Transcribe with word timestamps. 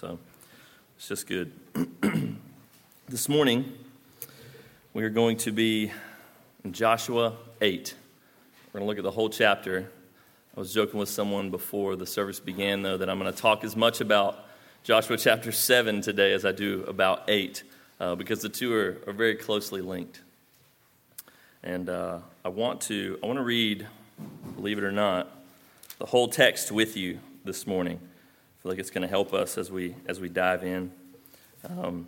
So 0.00 0.16
it's 0.96 1.08
just 1.08 1.26
good. 1.26 1.50
this 3.08 3.28
morning, 3.28 3.72
we 4.94 5.02
are 5.02 5.10
going 5.10 5.36
to 5.38 5.50
be 5.50 5.90
in 6.62 6.72
Joshua 6.72 7.36
8. 7.60 7.94
We're 8.72 8.78
going 8.78 8.84
to 8.84 8.86
look 8.86 8.98
at 8.98 9.02
the 9.02 9.10
whole 9.10 9.28
chapter. 9.28 9.90
I 10.56 10.60
was 10.60 10.72
joking 10.72 11.00
with 11.00 11.08
someone 11.08 11.50
before 11.50 11.96
the 11.96 12.06
service 12.06 12.38
began, 12.38 12.82
though, 12.82 12.96
that 12.96 13.10
I'm 13.10 13.18
going 13.18 13.32
to 13.32 13.36
talk 13.36 13.64
as 13.64 13.74
much 13.74 14.00
about 14.00 14.38
Joshua 14.84 15.16
chapter 15.16 15.50
7 15.50 16.00
today 16.00 16.32
as 16.32 16.44
I 16.44 16.52
do 16.52 16.84
about 16.84 17.24
8, 17.26 17.64
uh, 17.98 18.14
because 18.14 18.40
the 18.40 18.48
two 18.48 18.72
are, 18.72 18.98
are 19.08 19.12
very 19.12 19.34
closely 19.34 19.80
linked. 19.80 20.20
And 21.64 21.88
uh, 21.88 22.20
I 22.44 22.50
want 22.50 22.82
to 22.82 23.18
I 23.20 23.26
want 23.26 23.40
to 23.40 23.44
read, 23.44 23.84
believe 24.54 24.78
it 24.78 24.84
or 24.84 24.92
not, 24.92 25.28
the 25.98 26.06
whole 26.06 26.28
text 26.28 26.70
with 26.70 26.96
you 26.96 27.18
this 27.44 27.66
morning. 27.66 27.98
Feel 28.68 28.74
like 28.74 28.80
it's 28.80 28.90
going 28.90 29.00
to 29.00 29.08
help 29.08 29.32
us 29.32 29.56
as 29.56 29.72
we 29.72 29.94
as 30.04 30.20
we 30.20 30.28
dive 30.28 30.62
in. 30.62 30.92
Um, 31.70 32.06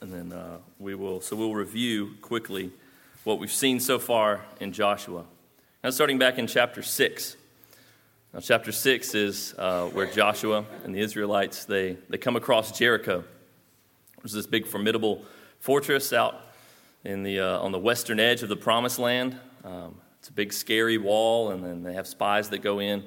and 0.00 0.12
then 0.12 0.32
uh, 0.32 0.58
we 0.80 0.96
will 0.96 1.20
so 1.20 1.36
we'll 1.36 1.54
review 1.54 2.14
quickly 2.20 2.72
what 3.22 3.38
we've 3.38 3.52
seen 3.52 3.78
so 3.78 4.00
far 4.00 4.40
in 4.58 4.72
Joshua. 4.72 5.24
Now, 5.84 5.90
starting 5.90 6.18
back 6.18 6.36
in 6.36 6.48
chapter 6.48 6.82
six. 6.82 7.36
Now, 8.34 8.40
chapter 8.40 8.72
six 8.72 9.14
is 9.14 9.54
uh, 9.56 9.86
where 9.90 10.06
Joshua 10.06 10.64
and 10.82 10.92
the 10.92 10.98
Israelites 10.98 11.64
they 11.64 11.96
they 12.08 12.18
come 12.18 12.34
across 12.34 12.76
Jericho. 12.76 13.22
There's 14.20 14.32
this 14.32 14.48
big 14.48 14.66
formidable 14.66 15.22
fortress 15.60 16.12
out 16.12 16.40
in 17.04 17.22
the 17.22 17.38
uh, 17.38 17.60
on 17.60 17.70
the 17.70 17.78
western 17.78 18.18
edge 18.18 18.42
of 18.42 18.48
the 18.48 18.56
Promised 18.56 18.98
Land. 18.98 19.38
Um, 19.62 19.94
it's 20.18 20.28
a 20.28 20.32
big, 20.32 20.52
scary 20.52 20.98
wall, 20.98 21.52
and 21.52 21.62
then 21.62 21.84
they 21.84 21.92
have 21.92 22.08
spies 22.08 22.48
that 22.48 22.62
go 22.62 22.80
in. 22.80 23.04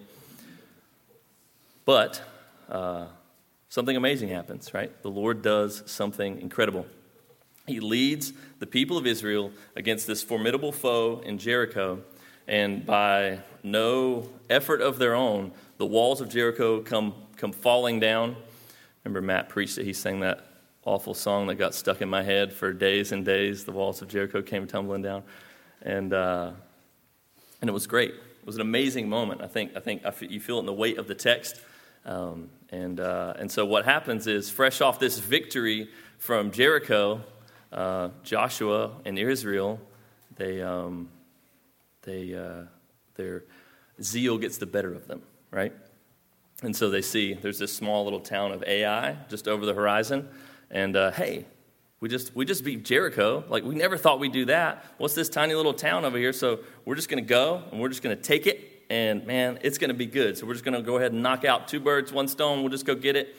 But 1.83 2.21
uh, 2.69 3.05
something 3.69 3.95
amazing 3.95 4.29
happens, 4.29 4.73
right? 4.73 4.91
The 5.01 5.09
Lord 5.09 5.41
does 5.41 5.83
something 5.85 6.39
incredible. 6.41 6.85
He 7.67 7.79
leads 7.79 8.33
the 8.59 8.67
people 8.67 8.97
of 8.97 9.07
Israel 9.07 9.51
against 9.75 10.07
this 10.07 10.21
formidable 10.21 10.71
foe 10.71 11.21
in 11.25 11.37
Jericho, 11.37 12.01
and 12.47 12.85
by 12.85 13.39
no 13.63 14.29
effort 14.49 14.81
of 14.81 14.99
their 14.99 15.15
own, 15.15 15.51
the 15.77 15.85
walls 15.85 16.21
of 16.21 16.29
Jericho 16.29 16.81
come, 16.81 17.15
come 17.37 17.51
falling 17.51 17.99
down. 17.99 18.35
Remember, 19.03 19.21
Matt 19.21 19.49
preached 19.49 19.77
it. 19.77 19.85
He 19.85 19.93
sang 19.93 20.19
that 20.19 20.45
awful 20.83 21.15
song 21.15 21.47
that 21.47 21.55
got 21.55 21.73
stuck 21.73 22.01
in 22.01 22.09
my 22.09 22.21
head 22.21 22.53
for 22.53 22.71
days 22.71 23.11
and 23.11 23.25
days. 23.25 23.65
The 23.65 23.71
walls 23.71 24.01
of 24.01 24.07
Jericho 24.07 24.41
came 24.41 24.67
tumbling 24.67 25.01
down. 25.01 25.23
And 25.81 26.13
uh, 26.13 26.51
and 27.61 27.69
it 27.69 27.73
was 27.73 27.87
great. 27.87 28.11
It 28.11 28.45
was 28.45 28.55
an 28.55 28.61
amazing 28.61 29.09
moment. 29.09 29.41
I 29.41 29.47
think, 29.47 29.71
I 29.75 29.79
think 29.79 30.05
I 30.05 30.09
f- 30.09 30.21
you 30.21 30.39
feel 30.39 30.57
it 30.57 30.59
in 30.59 30.65
the 30.67 30.73
weight 30.73 30.99
of 30.99 31.07
the 31.07 31.15
text. 31.15 31.59
Um, 32.05 32.49
and, 32.69 32.99
uh, 32.99 33.33
and 33.37 33.51
so 33.51 33.65
what 33.65 33.85
happens 33.85 34.27
is, 34.27 34.49
fresh 34.49 34.81
off 34.81 34.99
this 34.99 35.17
victory 35.17 35.89
from 36.17 36.51
Jericho, 36.51 37.21
uh, 37.71 38.09
Joshua 38.23 38.91
and 39.05 39.17
Israel, 39.17 39.79
they, 40.35 40.61
um, 40.61 41.09
they, 42.03 42.35
uh, 42.35 42.65
their 43.15 43.43
zeal 44.01 44.37
gets 44.37 44.57
the 44.57 44.65
better 44.65 44.93
of 44.93 45.07
them, 45.07 45.21
right? 45.51 45.73
And 46.61 46.75
so 46.75 46.89
they 46.89 47.01
see 47.01 47.33
there's 47.33 47.59
this 47.59 47.73
small 47.73 48.03
little 48.03 48.19
town 48.19 48.51
of 48.51 48.63
Ai 48.63 49.17
just 49.29 49.47
over 49.47 49.65
the 49.65 49.73
horizon. 49.73 50.29
And 50.71 50.95
uh, 50.95 51.11
hey, 51.11 51.45
we 51.99 52.09
just, 52.09 52.35
we 52.35 52.45
just 52.45 52.63
beat 52.63 52.83
Jericho. 52.85 53.43
Like, 53.49 53.63
we 53.63 53.75
never 53.75 53.97
thought 53.97 54.19
we'd 54.19 54.31
do 54.31 54.45
that. 54.45 54.85
What's 54.97 55.15
this 55.15 55.29
tiny 55.29 55.53
little 55.53 55.73
town 55.73 56.05
over 56.05 56.17
here? 56.17 56.33
So 56.33 56.59
we're 56.83 56.95
just 56.95 57.09
going 57.09 57.23
to 57.23 57.27
go 57.27 57.63
and 57.71 57.79
we're 57.79 57.89
just 57.89 58.03
going 58.03 58.15
to 58.15 58.21
take 58.21 58.47
it. 58.47 58.74
And 58.89 59.25
man, 59.25 59.59
it's 59.61 59.77
going 59.77 59.89
to 59.89 59.95
be 59.95 60.05
good. 60.05 60.37
So 60.37 60.45
we're 60.45 60.53
just 60.53 60.65
going 60.65 60.75
to 60.75 60.81
go 60.81 60.97
ahead 60.97 61.11
and 61.11 61.23
knock 61.23 61.43
out 61.43 61.67
two 61.67 61.79
birds, 61.79 62.11
one 62.11 62.27
stone. 62.27 62.61
We'll 62.61 62.69
just 62.69 62.85
go 62.85 62.95
get 62.95 63.15
it. 63.15 63.35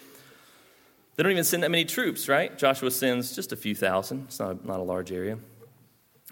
They 1.15 1.23
don't 1.23 1.33
even 1.33 1.45
send 1.45 1.63
that 1.63 1.71
many 1.71 1.85
troops, 1.85 2.29
right? 2.29 2.57
Joshua 2.59 2.91
sends 2.91 3.35
just 3.35 3.53
a 3.53 3.57
few 3.57 3.75
thousand. 3.75 4.25
It's 4.29 4.39
not 4.39 4.65
not 4.65 4.81
a 4.81 4.83
large 4.83 5.13
area. 5.13 5.39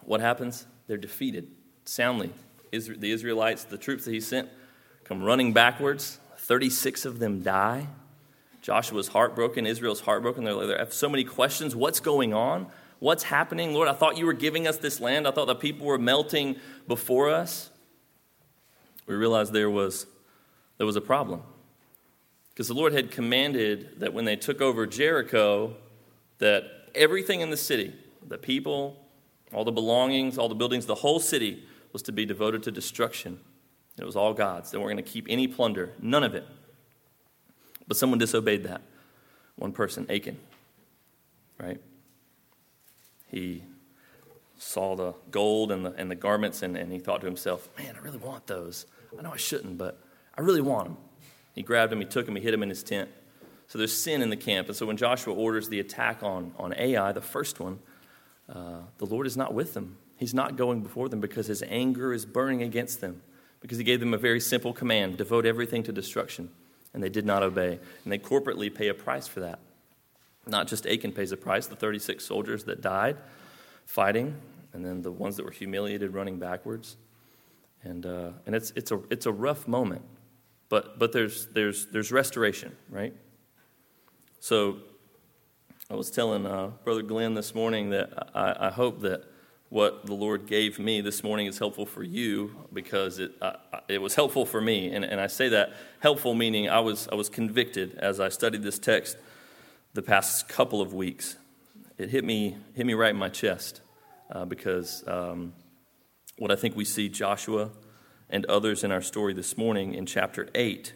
What 0.05 0.21
happens? 0.21 0.67
They're 0.87 0.97
defeated 0.97 1.49
soundly. 1.85 2.33
The 2.71 3.13
Israelites, 3.13 3.65
the 3.65 3.79
troops 3.79 4.05
that 4.05 4.13
he 4.13 4.21
sent, 4.21 4.49
come 5.05 5.23
running 5.23 5.53
backwards. 5.53 6.19
36 6.39 7.07
of 7.07 7.19
them 7.19 7.41
die. 7.41 7.87
Joshua's 8.61 9.09
heartbroken, 9.09 9.67
Israel's 9.67 10.01
heartbroken. 10.01 10.45
They're, 10.45 10.67
they 10.67 10.77
have 10.77 10.93
so 10.93 11.09
many 11.09 11.25
questions. 11.25 11.77
What's 11.77 12.01
going 12.01 12.35
on? 12.35 12.67
What's 12.99 13.25
happening? 13.25 13.75
Lord, 13.75 13.89
I 13.89 13.93
thought 13.93 14.17
you 14.17 14.27
were 14.27 14.33
giving 14.33 14.67
us 14.67 14.79
this 14.79 15.01
land. 15.01 15.29
I 15.29 15.31
thought 15.31 15.47
the 15.47 15.55
people 15.55 15.87
were 15.87 15.99
melting 15.99 16.57
before 16.89 17.31
us. 17.31 17.71
We 19.07 19.15
realized 19.15 19.53
there 19.53 19.71
was, 19.71 20.07
there 20.79 20.87
was 20.87 20.97
a 20.97 21.01
problem. 21.01 21.43
Because 22.51 22.69
the 22.69 22.75
Lord 22.75 22.93
had 22.93 23.11
commanded 23.11 24.01
that 24.01 24.15
when 24.15 24.25
they 24.25 24.37
took 24.37 24.61
over 24.61 24.87
Jericho, 24.87 25.75
that 26.39 26.65
everything 26.95 27.41
in 27.41 27.51
the 27.51 27.57
city, 27.57 27.93
the 28.27 28.39
people, 28.39 28.97
all 29.53 29.65
the 29.65 29.73
belongings, 29.73 30.39
all 30.39 30.49
the 30.49 30.55
buildings, 30.55 30.87
the 30.87 30.95
whole 30.95 31.21
city 31.21 31.65
was 31.93 32.03
to 32.03 32.13
be 32.13 32.25
devoted 32.25 32.63
to 32.65 32.71
destruction. 32.71 33.41
It 33.99 34.05
was 34.05 34.17
all 34.17 34.35
God's. 34.35 34.71
They 34.71 34.79
weren't 34.79 34.97
going 34.97 35.05
to 35.05 35.11
keep 35.11 35.27
any 35.29 35.47
plunder, 35.47 35.93
none 36.01 36.25
of 36.25 36.35
it. 36.35 36.47
But 37.87 37.97
someone 37.97 38.19
disobeyed 38.19 38.65
that. 38.65 38.83
One 39.57 39.73
person, 39.73 40.07
Achan, 40.11 40.39
right? 41.61 41.81
He 43.31 43.63
saw 44.65 44.97
the 44.97 45.15
gold 45.31 45.71
and 45.71 45.85
the, 45.85 45.93
and 45.93 46.11
the 46.11 46.15
garments 46.15 46.63
and, 46.63 46.77
and 46.77 46.91
he 46.91 46.99
thought 46.99 47.21
to 47.21 47.27
himself, 47.27 47.69
man, 47.79 47.95
I 47.97 47.99
really 48.01 48.19
want 48.19 48.47
those. 48.47 48.87
I 49.17 49.23
know 49.23 49.33
I 49.33 49.37
shouldn't, 49.37 49.79
but 49.79 50.01
I 50.37 50.41
really 50.41 50.61
want 50.61 50.85
them. 50.85 50.97
He 51.55 51.63
grabbed 51.63 51.93
them, 51.93 52.01
he 52.01 52.07
took 52.07 52.27
them, 52.27 52.35
he 52.35 52.43
hid 52.43 52.53
them 52.53 52.63
in 52.63 52.69
his 52.69 52.83
tent. 52.83 53.09
So 53.69 53.79
there's 53.79 53.93
sin 53.93 54.23
in 54.23 54.31
the 54.31 54.37
camp. 54.37 54.69
And 54.69 54.77
so 54.77 54.87
when 54.87 54.97
Joshua 54.97 55.35
orders 55.35 55.69
the 55.69 55.81
attack 55.81 56.23
on, 56.23 56.53
on 56.59 56.75
Ai, 56.77 57.13
the 57.13 57.21
first 57.21 57.61
one, 57.61 57.79
uh, 58.49 58.81
the 58.99 59.07
Lord 59.07 59.27
is 59.27 59.37
not 59.37 59.55
with 59.55 59.75
them. 59.75 59.99
He's 60.17 60.35
not 60.35 60.57
going 60.57 60.83
before 60.83 61.09
them 61.09 61.21
because 61.21 61.47
his 61.47 61.63
anger 61.69 62.13
is 62.13 62.27
burning 62.27 62.63
against 62.63 63.01
them, 63.01 63.23
because 63.61 63.79
he 63.79 63.85
gave 63.85 64.01
them 64.01 64.15
a 64.15 64.19
very 64.19 64.41
simple 64.41 64.73
command 64.73 65.17
devote 65.17 65.47
everything 65.47 65.83
to 65.85 65.93
destruction 65.93 66.51
and 66.95 67.03
they 67.03 67.09
did 67.09 67.27
not 67.27 67.43
obey. 67.43 67.79
And 68.05 68.13
they 68.13 68.19
corporately 68.19 68.73
pay 68.73 68.89
a 68.89 68.95
price 68.95 69.27
for 69.27 69.41
that. 69.41 69.59
Not 70.47 70.69
just 70.69 70.87
Achan 70.87 71.13
pays 71.13 71.33
a 71.33 71.37
price, 71.37 71.67
the 71.67 71.77
36 71.77 72.25
soldiers 72.25 72.65
that 72.65 72.81
died 72.81 73.17
fighting, 73.87 74.35
and 74.75 74.85
then 74.85 75.03
the 75.03 75.13
ones 75.13 75.37
that 75.37 75.45
were 75.45 75.53
humiliated 75.53 76.13
running 76.13 76.39
backwards. 76.39 76.97
And, 77.85 78.05
uh, 78.05 78.31
and 78.45 78.55
it's, 78.55 78.73
it's, 78.75 78.91
a, 78.91 79.01
it's 79.09 79.27
a 79.27 79.33
rough 79.33 79.69
moment, 79.69 80.03
but, 80.69 80.99
but 80.99 81.13
there's, 81.13 81.47
there's, 81.47 81.87
there's 81.87 82.11
restoration, 82.11 82.75
right? 82.91 83.15
So 84.41 84.79
I 85.89 85.95
was 85.95 86.11
telling 86.11 86.45
uh, 86.45 86.73
Brother 86.83 87.03
Glenn 87.03 87.35
this 87.35 87.55
morning 87.55 87.91
that 87.91 88.31
I, 88.35 88.69
I 88.69 88.71
hope 88.71 89.01
that 89.01 89.25
what 89.69 90.07
the 90.07 90.15
Lord 90.15 90.47
gave 90.47 90.79
me 90.79 91.01
this 91.01 91.23
morning 91.23 91.47
is 91.47 91.59
helpful 91.59 91.87
for 91.87 92.03
you 92.03 92.55
because 92.73 93.19
it, 93.19 93.33
uh, 93.41 93.55
it 93.89 94.01
was 94.01 94.15
helpful 94.15 94.47
for 94.47 94.61
me. 94.61 94.95
And, 94.95 95.05
and 95.05 95.21
I 95.21 95.27
say 95.27 95.49
that 95.51 95.73
helpful 96.01 96.35
meaning 96.35 96.69
I 96.69 96.81
was, 96.81 97.09
I 97.11 97.15
was 97.15 97.29
convicted 97.29 97.97
as 97.99 98.19
I 98.19 98.29
studied 98.29 98.63
this 98.63 98.79
text 98.79 99.17
the 99.93 100.03
past 100.03 100.49
couple 100.49 100.81
of 100.81 100.93
weeks. 100.95 101.37
It 101.99 102.11
hit 102.11 102.25
me, 102.25 102.57
hit 102.75 102.87
me 102.87 102.95
right 102.95 103.11
in 103.11 103.17
my 103.17 103.29
chest 103.29 103.81
uh, 104.31 104.45
because 104.45 105.05
um, 105.07 105.53
what 106.39 106.51
I 106.51 106.57
think 106.57 106.77
we 106.77 106.85
see 106.85 107.09
Joshua 107.09 107.71
and 108.31 108.45
others 108.47 108.85
in 108.85 108.91
our 108.91 109.03
story 109.03 109.35
this 109.35 109.57
morning 109.57 109.95
in 109.95 110.07
chapter 110.07 110.49
8, 110.55 110.93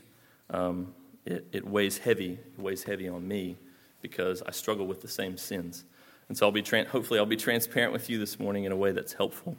um, 0.51 0.95
it, 1.25 1.47
it 1.53 1.67
weighs 1.67 1.99
heavy, 1.99 2.33
it 2.33 2.59
weighs 2.59 2.85
heavy 2.85 3.09
on 3.09 3.27
me 3.27 3.57
because 4.03 4.43
I 4.47 4.51
struggle 4.51 4.87
with 4.87 5.03
the 5.03 5.09
same 5.09 5.37
sins. 5.37 5.85
And 6.29 6.37
so 6.37 6.47
I'll 6.47 6.53
be 6.53 6.63
tra- 6.63 6.87
hopefully 6.87 7.19
I'll 7.19 7.27
be 7.27 7.37
transparent 7.37 7.93
with 7.93 8.11
you 8.11 8.19
this 8.19 8.39
morning 8.39 8.65
in 8.65 8.73
a 8.73 8.77
way 8.77 8.93
that's 8.93 9.13
helpful, 9.15 9.57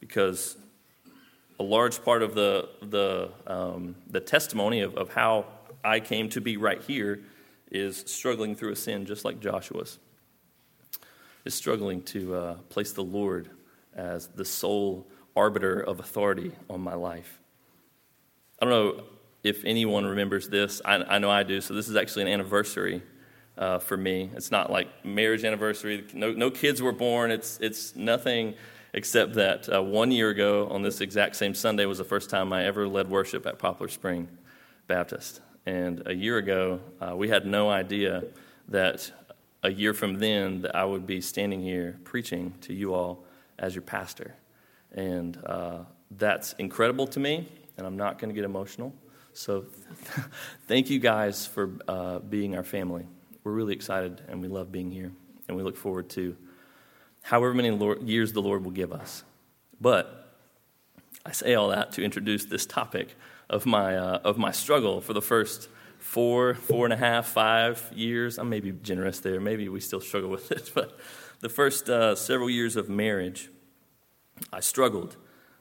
because 0.00 0.56
a 1.58 1.62
large 1.62 2.04
part 2.04 2.22
of 2.22 2.34
the 2.34 2.68
the 2.82 3.30
um, 3.46 3.94
the 4.08 4.20
testimony 4.20 4.80
of, 4.80 4.96
of 4.96 5.10
how 5.10 5.46
I 5.84 6.00
came 6.00 6.28
to 6.30 6.40
be 6.40 6.56
right 6.56 6.82
here 6.82 7.20
is 7.70 8.04
struggling 8.06 8.54
through 8.56 8.72
a 8.72 8.76
sin 8.76 9.06
just 9.06 9.24
like 9.24 9.40
Joshua's. 9.40 9.98
Is 11.46 11.54
struggling 11.54 12.02
to 12.02 12.34
uh, 12.34 12.54
place 12.70 12.90
the 12.90 13.04
Lord 13.04 13.48
as 13.94 14.26
the 14.26 14.44
sole 14.44 15.06
arbiter 15.36 15.78
of 15.78 16.00
authority 16.00 16.50
on 16.68 16.80
my 16.80 16.94
life. 16.94 17.38
I 18.60 18.66
don't 18.66 18.74
know 18.74 19.04
if 19.44 19.64
anyone 19.64 20.04
remembers 20.04 20.48
this. 20.48 20.82
I, 20.84 20.96
I 20.96 21.18
know 21.18 21.30
I 21.30 21.44
do. 21.44 21.60
So 21.60 21.72
this 21.72 21.88
is 21.88 21.94
actually 21.94 22.22
an 22.22 22.28
anniversary 22.28 23.00
uh, 23.56 23.78
for 23.78 23.96
me. 23.96 24.28
It's 24.34 24.50
not 24.50 24.72
like 24.72 24.88
marriage 25.04 25.44
anniversary. 25.44 26.04
No, 26.12 26.32
no 26.32 26.50
kids 26.50 26.82
were 26.82 26.90
born. 26.90 27.30
It's, 27.30 27.60
it's 27.60 27.94
nothing 27.94 28.54
except 28.92 29.34
that 29.34 29.72
uh, 29.72 29.80
one 29.80 30.10
year 30.10 30.30
ago 30.30 30.66
on 30.68 30.82
this 30.82 31.00
exact 31.00 31.36
same 31.36 31.54
Sunday 31.54 31.86
was 31.86 31.98
the 31.98 32.04
first 32.04 32.28
time 32.28 32.52
I 32.52 32.64
ever 32.64 32.88
led 32.88 33.08
worship 33.08 33.46
at 33.46 33.60
Poplar 33.60 33.86
Spring 33.86 34.26
Baptist. 34.88 35.42
And 35.64 36.02
a 36.06 36.12
year 36.12 36.38
ago, 36.38 36.80
uh, 37.00 37.14
we 37.14 37.28
had 37.28 37.46
no 37.46 37.70
idea 37.70 38.24
that 38.66 39.12
a 39.66 39.70
year 39.70 39.92
from 39.92 40.14
then 40.14 40.62
that 40.62 40.76
I 40.76 40.84
would 40.84 41.06
be 41.06 41.20
standing 41.20 41.60
here 41.60 41.98
preaching 42.04 42.54
to 42.62 42.72
you 42.72 42.94
all 42.94 43.24
as 43.58 43.74
your 43.74 43.82
pastor. 43.82 44.34
And 44.92 45.36
uh, 45.44 45.78
that's 46.12 46.52
incredible 46.54 47.08
to 47.08 47.20
me, 47.20 47.48
and 47.76 47.84
I'm 47.84 47.96
not 47.96 48.20
going 48.20 48.28
to 48.28 48.34
get 48.34 48.44
emotional. 48.44 48.94
So 49.32 49.64
thank 50.68 50.88
you 50.88 51.00
guys 51.00 51.46
for 51.46 51.70
uh, 51.88 52.20
being 52.20 52.56
our 52.56 52.62
family. 52.62 53.06
We're 53.42 53.52
really 53.52 53.74
excited 53.74 54.22
and 54.28 54.40
we 54.40 54.46
love 54.46 54.70
being 54.70 54.92
here. 54.92 55.10
And 55.48 55.56
we 55.56 55.64
look 55.64 55.76
forward 55.76 56.08
to 56.10 56.36
however 57.22 57.52
many 57.52 57.72
Lord, 57.72 58.02
years 58.02 58.32
the 58.32 58.42
Lord 58.42 58.64
will 58.64 58.70
give 58.70 58.92
us. 58.92 59.24
But 59.80 60.32
I 61.24 61.32
say 61.32 61.54
all 61.54 61.68
that 61.68 61.92
to 61.92 62.04
introduce 62.04 62.44
this 62.44 62.66
topic 62.66 63.16
of 63.50 63.66
my, 63.66 63.96
uh, 63.96 64.20
of 64.24 64.38
my 64.38 64.52
struggle 64.52 65.00
for 65.00 65.12
the 65.12 65.22
first 65.22 65.68
four, 66.06 66.54
four 66.54 66.86
and 66.86 66.92
a 66.92 66.96
half, 66.96 67.26
five 67.26 67.90
years. 67.94 68.38
I'm 68.38 68.48
maybe 68.48 68.70
generous 68.70 69.18
there. 69.18 69.40
Maybe 69.40 69.68
we 69.68 69.80
still 69.80 70.00
struggle 70.00 70.30
with 70.30 70.50
it. 70.52 70.70
But 70.72 70.98
the 71.40 71.48
first 71.48 71.90
uh, 71.90 72.14
several 72.14 72.48
years 72.48 72.76
of 72.76 72.88
marriage, 72.88 73.50
I 74.52 74.60
struggled. 74.60 75.16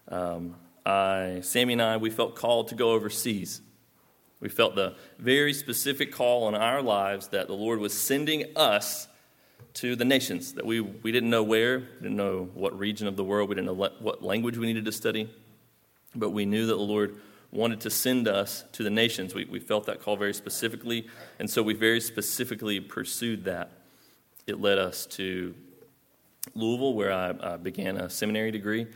Um, 0.07 0.55
I, 0.85 1.39
Sammy 1.41 1.73
and 1.73 1.81
I, 1.81 1.97
we 1.97 2.11
felt 2.11 2.35
called 2.35 2.67
to 2.67 2.75
go 2.75 2.91
overseas. 2.91 3.61
We 4.39 4.49
felt 4.49 4.75
the 4.75 4.95
very 5.17 5.51
specific 5.51 6.11
call 6.11 6.43
on 6.43 6.53
our 6.53 6.81
lives 6.81 7.29
that 7.29 7.47
the 7.47 7.53
Lord 7.53 7.79
was 7.79 7.93
sending 7.93 8.45
us 8.55 9.07
to 9.75 9.95
the 9.95 10.05
nations, 10.05 10.53
that 10.53 10.65
we, 10.65 10.79
we 10.79 11.11
didn't 11.11 11.31
know 11.31 11.43
where, 11.43 11.79
we 11.79 12.03
didn't 12.03 12.17
know 12.17 12.49
what 12.53 12.77
region 12.77 13.07
of 13.07 13.15
the 13.15 13.23
world, 13.23 13.49
we 13.49 13.55
didn't 13.55 13.67
know 13.67 13.73
what 13.73 14.23
language 14.23 14.57
we 14.57 14.67
needed 14.67 14.85
to 14.85 14.91
study, 14.91 15.29
but 16.13 16.29
we 16.29 16.45
knew 16.45 16.67
that 16.67 16.75
the 16.75 16.81
Lord 16.81 17.19
wanted 17.55 17.81
to 17.81 17.89
send 17.89 18.27
us 18.27 18.65
to 18.73 18.83
the 18.83 18.89
nations. 18.89 19.33
We, 19.33 19.45
we 19.45 19.59
felt 19.59 19.85
that 19.85 20.01
call 20.01 20.17
very 20.17 20.33
specifically, 20.33 21.07
and 21.39 21.49
so 21.49 21.63
we 21.63 21.73
very 21.73 22.01
specifically 22.01 22.79
pursued 22.79 23.45
that. 23.45 23.71
It 24.47 24.59
led 24.59 24.77
us 24.77 25.05
to 25.07 25.55
Louisville, 26.53 26.93
where 26.93 27.11
I, 27.11 27.57
began 27.57 27.97
a 27.97 28.09
seminary 28.09 28.51
degree. 28.51 28.87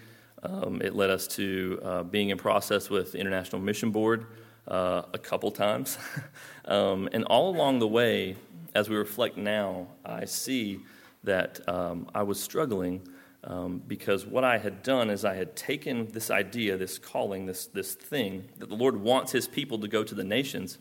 Um, 0.44 0.82
it 0.82 0.96
led 0.96 1.10
us 1.10 1.28
to 1.28 1.80
uh, 1.84 2.04
being 2.04 2.30
in 2.30 2.38
process 2.38 2.90
with 2.90 3.14
the 3.14 3.18
International 3.18 3.62
Mission 3.62 3.92
Board 3.92 4.28
uh, 4.68 5.04
a 5.14 5.18
couple 5.18 5.52
times. 5.52 5.98
um, 6.66 7.10
and 7.12 7.24
all 7.26 7.50
along 7.50 7.80
the 7.80 7.88
way, 7.88 8.36
as 8.76 8.90
we 8.90 8.96
reflect 8.96 9.38
now, 9.38 9.88
I 10.06 10.26
see 10.26 10.82
that 11.24 11.68
um, 11.68 12.08
I 12.14 12.24
was 12.24 12.42
struggling 12.42 13.08
um, 13.44 13.82
because 13.88 14.26
what 14.26 14.44
I 14.44 14.58
had 14.58 14.84
done 14.84 15.10
is 15.10 15.24
I 15.24 15.36
had 15.36 15.56
taken 15.56 16.08
this 16.08 16.30
idea, 16.30 16.78
this 16.78 16.98
calling, 16.98 17.46
this, 17.46 17.68
this 17.68 17.96
thing 17.96 18.50
that 18.58 18.70
the 18.70 18.76
Lord 18.76 18.98
wants 18.98 19.32
His 19.32 19.48
people 19.48 19.80
to 19.80 19.88
go 19.88 20.04
to 20.04 20.14
the 20.14 20.24
nations. 20.24 20.78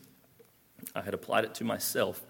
I 0.94 1.02
had 1.02 1.14
applied 1.14 1.44
it 1.44 1.54
to 1.56 1.64
myself. 1.64 2.24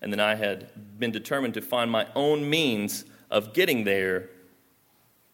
And 0.00 0.12
then 0.12 0.20
I 0.20 0.34
had 0.34 0.98
been 0.98 1.10
determined 1.10 1.54
to 1.54 1.60
find 1.60 1.90
my 1.90 2.06
own 2.14 2.48
means 2.48 3.04
of 3.30 3.52
getting 3.52 3.84
there 3.84 4.30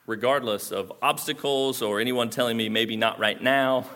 regardless 0.07 0.71
of 0.71 0.93
obstacles 1.01 1.81
or 1.81 2.01
anyone 2.01 2.31
telling 2.31 2.57
me 2.57 2.69
maybe 2.69 2.97
not 2.97 3.19
right 3.19 3.43
now. 3.43 3.87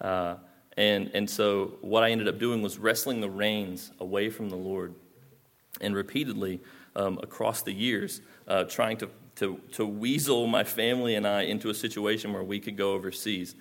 Uh, 0.00 0.36
and, 0.76 1.10
and 1.14 1.28
so 1.28 1.78
what 1.80 2.02
I 2.02 2.10
ended 2.10 2.28
up 2.28 2.38
doing 2.38 2.60
was 2.60 2.78
wrestling 2.78 3.20
the 3.20 3.30
reins 3.30 3.90
away 3.98 4.28
from 4.28 4.50
the 4.50 4.56
Lord 4.56 4.94
and 5.80 5.94
repeatedly 5.94 6.60
um, 6.94 7.18
across 7.22 7.62
the 7.62 7.72
years 7.72 8.20
uh, 8.46 8.64
trying 8.64 8.98
to, 8.98 9.08
to, 9.36 9.60
to 9.72 9.86
weasel 9.86 10.46
my 10.46 10.64
family 10.64 11.14
and 11.14 11.26
I 11.26 11.42
into 11.42 11.70
a 11.70 11.74
situation 11.74 12.32
where 12.32 12.42
we 12.42 12.58
could 12.60 12.76
go 12.76 12.92
overseas. 12.92 13.54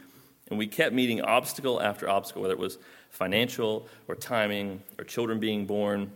And 0.50 0.60
we 0.60 0.68
kept 0.68 0.94
meeting 0.94 1.22
obstacle 1.22 1.82
after 1.82 2.10
obstacle, 2.10 2.42
whether 2.42 2.54
it 2.54 2.60
was 2.60 2.78
financial 3.10 3.88
or 4.08 4.16
timing 4.16 4.82
or 4.98 5.04
children 5.04 5.40
being 5.40 5.66
born. 5.66 6.12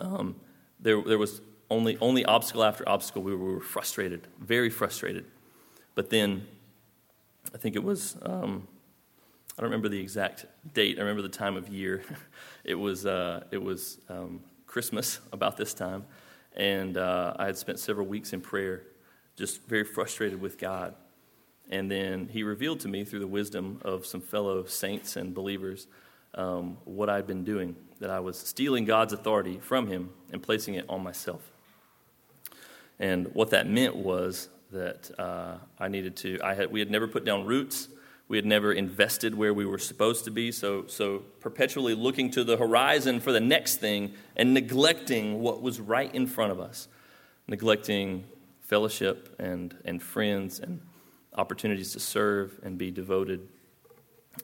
Um, 0.00 0.36
there, 0.80 1.02
there 1.02 1.18
was 1.18 1.40
only, 1.70 1.96
only 2.00 2.24
obstacle 2.24 2.62
after 2.62 2.88
obstacle, 2.88 3.22
we 3.22 3.34
were 3.34 3.60
frustrated, 3.60 4.26
very 4.38 4.70
frustrated. 4.70 5.24
But 5.94 6.10
then, 6.10 6.46
I 7.54 7.58
think 7.58 7.76
it 7.76 7.82
was, 7.82 8.16
um, 8.22 8.68
I 9.56 9.62
don't 9.62 9.70
remember 9.70 9.88
the 9.88 10.00
exact 10.00 10.46
date, 10.74 10.98
I 10.98 11.00
remember 11.00 11.22
the 11.22 11.28
time 11.28 11.56
of 11.56 11.68
year. 11.68 12.02
it 12.64 12.74
was, 12.74 13.06
uh, 13.06 13.44
it 13.50 13.62
was 13.62 13.98
um, 14.08 14.40
Christmas 14.66 15.20
about 15.32 15.56
this 15.56 15.74
time, 15.74 16.04
and 16.56 16.96
uh, 16.96 17.34
I 17.36 17.46
had 17.46 17.56
spent 17.56 17.78
several 17.78 18.06
weeks 18.06 18.32
in 18.32 18.40
prayer, 18.40 18.82
just 19.36 19.66
very 19.66 19.84
frustrated 19.84 20.40
with 20.40 20.58
God. 20.58 20.94
And 21.70 21.90
then 21.90 22.28
He 22.28 22.42
revealed 22.42 22.80
to 22.80 22.88
me 22.88 23.04
through 23.04 23.20
the 23.20 23.26
wisdom 23.26 23.80
of 23.82 24.04
some 24.06 24.20
fellow 24.20 24.64
saints 24.64 25.16
and 25.16 25.34
believers 25.34 25.86
um, 26.34 26.78
what 26.84 27.08
I'd 27.08 27.26
been 27.26 27.44
doing, 27.44 27.76
that 28.00 28.10
I 28.10 28.20
was 28.20 28.38
stealing 28.38 28.84
God's 28.84 29.12
authority 29.12 29.58
from 29.60 29.86
Him 29.86 30.10
and 30.32 30.42
placing 30.42 30.74
it 30.74 30.86
on 30.88 31.02
myself. 31.02 31.50
And 32.98 33.34
what 33.34 33.50
that 33.50 33.68
meant 33.68 33.96
was 33.96 34.48
that 34.70 35.10
uh, 35.18 35.56
I 35.78 35.88
needed 35.88 36.16
to, 36.16 36.38
I 36.42 36.54
had, 36.54 36.70
we 36.70 36.80
had 36.80 36.90
never 36.90 37.06
put 37.06 37.24
down 37.24 37.44
roots. 37.44 37.88
We 38.28 38.38
had 38.38 38.46
never 38.46 38.72
invested 38.72 39.34
where 39.34 39.52
we 39.52 39.66
were 39.66 39.78
supposed 39.78 40.24
to 40.24 40.30
be. 40.30 40.52
So, 40.52 40.86
so 40.86 41.18
perpetually 41.40 41.94
looking 41.94 42.30
to 42.30 42.44
the 42.44 42.56
horizon 42.56 43.20
for 43.20 43.32
the 43.32 43.40
next 43.40 43.76
thing 43.76 44.14
and 44.36 44.54
neglecting 44.54 45.40
what 45.40 45.60
was 45.60 45.80
right 45.80 46.12
in 46.14 46.26
front 46.26 46.52
of 46.52 46.60
us, 46.60 46.88
neglecting 47.46 48.24
fellowship 48.60 49.34
and, 49.38 49.76
and 49.84 50.02
friends 50.02 50.60
and 50.60 50.80
opportunities 51.34 51.92
to 51.92 52.00
serve 52.00 52.58
and 52.62 52.78
be 52.78 52.90
devoted 52.90 53.48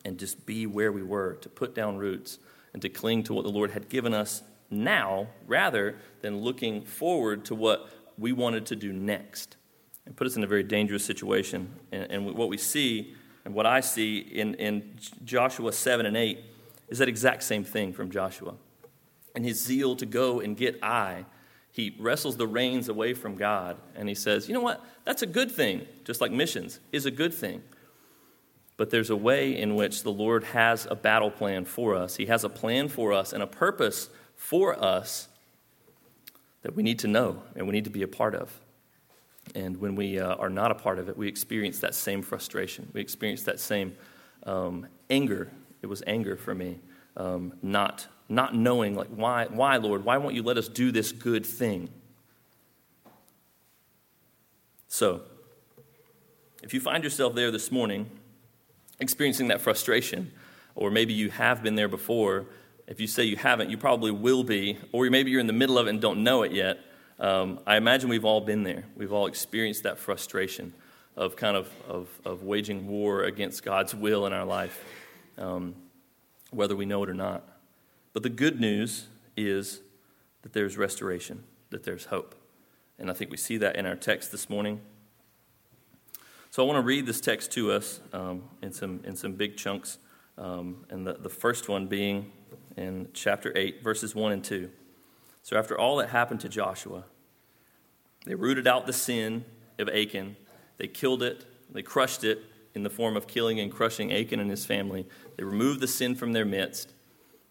and 0.04 0.18
just 0.18 0.44
be 0.44 0.66
where 0.66 0.92
we 0.92 1.02
were, 1.02 1.34
to 1.34 1.48
put 1.48 1.74
down 1.74 1.96
roots 1.96 2.38
and 2.72 2.82
to 2.82 2.88
cling 2.88 3.22
to 3.22 3.32
what 3.32 3.44
the 3.44 3.50
Lord 3.50 3.70
had 3.70 3.88
given 3.88 4.12
us 4.12 4.42
now 4.70 5.28
rather 5.46 5.96
than 6.20 6.38
looking 6.38 6.84
forward 6.84 7.44
to 7.46 7.54
what 7.54 7.88
we 8.18 8.32
wanted 8.32 8.66
to 8.66 8.76
do 8.76 8.92
next 8.92 9.56
and 10.04 10.16
put 10.16 10.26
us 10.26 10.36
in 10.36 10.44
a 10.44 10.46
very 10.46 10.62
dangerous 10.62 11.04
situation. 11.04 11.70
And, 11.92 12.10
and 12.10 12.34
what 12.34 12.48
we 12.48 12.58
see, 12.58 13.14
and 13.48 13.54
what 13.54 13.64
I 13.64 13.80
see 13.80 14.18
in, 14.18 14.52
in 14.56 14.98
Joshua 15.24 15.72
7 15.72 16.04
and 16.04 16.14
8, 16.18 16.38
is 16.90 16.98
that 16.98 17.08
exact 17.08 17.42
same 17.42 17.64
thing 17.64 17.94
from 17.94 18.10
Joshua. 18.10 18.52
And 19.34 19.42
his 19.42 19.64
zeal 19.64 19.96
to 19.96 20.04
go 20.04 20.40
and 20.40 20.54
get 20.54 20.78
Ai, 20.82 21.24
he 21.72 21.96
wrestles 21.98 22.36
the 22.36 22.46
reins 22.46 22.90
away 22.90 23.14
from 23.14 23.36
God 23.36 23.78
and 23.96 24.06
he 24.06 24.14
says, 24.14 24.48
You 24.48 24.54
know 24.54 24.60
what? 24.60 24.84
That's 25.04 25.22
a 25.22 25.26
good 25.26 25.50
thing, 25.50 25.86
just 26.04 26.20
like 26.20 26.30
missions 26.30 26.78
is 26.92 27.06
a 27.06 27.10
good 27.10 27.32
thing. 27.32 27.62
But 28.76 28.90
there's 28.90 29.08
a 29.08 29.16
way 29.16 29.58
in 29.58 29.76
which 29.76 30.02
the 30.02 30.12
Lord 30.12 30.44
has 30.44 30.86
a 30.90 30.94
battle 30.94 31.30
plan 31.30 31.64
for 31.64 31.94
us. 31.94 32.16
He 32.16 32.26
has 32.26 32.44
a 32.44 32.50
plan 32.50 32.88
for 32.88 33.14
us 33.14 33.32
and 33.32 33.42
a 33.42 33.46
purpose 33.46 34.10
for 34.36 34.78
us 34.78 35.26
that 36.60 36.76
we 36.76 36.82
need 36.82 36.98
to 36.98 37.08
know 37.08 37.42
and 37.56 37.66
we 37.66 37.72
need 37.72 37.84
to 37.84 37.90
be 37.90 38.02
a 38.02 38.08
part 38.08 38.34
of. 38.34 38.60
And 39.54 39.76
when 39.78 39.94
we 39.94 40.18
uh, 40.18 40.34
are 40.34 40.50
not 40.50 40.70
a 40.70 40.74
part 40.74 40.98
of 40.98 41.08
it, 41.08 41.16
we 41.16 41.28
experience 41.28 41.80
that 41.80 41.94
same 41.94 42.22
frustration. 42.22 42.88
We 42.92 43.00
experience 43.00 43.42
that 43.44 43.60
same 43.60 43.96
um, 44.44 44.86
anger. 45.10 45.50
It 45.82 45.86
was 45.86 46.02
anger 46.06 46.36
for 46.36 46.54
me, 46.54 46.80
um, 47.16 47.54
not, 47.62 48.06
not 48.28 48.54
knowing, 48.54 48.94
like, 48.94 49.08
why, 49.08 49.46
why, 49.46 49.76
Lord? 49.76 50.04
Why 50.04 50.16
won't 50.16 50.34
you 50.34 50.42
let 50.42 50.58
us 50.58 50.68
do 50.68 50.90
this 50.90 51.12
good 51.12 51.44
thing? 51.46 51.88
So, 54.88 55.22
if 56.62 56.74
you 56.74 56.80
find 56.80 57.04
yourself 57.04 57.34
there 57.34 57.50
this 57.50 57.70
morning 57.70 58.10
experiencing 59.00 59.48
that 59.48 59.60
frustration, 59.60 60.32
or 60.74 60.90
maybe 60.90 61.12
you 61.12 61.30
have 61.30 61.62
been 61.62 61.76
there 61.76 61.88
before 61.88 62.46
if 62.88 63.00
you 63.00 63.06
say 63.06 63.24
you 63.24 63.36
haven't, 63.36 63.68
you 63.68 63.76
probably 63.76 64.10
will 64.10 64.42
be, 64.42 64.78
or 64.92 65.08
maybe 65.10 65.30
you're 65.30 65.40
in 65.40 65.46
the 65.46 65.52
middle 65.52 65.78
of 65.78 65.86
it 65.86 65.90
and 65.90 66.00
don't 66.00 66.24
know 66.24 66.42
it 66.42 66.52
yet. 66.52 66.78
Um, 67.20 67.58
I 67.66 67.76
imagine 67.76 68.08
we've 68.08 68.24
all 68.24 68.40
been 68.40 68.62
there. 68.62 68.84
We've 68.94 69.12
all 69.12 69.26
experienced 69.26 69.82
that 69.82 69.98
frustration 69.98 70.72
of 71.16 71.34
kind 71.34 71.56
of, 71.56 71.68
of, 71.88 72.08
of 72.24 72.44
waging 72.44 72.86
war 72.86 73.24
against 73.24 73.64
God's 73.64 73.94
will 73.94 74.24
in 74.26 74.32
our 74.32 74.44
life, 74.44 74.84
um, 75.36 75.74
whether 76.50 76.76
we 76.76 76.86
know 76.86 77.02
it 77.02 77.10
or 77.10 77.14
not. 77.14 77.42
But 78.12 78.22
the 78.22 78.28
good 78.28 78.60
news 78.60 79.08
is 79.36 79.80
that 80.42 80.52
there's 80.52 80.78
restoration, 80.78 81.42
that 81.70 81.82
there's 81.82 82.04
hope. 82.04 82.36
And 83.00 83.10
I 83.10 83.14
think 83.14 83.32
we 83.32 83.36
see 83.36 83.56
that 83.58 83.74
in 83.74 83.84
our 83.84 83.96
text 83.96 84.30
this 84.30 84.48
morning. 84.48 84.80
So 86.50 86.62
I 86.62 86.66
want 86.66 86.76
to 86.76 86.82
read 86.82 87.04
this 87.04 87.20
text 87.20 87.50
to 87.52 87.72
us 87.72 88.00
um, 88.12 88.44
in, 88.62 88.72
some, 88.72 89.00
in 89.04 89.16
some 89.16 89.32
big 89.32 89.56
chunks, 89.56 89.98
um, 90.38 90.86
and 90.88 91.06
the, 91.06 91.14
the 91.14 91.28
first 91.28 91.68
one 91.68 91.88
being 91.88 92.30
in 92.76 93.08
chapter 93.12 93.52
8, 93.56 93.82
verses 93.82 94.14
1 94.14 94.32
and 94.32 94.44
2. 94.44 94.70
So, 95.48 95.56
after 95.56 95.80
all 95.80 95.96
that 95.96 96.10
happened 96.10 96.40
to 96.40 96.48
Joshua, 96.50 97.04
they 98.26 98.34
rooted 98.34 98.66
out 98.66 98.84
the 98.84 98.92
sin 98.92 99.46
of 99.78 99.88
Achan, 99.88 100.36
they 100.76 100.88
killed 100.88 101.22
it, 101.22 101.46
they 101.72 101.80
crushed 101.80 102.22
it 102.22 102.44
in 102.74 102.82
the 102.82 102.90
form 102.90 103.16
of 103.16 103.26
killing 103.26 103.58
and 103.58 103.72
crushing 103.72 104.12
Achan 104.12 104.40
and 104.40 104.50
his 104.50 104.66
family. 104.66 105.06
They 105.38 105.44
removed 105.44 105.80
the 105.80 105.88
sin 105.88 106.16
from 106.16 106.34
their 106.34 106.44
midst. 106.44 106.92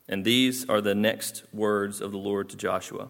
And 0.07 0.23
these 0.23 0.69
are 0.69 0.79
the 0.79 0.93
next 0.93 1.41
words 1.51 1.99
of 1.99 2.11
the 2.11 2.19
Lord 2.19 2.49
to 2.49 2.55
Joshua. 2.55 3.07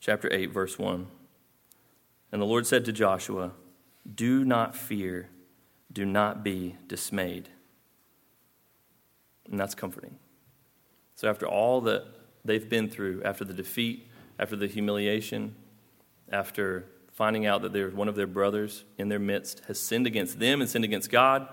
Chapter 0.00 0.32
8, 0.32 0.46
verse 0.46 0.78
1. 0.78 1.06
And 2.32 2.40
the 2.40 2.46
Lord 2.46 2.66
said 2.66 2.86
to 2.86 2.92
Joshua, 2.92 3.52
Do 4.14 4.46
not 4.46 4.74
fear, 4.74 5.28
do 5.92 6.06
not 6.06 6.42
be 6.42 6.76
dismayed. 6.86 7.50
And 9.50 9.60
that's 9.60 9.74
comforting. 9.74 10.16
So, 11.16 11.28
after 11.28 11.46
all 11.46 11.82
that 11.82 12.06
they've 12.44 12.68
been 12.68 12.88
through, 12.88 13.22
after 13.24 13.44
the 13.44 13.54
defeat, 13.54 14.08
after 14.38 14.56
the 14.56 14.66
humiliation, 14.66 15.54
after 16.30 16.86
finding 17.12 17.46
out 17.46 17.62
that 17.62 17.72
there's 17.72 17.94
one 17.94 18.08
of 18.08 18.16
their 18.16 18.26
brothers 18.26 18.84
in 18.98 19.08
their 19.08 19.18
midst 19.18 19.62
has 19.68 19.78
sinned 19.78 20.06
against 20.06 20.38
them 20.40 20.60
and 20.60 20.68
sinned 20.68 20.84
against 20.84 21.10
God, 21.10 21.48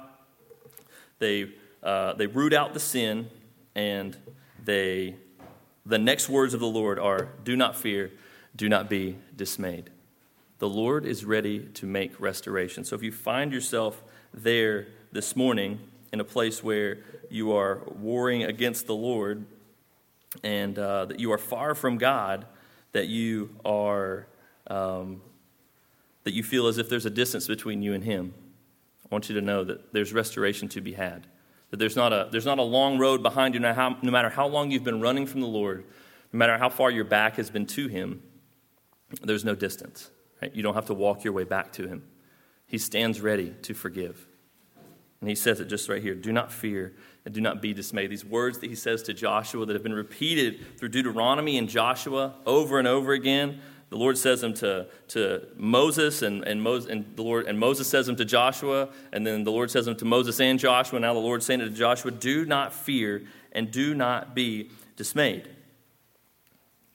they 1.20 1.52
uh, 1.84 2.14
they 2.14 2.28
root 2.28 2.54
out 2.54 2.74
the 2.74 2.80
sin, 2.80 3.30
and 3.76 4.16
they, 4.64 5.16
the 5.86 5.98
next 5.98 6.30
words 6.30 6.54
of 6.54 6.60
the 6.60 6.68
Lord 6.68 7.00
are, 7.00 7.30
Do 7.44 7.56
not 7.56 7.76
fear, 7.76 8.12
do 8.56 8.70
not 8.70 8.90
be 8.90 9.18
dismayed. 9.36 9.90
The 10.60 10.70
Lord 10.70 11.06
is 11.06 11.26
ready 11.26 11.60
to 11.60 11.88
make 11.88 12.20
restoration. 12.20 12.84
So 12.84 12.96
if 12.96 13.02
you 13.02 13.12
find 13.12 13.52
yourself 13.52 14.04
there 14.32 14.88
this 15.12 15.36
morning 15.36 15.80
in 16.14 16.20
a 16.20 16.24
place 16.24 16.64
where 16.64 17.00
you 17.30 17.54
are 17.54 17.82
warring 17.88 18.44
against 18.44 18.86
the 18.86 18.94
Lord 18.94 19.46
and 20.44 20.78
uh, 20.78 21.06
that 21.06 21.20
you 21.20 21.32
are 21.32 21.38
far 21.38 21.76
from 21.76 21.98
God, 21.98 22.46
that 22.94 23.08
you 23.08 23.56
are 23.66 24.28
um, 24.68 25.22
that 26.24 26.34
you 26.34 26.44
feel 26.44 26.68
as 26.68 26.78
if 26.78 26.90
there's 26.90 27.06
a 27.06 27.12
distance 27.12 27.48
between 27.48 27.82
you 27.82 27.94
and 27.94 28.04
Him. 28.04 28.34
I 29.06 29.08
want 29.14 29.30
you 29.30 29.36
to 29.36 29.42
know 29.42 29.64
that 29.64 29.94
there's 29.94 30.14
restoration 30.14 30.70
to 30.70 30.82
be 30.82 30.94
had. 30.94 31.28
That 31.72 31.78
there's 31.78 31.96
not 31.96 32.14
a, 32.14 32.30
there's 32.32 32.46
not 32.46 32.60
a 32.60 32.64
long 32.64 32.98
road 32.98 33.24
behind 33.24 33.54
you, 33.54 33.60
no, 33.60 33.74
how, 33.74 33.98
no 34.02 34.12
matter 34.12 34.30
how 34.30 34.48
long 34.48 34.72
you've 34.72 34.84
been 34.84 35.02
running 35.02 35.26
from 35.26 35.42
the 35.42 35.48
Lord, 35.48 35.86
no 36.32 36.38
matter 36.38 36.58
how 36.58 36.70
far 36.70 36.92
your 36.92 37.06
back 37.06 37.36
has 37.38 37.50
been 37.50 37.66
to 37.68 37.88
Him, 37.88 38.22
there's 39.22 39.46
no 39.46 39.56
distance. 39.56 40.12
Right? 40.42 40.54
You 40.56 40.64
don't 40.64 40.76
have 40.76 40.86
to 40.88 40.94
walk 40.94 41.24
your 41.24 41.34
way 41.34 41.44
back 41.44 41.74
to 41.74 41.88
Him. 41.88 42.04
He 42.68 42.78
stands 42.78 43.20
ready 43.20 43.56
to 43.64 43.74
forgive. 43.74 44.28
And 45.20 45.30
He 45.30 45.36
says 45.36 45.60
it 45.60 45.66
just 45.66 45.90
right 45.90 46.02
here 46.02 46.16
do 46.16 46.32
not 46.32 46.52
fear 46.52 46.94
and 47.26 47.34
do 47.34 47.42
not 47.42 47.62
be 47.62 47.74
dismayed. 47.74 48.10
These 48.10 48.26
words 48.26 48.60
that 48.60 48.70
He 48.70 48.76
says 48.76 49.04
to 49.04 49.14
Joshua 49.14 49.66
that 49.66 49.74
have 49.74 49.84
been 49.84 49.94
repeated 49.94 50.78
through 50.78 50.90
Deuteronomy 50.90 51.58
and 51.58 51.70
Joshua 51.70 52.36
over 52.46 52.80
and 52.80 52.88
over 52.88 53.14
again 53.14 53.62
the 53.92 53.98
Lord 53.98 54.18
says 54.18 54.40
them 54.40 54.54
to, 54.56 54.88
to 55.10 55.46
Moses, 55.58 56.22
and, 56.22 56.46
and, 56.46 56.64
Moses, 56.64 56.90
and, 56.90 57.14
the 57.18 57.24
Lord, 57.24 57.46
and 57.46 57.60
Moses 57.60 57.90
says 57.90 58.06
them 58.06 58.16
to 58.16 58.24
Joshua, 58.24 58.88
and 59.12 59.28
then 59.28 59.44
the 59.44 59.52
Lord 59.52 59.70
says 59.70 59.86
them 59.86 59.98
to 59.98 60.06
Moses 60.06 60.40
and 60.40 60.58
Joshua. 60.58 60.98
Now 61.02 61.14
the 61.14 61.20
Lord's 61.20 61.46
saying 61.46 61.60
it 61.60 61.66
to 61.66 61.72
Joshua 61.72 62.10
Do 62.10 62.46
not 62.46 62.74
fear 62.74 63.24
and 63.52 63.70
do 63.70 63.94
not 63.94 64.34
be 64.34 64.70
dismayed, 64.96 65.50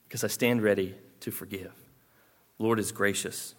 because 0.09 0.25
I 0.25 0.29
stand 0.29 0.63
ready 0.63 0.95
to 1.21 1.31
forgive. 1.31 1.73
Lord 2.59 2.79
is 2.79 2.93
gracious. 2.93 3.55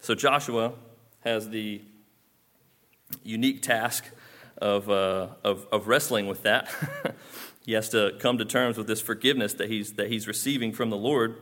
So 0.00 0.16
Joshua 0.16 0.72
has 1.20 1.48
the 1.48 1.80
unique 3.22 3.62
task 3.62 4.04
of, 4.58 4.88
uh, 4.88 5.28
of, 5.42 5.66
of 5.72 5.88
wrestling 5.88 6.26
with 6.26 6.42
that. 6.42 6.68
He 7.64 7.72
has 7.72 7.88
to 7.90 8.12
come 8.18 8.36
to 8.38 8.44
terms 8.44 8.76
with 8.76 8.86
this 8.86 9.00
forgiveness 9.00 9.54
that 9.54 9.70
he's, 9.70 9.94
that 9.94 10.10
he's 10.10 10.28
receiving 10.28 10.72
from 10.72 10.90
the 10.90 10.98
Lord. 10.98 11.38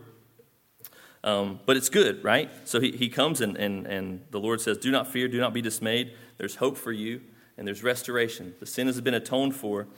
Um, 1.25 1.61
but 1.67 1.77
it's 1.77 1.89
good, 1.89 2.23
right? 2.23 2.51
So 2.65 2.81
he, 2.81 2.93
he 2.93 3.09
comes 3.09 3.41
and, 3.41 3.57
and, 3.57 3.87
and 3.87 4.25
the 4.31 4.39
Lord 4.39 4.61
says, 4.61 4.79
Do 4.79 4.91
not 4.93 5.09
fear, 5.09 5.27
do 5.27 5.41
not 5.41 5.53
be 5.53 5.61
dismayed. 5.61 6.13
There's 6.39 6.57
hope 6.57 6.77
for 6.77 6.93
you, 6.93 7.23
and 7.57 7.67
there's 7.67 7.83
restoration. 7.83 8.55
The 8.61 8.67
sin 8.67 8.87
has 8.87 9.01
been 9.01 9.15
atoned 9.15 9.57
for. 9.57 9.89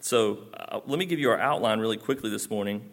So 0.00 0.40
uh, 0.54 0.80
let 0.86 0.98
me 0.98 1.06
give 1.06 1.18
you 1.18 1.30
our 1.30 1.38
outline 1.38 1.80
really 1.80 1.98
quickly 1.98 2.28
this 2.28 2.50
morning 2.50 2.90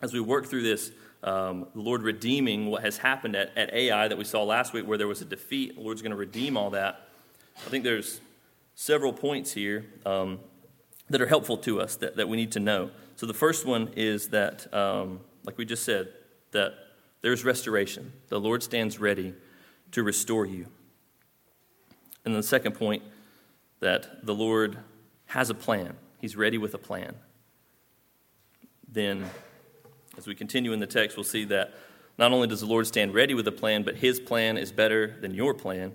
as 0.00 0.12
we 0.12 0.20
work 0.20 0.46
through 0.46 0.62
this. 0.62 0.92
Um, 1.24 1.66
the 1.74 1.80
Lord 1.80 2.02
redeeming 2.02 2.66
what 2.66 2.82
has 2.82 2.98
happened 2.98 3.34
at, 3.34 3.56
at 3.56 3.72
Ai 3.72 4.06
that 4.08 4.18
we 4.18 4.24
saw 4.24 4.44
last 4.44 4.72
week, 4.72 4.86
where 4.86 4.98
there 4.98 5.08
was 5.08 5.20
a 5.20 5.24
defeat. 5.24 5.74
The 5.74 5.80
Lord's 5.80 6.02
going 6.02 6.10
to 6.10 6.16
redeem 6.16 6.56
all 6.56 6.70
that. 6.70 7.08
I 7.56 7.70
think 7.70 7.82
there's 7.82 8.20
several 8.74 9.12
points 9.12 9.52
here. 9.52 9.86
Um, 10.04 10.40
that 11.10 11.20
are 11.20 11.26
helpful 11.26 11.56
to 11.58 11.80
us 11.80 11.96
that, 11.96 12.16
that 12.16 12.28
we 12.28 12.36
need 12.36 12.52
to 12.52 12.60
know. 12.60 12.90
So 13.16 13.26
the 13.26 13.34
first 13.34 13.66
one 13.66 13.90
is 13.96 14.28
that, 14.28 14.72
um, 14.74 15.20
like 15.44 15.58
we 15.58 15.64
just 15.64 15.84
said, 15.84 16.08
that 16.52 16.74
there's 17.20 17.44
restoration. 17.44 18.12
The 18.28 18.40
Lord 18.40 18.62
stands 18.62 18.98
ready 18.98 19.34
to 19.92 20.02
restore 20.02 20.46
you. 20.46 20.66
And 22.24 22.34
then 22.34 22.40
the 22.40 22.42
second 22.42 22.72
point, 22.72 23.02
that 23.80 24.24
the 24.24 24.34
Lord 24.34 24.78
has 25.26 25.50
a 25.50 25.54
plan. 25.54 25.96
He's 26.18 26.36
ready 26.36 26.56
with 26.56 26.72
a 26.74 26.78
plan. 26.78 27.14
Then, 28.90 29.28
as 30.16 30.26
we 30.26 30.34
continue 30.34 30.72
in 30.72 30.80
the 30.80 30.86
text, 30.86 31.16
we'll 31.16 31.24
see 31.24 31.44
that 31.46 31.74
not 32.16 32.32
only 32.32 32.46
does 32.46 32.60
the 32.60 32.66
Lord 32.66 32.86
stand 32.86 33.12
ready 33.12 33.34
with 33.34 33.46
a 33.46 33.52
plan, 33.52 33.82
but 33.82 33.96
his 33.96 34.20
plan 34.20 34.56
is 34.56 34.72
better 34.72 35.16
than 35.20 35.34
your 35.34 35.52
plan. 35.52 35.92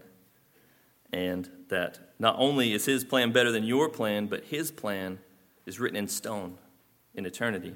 And 1.11 1.49
that 1.69 1.99
not 2.19 2.35
only 2.37 2.73
is 2.73 2.85
his 2.85 3.03
plan 3.03 3.31
better 3.31 3.51
than 3.51 3.63
your 3.63 3.89
plan, 3.89 4.27
but 4.27 4.43
his 4.45 4.71
plan 4.71 5.19
is 5.65 5.79
written 5.79 5.97
in 5.97 6.07
stone 6.07 6.57
in 7.15 7.25
eternity. 7.25 7.75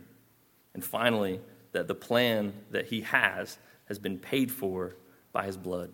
And 0.73 0.83
finally, 0.83 1.39
that 1.71 1.88
the 1.88 1.95
plan 1.95 2.53
that 2.71 2.88
he 2.88 3.01
has 3.01 3.57
has 3.85 4.00
been 4.00 4.17
paid 4.17 4.51
for 4.51 4.95
by 5.31 5.45
his 5.45 5.57
blood. 5.57 5.91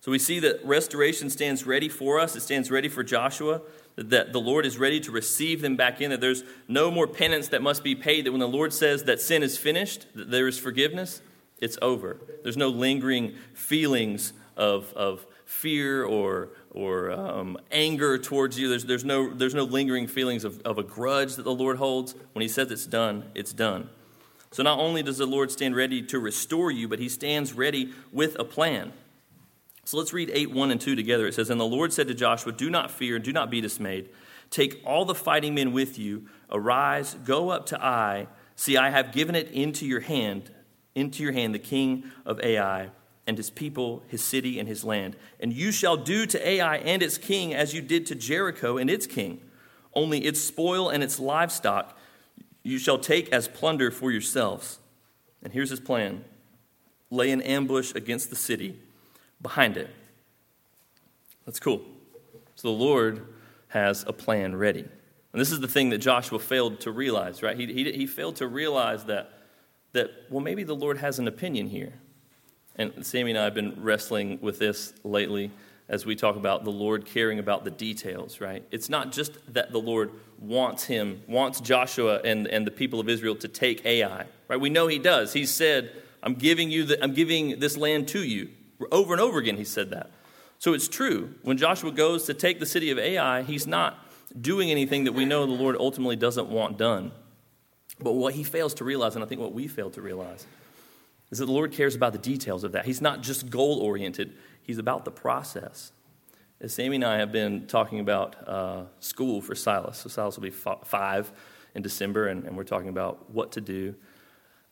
So 0.00 0.10
we 0.10 0.18
see 0.18 0.38
that 0.40 0.62
restoration 0.64 1.30
stands 1.30 1.64
ready 1.64 1.88
for 1.88 2.20
us. 2.20 2.36
It 2.36 2.40
stands 2.40 2.70
ready 2.70 2.90
for 2.90 3.02
Joshua, 3.02 3.62
that 3.96 4.34
the 4.34 4.40
Lord 4.40 4.66
is 4.66 4.76
ready 4.76 5.00
to 5.00 5.10
receive 5.10 5.62
them 5.62 5.76
back 5.76 6.00
in, 6.02 6.10
that 6.10 6.20
there's 6.20 6.44
no 6.68 6.90
more 6.90 7.06
penance 7.06 7.48
that 7.48 7.62
must 7.62 7.82
be 7.82 7.94
paid, 7.94 8.26
that 8.26 8.32
when 8.32 8.40
the 8.40 8.48
Lord 8.48 8.74
says 8.74 9.04
that 9.04 9.20
sin 9.20 9.42
is 9.42 9.56
finished, 9.56 10.06
that 10.14 10.30
there 10.30 10.46
is 10.46 10.58
forgiveness, 10.58 11.22
it's 11.58 11.78
over. 11.80 12.18
There's 12.42 12.56
no 12.56 12.68
lingering 12.68 13.34
feelings 13.54 14.34
of, 14.56 14.92
of 14.92 15.26
fear 15.54 16.04
or, 16.04 16.50
or 16.72 17.10
um, 17.12 17.56
anger 17.70 18.18
towards 18.18 18.58
you. 18.58 18.68
There's, 18.68 18.84
there's, 18.84 19.04
no, 19.04 19.32
there's 19.32 19.54
no 19.54 19.64
lingering 19.64 20.06
feelings 20.06 20.44
of, 20.44 20.60
of 20.62 20.78
a 20.78 20.82
grudge 20.82 21.36
that 21.36 21.44
the 21.44 21.54
Lord 21.54 21.76
holds. 21.76 22.14
When 22.32 22.42
He 22.42 22.48
says 22.48 22.70
it's 22.70 22.86
done, 22.86 23.30
it's 23.34 23.52
done. 23.52 23.88
So 24.50 24.62
not 24.62 24.78
only 24.78 25.02
does 25.02 25.18
the 25.18 25.26
Lord 25.26 25.50
stand 25.50 25.74
ready 25.76 26.02
to 26.02 26.18
restore 26.18 26.70
you, 26.70 26.88
but 26.88 26.98
He 26.98 27.08
stands 27.08 27.52
ready 27.52 27.92
with 28.12 28.38
a 28.38 28.44
plan. 28.44 28.92
So 29.84 29.96
let's 29.96 30.12
read 30.12 30.30
8 30.32 30.50
1 30.50 30.70
and 30.70 30.80
2 30.80 30.96
together. 30.96 31.26
It 31.26 31.34
says, 31.34 31.50
And 31.50 31.60
the 31.60 31.64
Lord 31.64 31.92
said 31.92 32.08
to 32.08 32.14
Joshua, 32.14 32.52
Do 32.52 32.68
not 32.68 32.90
fear, 32.90 33.18
do 33.18 33.32
not 33.32 33.50
be 33.50 33.60
dismayed. 33.60 34.08
Take 34.50 34.80
all 34.84 35.04
the 35.04 35.14
fighting 35.14 35.54
men 35.54 35.72
with 35.72 35.98
you. 35.98 36.26
Arise, 36.50 37.14
go 37.24 37.50
up 37.50 37.66
to 37.66 37.80
Ai. 37.80 38.26
See, 38.56 38.76
I 38.76 38.90
have 38.90 39.12
given 39.12 39.34
it 39.34 39.50
into 39.50 39.86
your 39.86 40.00
hand, 40.00 40.50
into 40.94 41.22
your 41.22 41.32
hand, 41.32 41.54
the 41.54 41.58
king 41.58 42.04
of 42.26 42.40
Ai 42.40 42.90
and 43.26 43.36
his 43.36 43.50
people, 43.50 44.02
his 44.08 44.22
city, 44.22 44.58
and 44.58 44.68
his 44.68 44.84
land. 44.84 45.16
And 45.40 45.52
you 45.52 45.72
shall 45.72 45.96
do 45.96 46.26
to 46.26 46.48
Ai 46.48 46.76
and 46.78 47.02
its 47.02 47.18
king 47.18 47.54
as 47.54 47.74
you 47.74 47.80
did 47.80 48.06
to 48.06 48.14
Jericho 48.14 48.76
and 48.76 48.90
its 48.90 49.06
king. 49.06 49.40
Only 49.94 50.24
its 50.24 50.40
spoil 50.40 50.88
and 50.88 51.02
its 51.02 51.18
livestock 51.18 51.98
you 52.62 52.78
shall 52.78 52.98
take 52.98 53.32
as 53.32 53.46
plunder 53.48 53.90
for 53.90 54.10
yourselves. 54.10 54.78
And 55.42 55.52
here's 55.52 55.70
his 55.70 55.80
plan 55.80 56.24
lay 57.10 57.30
an 57.30 57.42
ambush 57.42 57.94
against 57.94 58.30
the 58.30 58.36
city 58.36 58.78
behind 59.40 59.76
it. 59.76 59.88
That's 61.44 61.60
cool. 61.60 61.82
So 62.56 62.68
the 62.68 62.74
Lord 62.74 63.26
has 63.68 64.04
a 64.06 64.12
plan 64.12 64.56
ready. 64.56 64.80
And 64.80 65.40
this 65.40 65.50
is 65.50 65.60
the 65.60 65.68
thing 65.68 65.90
that 65.90 65.98
Joshua 65.98 66.38
failed 66.38 66.80
to 66.80 66.90
realize, 66.90 67.42
right? 67.42 67.58
He, 67.58 67.66
he, 67.72 67.92
he 67.92 68.06
failed 68.06 68.36
to 68.36 68.46
realize 68.46 69.04
that, 69.04 69.32
that, 69.92 70.10
well, 70.30 70.40
maybe 70.40 70.62
the 70.62 70.74
Lord 70.74 70.98
has 70.98 71.18
an 71.18 71.28
opinion 71.28 71.68
here. 71.68 71.92
And 72.76 73.04
Sammy 73.04 73.30
and 73.30 73.38
I 73.38 73.44
have 73.44 73.54
been 73.54 73.76
wrestling 73.82 74.38
with 74.40 74.58
this 74.58 74.92
lately 75.04 75.50
as 75.88 76.06
we 76.06 76.16
talk 76.16 76.36
about 76.36 76.64
the 76.64 76.70
Lord 76.70 77.04
caring 77.04 77.38
about 77.38 77.64
the 77.64 77.70
details, 77.70 78.40
right? 78.40 78.64
It's 78.70 78.88
not 78.88 79.12
just 79.12 79.32
that 79.52 79.70
the 79.70 79.78
Lord 79.78 80.10
wants 80.38 80.84
him, 80.84 81.22
wants 81.28 81.60
Joshua 81.60 82.20
and, 82.24 82.46
and 82.46 82.66
the 82.66 82.70
people 82.70 83.00
of 83.00 83.08
Israel 83.08 83.36
to 83.36 83.48
take 83.48 83.84
Ai, 83.84 84.24
right? 84.48 84.60
We 84.60 84.70
know 84.70 84.86
he 84.86 84.98
does. 84.98 85.32
He 85.32 85.44
said, 85.44 85.92
I'm 86.22 86.34
giving 86.34 86.70
you 86.70 86.84
the, 86.84 87.02
I'm 87.02 87.12
giving 87.12 87.60
this 87.60 87.76
land 87.76 88.08
to 88.08 88.20
you. 88.20 88.48
Over 88.90 89.12
and 89.12 89.20
over 89.20 89.38
again 89.38 89.56
he 89.56 89.64
said 89.64 89.90
that. 89.90 90.10
So 90.58 90.72
it's 90.72 90.88
true. 90.88 91.34
When 91.42 91.58
Joshua 91.58 91.92
goes 91.92 92.24
to 92.24 92.34
take 92.34 92.60
the 92.60 92.66
city 92.66 92.90
of 92.90 92.98
Ai, 92.98 93.42
he's 93.42 93.66
not 93.66 93.98
doing 94.40 94.70
anything 94.70 95.04
that 95.04 95.12
we 95.12 95.26
know 95.26 95.44
the 95.44 95.52
Lord 95.52 95.76
ultimately 95.78 96.16
doesn't 96.16 96.48
want 96.48 96.78
done. 96.78 97.12
But 98.00 98.12
what 98.12 98.34
he 98.34 98.42
fails 98.42 98.74
to 98.74 98.84
realize, 98.84 99.14
and 99.14 99.24
I 99.24 99.28
think 99.28 99.40
what 99.40 99.52
we 99.52 99.68
fail 99.68 99.90
to 99.90 100.00
realize, 100.00 100.46
is 101.30 101.38
that 101.38 101.46
the 101.46 101.52
Lord 101.52 101.72
cares 101.72 101.94
about 101.94 102.12
the 102.12 102.18
details 102.18 102.64
of 102.64 102.72
that. 102.72 102.84
He's 102.84 103.00
not 103.00 103.22
just 103.22 103.50
goal 103.50 103.78
oriented, 103.78 104.34
He's 104.64 104.78
about 104.78 105.04
the 105.04 105.10
process. 105.10 105.92
As 106.60 106.72
Sammy 106.72 106.96
and 106.96 107.04
I 107.04 107.18
have 107.18 107.30
been 107.30 107.66
talking 107.66 108.00
about 108.00 108.48
uh, 108.48 108.84
school 108.98 109.42
for 109.42 109.54
Silas, 109.54 109.98
so 109.98 110.08
Silas 110.08 110.36
will 110.36 110.44
be 110.44 110.50
five 110.50 111.30
in 111.74 111.82
December, 111.82 112.28
and, 112.28 112.44
and, 112.44 112.56
we're 112.56 112.64
talking 112.64 112.88
about 112.88 113.30
what 113.30 113.52
to 113.52 113.60
do. 113.60 113.94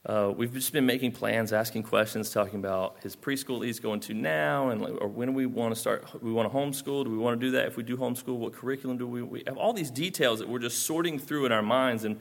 Uh, 0.06 0.32
we've 0.34 0.54
just 0.54 0.72
been 0.72 0.86
making 0.86 1.12
plans, 1.12 1.52
asking 1.52 1.82
questions, 1.82 2.30
talking 2.30 2.58
about 2.58 2.96
his 3.02 3.14
preschool 3.14 3.64
he's 3.64 3.80
going 3.80 4.00
to 4.00 4.14
now, 4.14 4.70
and 4.70 4.82
or 4.82 5.08
when 5.08 5.28
do 5.28 5.34
we 5.34 5.44
want 5.44 5.74
to 5.74 5.80
start? 5.80 6.22
We 6.22 6.32
want 6.32 6.50
to 6.50 6.56
homeschool. 6.56 7.04
Do 7.04 7.10
we 7.10 7.18
want 7.18 7.38
to 7.38 7.46
do 7.46 7.50
that? 7.52 7.66
If 7.66 7.76
we 7.76 7.82
do 7.82 7.96
homeschool, 7.96 8.36
what 8.36 8.54
curriculum 8.54 8.96
do 8.96 9.06
we? 9.06 9.22
We 9.22 9.42
have 9.46 9.58
all 9.58 9.72
these 9.72 9.90
details 9.90 10.38
that 10.38 10.48
we're 10.48 10.60
just 10.60 10.86
sorting 10.86 11.18
through 11.18 11.44
in 11.46 11.52
our 11.52 11.62
minds. 11.62 12.04
And 12.04 12.18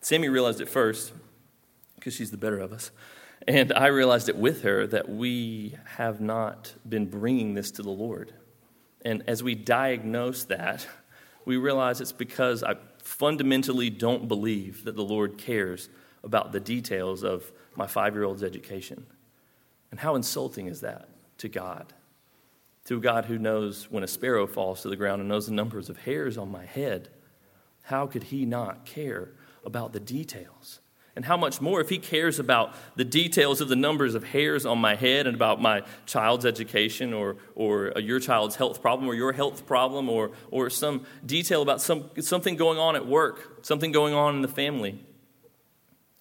Sammy 0.00 0.28
realized 0.28 0.60
it 0.60 0.68
first 0.68 1.12
because 1.94 2.14
she's 2.14 2.30
the 2.30 2.36
better 2.36 2.58
of 2.58 2.72
us. 2.72 2.90
And 3.48 3.72
I 3.72 3.86
realized 3.86 4.28
it 4.28 4.36
with 4.36 4.62
her 4.62 4.86
that 4.88 5.08
we 5.08 5.76
have 5.96 6.20
not 6.20 6.74
been 6.88 7.06
bringing 7.06 7.54
this 7.54 7.70
to 7.72 7.82
the 7.82 7.90
Lord. 7.90 8.32
And 9.04 9.22
as 9.28 9.42
we 9.42 9.54
diagnose 9.54 10.44
that, 10.44 10.86
we 11.44 11.56
realize 11.56 12.00
it's 12.00 12.10
because 12.10 12.64
I 12.64 12.74
fundamentally 12.98 13.88
don't 13.88 14.26
believe 14.26 14.84
that 14.84 14.96
the 14.96 15.04
Lord 15.04 15.38
cares 15.38 15.88
about 16.24 16.50
the 16.50 16.58
details 16.58 17.22
of 17.22 17.52
my 17.76 17.86
five 17.86 18.14
year 18.14 18.24
old's 18.24 18.42
education. 18.42 19.06
And 19.92 20.00
how 20.00 20.16
insulting 20.16 20.66
is 20.66 20.80
that 20.80 21.08
to 21.38 21.48
God? 21.48 21.92
to 22.86 22.96
a 22.96 23.00
God 23.00 23.24
who 23.24 23.38
knows 23.38 23.90
when 23.90 24.04
a 24.04 24.08
sparrow 24.08 24.46
falls 24.46 24.82
to 24.82 24.88
the 24.88 24.96
ground 24.96 25.20
and 25.20 25.28
knows 25.28 25.46
the 25.46 25.52
numbers 25.52 25.90
of 25.90 25.98
hairs 25.98 26.38
on 26.38 26.50
my 26.50 26.64
head, 26.64 27.08
how 27.82 28.06
could 28.06 28.24
he 28.24 28.46
not 28.46 28.84
care 28.84 29.30
about 29.64 29.92
the 29.92 30.00
details? 30.00 30.80
And 31.16 31.24
how 31.24 31.38
much 31.38 31.62
more 31.62 31.80
if 31.80 31.88
he 31.88 31.98
cares 31.98 32.38
about 32.38 32.74
the 32.94 33.04
details 33.04 33.62
of 33.62 33.68
the 33.68 33.76
numbers 33.76 34.14
of 34.14 34.22
hairs 34.22 34.66
on 34.66 34.78
my 34.78 34.94
head 34.94 35.26
and 35.26 35.34
about 35.34 35.62
my 35.62 35.82
child's 36.04 36.44
education 36.44 37.14
or, 37.14 37.36
or 37.54 37.96
uh, 37.96 38.00
your 38.00 38.20
child's 38.20 38.54
health 38.54 38.82
problem 38.82 39.08
or 39.08 39.14
your 39.14 39.32
health 39.32 39.64
problem 39.64 40.10
or, 40.10 40.32
or 40.50 40.68
some 40.68 41.06
detail 41.24 41.62
about 41.62 41.80
some, 41.80 42.10
something 42.20 42.56
going 42.56 42.78
on 42.78 42.96
at 42.96 43.06
work, 43.06 43.64
something 43.64 43.92
going 43.92 44.12
on 44.12 44.36
in 44.36 44.42
the 44.42 44.48
family. 44.48 45.00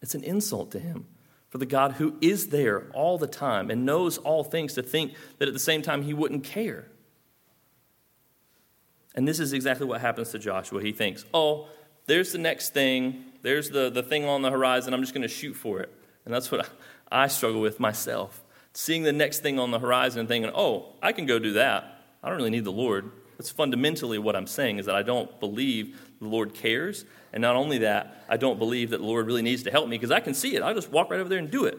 It's 0.02 0.16
an 0.16 0.24
insult 0.24 0.72
to 0.72 0.80
him 0.80 1.06
for 1.50 1.58
the 1.58 1.66
God 1.66 1.94
who 1.94 2.16
is 2.22 2.48
there 2.48 2.90
all 2.94 3.18
the 3.18 3.28
time 3.28 3.70
and 3.70 3.86
knows 3.86 4.18
all 4.18 4.46
things 4.46 4.75
to 4.75 4.84
think 4.84 5.14
that 5.40 5.48
at 5.50 5.54
the 5.54 5.60
same 5.60 5.82
time 5.82 6.04
he 6.04 6.14
wouldn't 6.14 6.46
care. 6.46 6.88
And 9.14 9.28
this 9.28 9.40
is 9.40 9.52
exactly 9.52 9.88
what 9.88 10.00
happens 10.00 10.32
to 10.32 10.40
Joshua. 10.40 10.82
He 10.82 10.92
thinks, 10.92 11.25
oh, 11.34 11.68
there's 12.08 12.32
the 12.32 12.38
next 12.38 12.74
thing 12.74 13.24
there's 13.46 13.70
the, 13.70 13.90
the 13.90 14.04
thing 14.04 14.25
on 14.25 14.42
the 14.42 14.52
horizon. 14.52 14.94
I'm 14.94 15.02
just 15.02 15.14
going 15.14 15.22
to 15.22 15.28
shoot 15.28 15.54
for 15.54 15.80
it. 15.80 15.94
And 16.25 16.34
that's 16.34 16.52
what 16.52 16.68
I 17.12 17.28
struggle 17.28 17.62
with 17.62 17.80
myself. 17.80 18.44
Seeing 18.74 19.04
the 19.04 19.14
next 19.14 19.40
thing 19.40 19.60
on 19.60 19.72
the 19.72 19.80
horizon 19.80 20.22
and 20.22 20.28
thinking, 20.28 20.52
oh, 20.54 20.94
I 21.02 21.12
can 21.12 21.25
go 21.25 21.40
do 21.40 21.54
that. 21.54 22.02
I 22.24 22.30
don't 22.30 22.38
really 22.38 22.50
need 22.50 22.66
the 22.66 22.72
Lord. 22.72 23.12
That's 23.38 23.52
fundamentally 23.52 24.18
what 24.18 24.36
I'm 24.36 24.48
saying 24.48 24.80
is 24.80 24.88
that 24.88 24.96
I 24.96 25.04
don't 25.04 25.40
believe 25.40 26.02
the 26.20 26.28
Lord 26.28 26.54
cares. 26.54 27.06
And 27.34 27.42
not 27.42 27.56
only 27.56 27.80
that, 27.80 28.25
I 28.28 28.38
don't 28.38 28.58
believe 28.58 28.90
that 28.90 28.98
the 28.98 29.06
Lord 29.06 29.28
really 29.28 29.42
needs 29.42 29.64
to 29.64 29.72
help 29.72 29.88
me 29.88 29.98
because 29.98 30.12
I 30.12 30.20
can 30.20 30.34
see 30.34 30.56
it. 30.56 30.64
I'll 30.64 30.74
just 30.74 30.92
walk 30.92 31.12
right 31.12 31.20
over 31.20 31.30
there 31.30 31.40
and 31.40 31.52
do 31.52 31.66
it. 31.66 31.78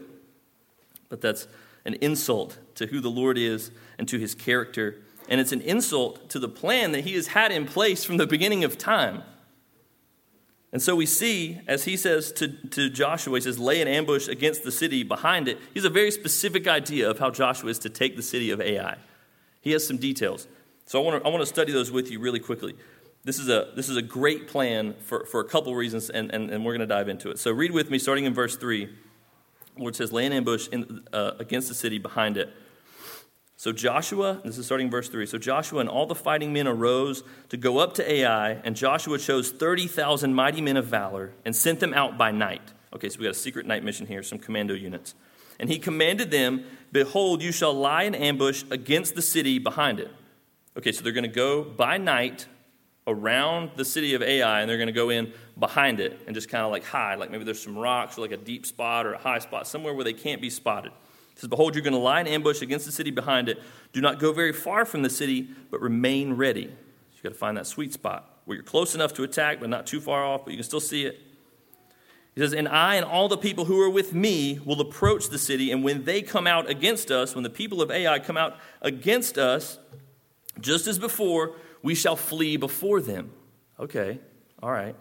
But 1.08 1.20
that's 1.20 1.48
an 1.84 1.94
insult 1.94 2.58
to 2.76 2.86
who 2.86 3.00
the 3.00 3.10
Lord 3.10 3.38
is 3.38 3.70
and 3.98 4.06
to 4.08 4.18
his 4.18 4.34
character. 4.34 5.02
And 5.28 5.40
it's 5.40 5.52
an 5.52 5.62
insult 5.62 6.30
to 6.30 6.38
the 6.38 6.48
plan 6.48 6.92
that 6.92 7.04
he 7.04 7.14
has 7.14 7.28
had 7.28 7.50
in 7.50 7.66
place 7.66 8.04
from 8.04 8.18
the 8.18 8.26
beginning 8.26 8.62
of 8.62 8.78
time. 8.78 9.22
And 10.76 10.82
so 10.82 10.94
we 10.94 11.06
see, 11.06 11.58
as 11.66 11.86
he 11.86 11.96
says 11.96 12.30
to, 12.32 12.48
to 12.48 12.90
Joshua, 12.90 13.38
he 13.38 13.40
says, 13.40 13.58
lay 13.58 13.80
an 13.80 13.88
ambush 13.88 14.28
against 14.28 14.62
the 14.62 14.70
city 14.70 15.04
behind 15.04 15.48
it. 15.48 15.56
He 15.72 15.80
has 15.80 15.86
a 15.86 15.88
very 15.88 16.10
specific 16.10 16.68
idea 16.68 17.08
of 17.08 17.18
how 17.18 17.30
Joshua 17.30 17.70
is 17.70 17.78
to 17.78 17.88
take 17.88 18.14
the 18.14 18.22
city 18.22 18.50
of 18.50 18.60
Ai. 18.60 18.98
He 19.62 19.72
has 19.72 19.86
some 19.86 19.96
details. 19.96 20.46
So 20.84 21.00
I 21.00 21.02
want 21.02 21.22
to, 21.22 21.26
I 21.26 21.32
want 21.32 21.40
to 21.40 21.46
study 21.46 21.72
those 21.72 21.90
with 21.90 22.10
you 22.10 22.20
really 22.20 22.40
quickly. 22.40 22.76
This 23.24 23.38
is 23.38 23.48
a, 23.48 23.72
this 23.74 23.88
is 23.88 23.96
a 23.96 24.02
great 24.02 24.48
plan 24.48 24.94
for, 25.00 25.24
for 25.24 25.40
a 25.40 25.44
couple 25.44 25.74
reasons, 25.74 26.10
and, 26.10 26.30
and, 26.30 26.50
and 26.50 26.62
we're 26.62 26.72
going 26.72 26.86
to 26.86 26.94
dive 26.94 27.08
into 27.08 27.30
it. 27.30 27.38
So 27.38 27.52
read 27.52 27.72
with 27.72 27.90
me, 27.90 27.98
starting 27.98 28.26
in 28.26 28.34
verse 28.34 28.58
3. 28.58 28.94
where 29.76 29.88
it 29.88 29.96
says, 29.96 30.12
lay 30.12 30.26
an 30.26 30.34
ambush 30.34 30.68
in, 30.68 31.06
uh, 31.10 31.30
against 31.38 31.68
the 31.68 31.74
city 31.74 31.96
behind 31.96 32.36
it. 32.36 32.52
So 33.58 33.72
Joshua, 33.72 34.42
this 34.44 34.58
is 34.58 34.66
starting 34.66 34.90
verse 34.90 35.08
3. 35.08 35.24
So 35.24 35.38
Joshua 35.38 35.80
and 35.80 35.88
all 35.88 36.04
the 36.04 36.14
fighting 36.14 36.52
men 36.52 36.66
arose 36.66 37.24
to 37.48 37.56
go 37.56 37.78
up 37.78 37.94
to 37.94 38.10
Ai, 38.10 38.52
and 38.64 38.76
Joshua 38.76 39.18
chose 39.18 39.50
30,000 39.50 40.34
mighty 40.34 40.60
men 40.60 40.76
of 40.76 40.84
valor 40.84 41.32
and 41.44 41.56
sent 41.56 41.80
them 41.80 41.94
out 41.94 42.18
by 42.18 42.30
night. 42.30 42.60
Okay, 42.92 43.08
so 43.08 43.18
we 43.18 43.24
got 43.24 43.30
a 43.30 43.34
secret 43.34 43.66
night 43.66 43.82
mission 43.82 44.06
here, 44.06 44.22
some 44.22 44.38
commando 44.38 44.74
units. 44.74 45.14
And 45.58 45.70
he 45.70 45.78
commanded 45.78 46.30
them, 46.30 46.64
Behold, 46.92 47.42
you 47.42 47.50
shall 47.50 47.72
lie 47.72 48.02
in 48.02 48.14
ambush 48.14 48.64
against 48.70 49.14
the 49.14 49.22
city 49.22 49.58
behind 49.58 50.00
it. 50.00 50.10
Okay, 50.76 50.92
so 50.92 51.02
they're 51.02 51.12
going 51.12 51.24
to 51.24 51.28
go 51.28 51.64
by 51.64 51.96
night 51.96 52.46
around 53.06 53.70
the 53.76 53.84
city 53.86 54.12
of 54.12 54.22
Ai, 54.22 54.60
and 54.60 54.68
they're 54.68 54.76
going 54.76 54.88
to 54.88 54.92
go 54.92 55.08
in 55.08 55.32
behind 55.58 56.00
it 56.00 56.20
and 56.26 56.34
just 56.34 56.50
kind 56.50 56.64
of 56.64 56.70
like 56.70 56.84
hide. 56.84 57.18
Like 57.18 57.30
maybe 57.30 57.44
there's 57.44 57.62
some 57.62 57.78
rocks 57.78 58.18
or 58.18 58.20
like 58.20 58.32
a 58.32 58.36
deep 58.36 58.66
spot 58.66 59.06
or 59.06 59.14
a 59.14 59.18
high 59.18 59.38
spot, 59.38 59.66
somewhere 59.66 59.94
where 59.94 60.04
they 60.04 60.12
can't 60.12 60.42
be 60.42 60.50
spotted. 60.50 60.92
It 61.36 61.40
says, 61.40 61.48
Behold, 61.48 61.74
you're 61.74 61.84
going 61.84 61.92
to 61.92 61.98
lie 61.98 62.20
in 62.20 62.26
ambush 62.26 62.62
against 62.62 62.86
the 62.86 62.92
city 62.92 63.10
behind 63.10 63.50
it. 63.50 63.62
Do 63.92 64.00
not 64.00 64.18
go 64.18 64.32
very 64.32 64.54
far 64.54 64.86
from 64.86 65.02
the 65.02 65.10
city, 65.10 65.48
but 65.70 65.82
remain 65.82 66.32
ready. 66.32 66.64
So 66.64 67.16
you 67.16 67.22
got 67.22 67.28
to 67.28 67.38
find 67.38 67.58
that 67.58 67.66
sweet 67.66 67.92
spot 67.92 68.40
where 68.46 68.54
you're 68.54 68.64
close 68.64 68.94
enough 68.94 69.12
to 69.14 69.22
attack, 69.22 69.60
but 69.60 69.68
not 69.68 69.86
too 69.86 70.00
far 70.00 70.24
off, 70.24 70.46
but 70.46 70.52
you 70.52 70.56
can 70.56 70.64
still 70.64 70.80
see 70.80 71.04
it. 71.04 71.20
He 72.34 72.40
says, 72.40 72.54
And 72.54 72.66
I 72.66 72.94
and 72.94 73.04
all 73.04 73.28
the 73.28 73.36
people 73.36 73.66
who 73.66 73.78
are 73.82 73.90
with 73.90 74.14
me 74.14 74.60
will 74.64 74.80
approach 74.80 75.28
the 75.28 75.38
city, 75.38 75.70
and 75.72 75.84
when 75.84 76.04
they 76.04 76.22
come 76.22 76.46
out 76.46 76.70
against 76.70 77.10
us, 77.10 77.34
when 77.34 77.44
the 77.44 77.50
people 77.50 77.82
of 77.82 77.90
Ai 77.90 78.18
come 78.18 78.38
out 78.38 78.56
against 78.80 79.36
us, 79.36 79.78
just 80.58 80.86
as 80.86 80.98
before, 80.98 81.56
we 81.82 81.94
shall 81.94 82.16
flee 82.16 82.56
before 82.56 83.02
them. 83.02 83.30
Okay, 83.78 84.20
all 84.62 84.72
right. 84.72 84.96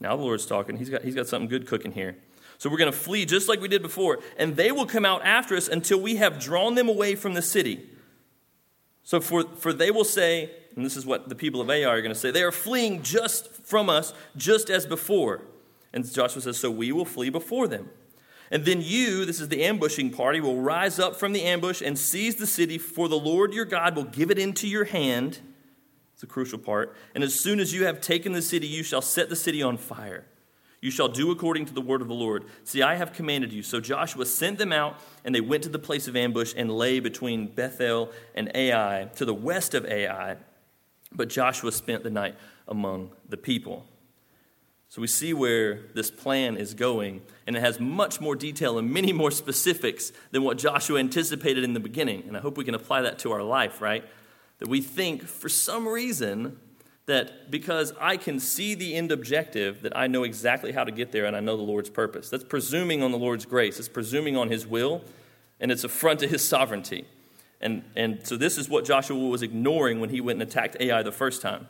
Now 0.00 0.16
the 0.16 0.22
Lord's 0.22 0.46
talking. 0.46 0.76
He's 0.76 0.88
got, 0.88 1.02
he's 1.02 1.16
got 1.16 1.26
something 1.26 1.48
good 1.48 1.66
cooking 1.66 1.90
here. 1.90 2.16
So 2.60 2.68
we're 2.68 2.76
going 2.76 2.92
to 2.92 2.98
flee 2.98 3.24
just 3.24 3.48
like 3.48 3.62
we 3.62 3.68
did 3.68 3.80
before, 3.80 4.18
and 4.36 4.54
they 4.54 4.70
will 4.70 4.84
come 4.84 5.06
out 5.06 5.24
after 5.24 5.56
us 5.56 5.66
until 5.66 5.98
we 5.98 6.16
have 6.16 6.38
drawn 6.38 6.74
them 6.74 6.90
away 6.90 7.14
from 7.14 7.32
the 7.32 7.40
city. 7.40 7.88
So 9.02 9.18
for, 9.18 9.44
for 9.56 9.72
they 9.72 9.90
will 9.90 10.04
say, 10.04 10.50
and 10.76 10.84
this 10.84 10.94
is 10.94 11.06
what 11.06 11.30
the 11.30 11.34
people 11.34 11.62
of 11.62 11.70
Ai 11.70 11.86
are 11.86 12.02
going 12.02 12.12
to 12.12 12.20
say, 12.20 12.30
they 12.30 12.42
are 12.42 12.52
fleeing 12.52 13.00
just 13.00 13.50
from 13.64 13.88
us, 13.88 14.12
just 14.36 14.68
as 14.68 14.84
before. 14.84 15.40
And 15.94 16.04
Joshua 16.12 16.42
says, 16.42 16.58
So 16.58 16.70
we 16.70 16.92
will 16.92 17.06
flee 17.06 17.30
before 17.30 17.66
them. 17.66 17.88
And 18.50 18.66
then 18.66 18.82
you, 18.82 19.24
this 19.24 19.40
is 19.40 19.48
the 19.48 19.64
ambushing 19.64 20.10
party, 20.10 20.38
will 20.38 20.60
rise 20.60 20.98
up 20.98 21.16
from 21.16 21.32
the 21.32 21.44
ambush 21.44 21.80
and 21.80 21.98
seize 21.98 22.34
the 22.34 22.46
city, 22.46 22.76
for 22.76 23.08
the 23.08 23.18
Lord 23.18 23.54
your 23.54 23.64
God 23.64 23.96
will 23.96 24.04
give 24.04 24.30
it 24.30 24.38
into 24.38 24.68
your 24.68 24.84
hand. 24.84 25.38
It's 26.12 26.24
a 26.24 26.26
crucial 26.26 26.58
part. 26.58 26.94
And 27.14 27.24
as 27.24 27.34
soon 27.34 27.58
as 27.58 27.72
you 27.72 27.86
have 27.86 28.02
taken 28.02 28.32
the 28.32 28.42
city, 28.42 28.66
you 28.66 28.82
shall 28.82 29.00
set 29.00 29.30
the 29.30 29.36
city 29.36 29.62
on 29.62 29.78
fire. 29.78 30.26
You 30.80 30.90
shall 30.90 31.08
do 31.08 31.30
according 31.30 31.66
to 31.66 31.74
the 31.74 31.80
word 31.80 32.00
of 32.00 32.08
the 32.08 32.14
Lord. 32.14 32.44
See, 32.64 32.82
I 32.82 32.94
have 32.94 33.12
commanded 33.12 33.52
you. 33.52 33.62
So 33.62 33.80
Joshua 33.80 34.24
sent 34.24 34.58
them 34.58 34.72
out, 34.72 34.96
and 35.24 35.34
they 35.34 35.40
went 35.40 35.62
to 35.64 35.68
the 35.68 35.78
place 35.78 36.08
of 36.08 36.16
ambush 36.16 36.54
and 36.56 36.70
lay 36.70 37.00
between 37.00 37.48
Bethel 37.48 38.10
and 38.34 38.50
Ai, 38.54 39.10
to 39.16 39.24
the 39.24 39.34
west 39.34 39.74
of 39.74 39.84
Ai. 39.84 40.36
But 41.12 41.28
Joshua 41.28 41.72
spent 41.72 42.02
the 42.02 42.10
night 42.10 42.34
among 42.66 43.10
the 43.28 43.36
people. 43.36 43.86
So 44.88 45.00
we 45.00 45.06
see 45.06 45.34
where 45.34 45.82
this 45.94 46.10
plan 46.10 46.56
is 46.56 46.74
going, 46.74 47.22
and 47.46 47.56
it 47.56 47.60
has 47.60 47.78
much 47.78 48.20
more 48.20 48.34
detail 48.34 48.78
and 48.78 48.90
many 48.90 49.12
more 49.12 49.30
specifics 49.30 50.12
than 50.30 50.42
what 50.42 50.58
Joshua 50.58 50.98
anticipated 50.98 51.62
in 51.62 51.74
the 51.74 51.80
beginning. 51.80 52.24
And 52.26 52.36
I 52.36 52.40
hope 52.40 52.56
we 52.56 52.64
can 52.64 52.74
apply 52.74 53.02
that 53.02 53.18
to 53.20 53.32
our 53.32 53.42
life, 53.42 53.80
right? 53.80 54.04
That 54.58 54.68
we 54.68 54.80
think 54.80 55.24
for 55.24 55.48
some 55.48 55.86
reason 55.86 56.58
that 57.10 57.50
because 57.50 57.92
I 58.00 58.16
can 58.16 58.40
see 58.40 58.74
the 58.74 58.94
end 58.94 59.12
objective, 59.12 59.82
that 59.82 59.96
I 59.96 60.06
know 60.06 60.22
exactly 60.22 60.72
how 60.72 60.84
to 60.84 60.90
get 60.90 61.12
there 61.12 61.26
and 61.26 61.36
I 61.36 61.40
know 61.40 61.56
the 61.56 61.62
Lord's 61.62 61.90
purpose. 61.90 62.30
That's 62.30 62.44
presuming 62.44 63.02
on 63.02 63.12
the 63.12 63.18
Lord's 63.18 63.44
grace, 63.44 63.78
it's 63.78 63.88
presuming 63.88 64.36
on 64.36 64.48
His 64.48 64.66
will, 64.66 65.02
and 65.60 65.70
it's 65.70 65.84
affront 65.84 66.20
to 66.20 66.28
His 66.28 66.42
sovereignty. 66.42 67.04
And, 67.60 67.84
and 67.94 68.26
so 68.26 68.36
this 68.36 68.56
is 68.56 68.68
what 68.68 68.84
Joshua 68.84 69.18
was 69.18 69.42
ignoring 69.42 70.00
when 70.00 70.08
he 70.08 70.20
went 70.20 70.40
and 70.40 70.48
attacked 70.48 70.76
Ai 70.80 71.02
the 71.02 71.12
first 71.12 71.42
time. 71.42 71.66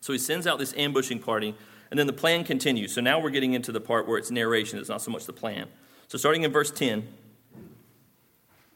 So 0.00 0.12
he 0.12 0.18
sends 0.18 0.46
out 0.46 0.58
this 0.58 0.72
ambushing 0.76 1.18
party, 1.18 1.54
and 1.90 1.98
then 1.98 2.06
the 2.06 2.14
plan 2.14 2.44
continues. 2.44 2.94
So 2.94 3.00
now 3.00 3.20
we're 3.20 3.30
getting 3.30 3.52
into 3.52 3.72
the 3.72 3.80
part 3.80 4.08
where 4.08 4.16
it's 4.16 4.30
narration, 4.30 4.78
it's 4.78 4.88
not 4.88 5.02
so 5.02 5.10
much 5.10 5.26
the 5.26 5.32
plan. 5.32 5.68
So 6.08 6.16
starting 6.18 6.44
in 6.44 6.52
verse 6.52 6.70
10, 6.70 7.06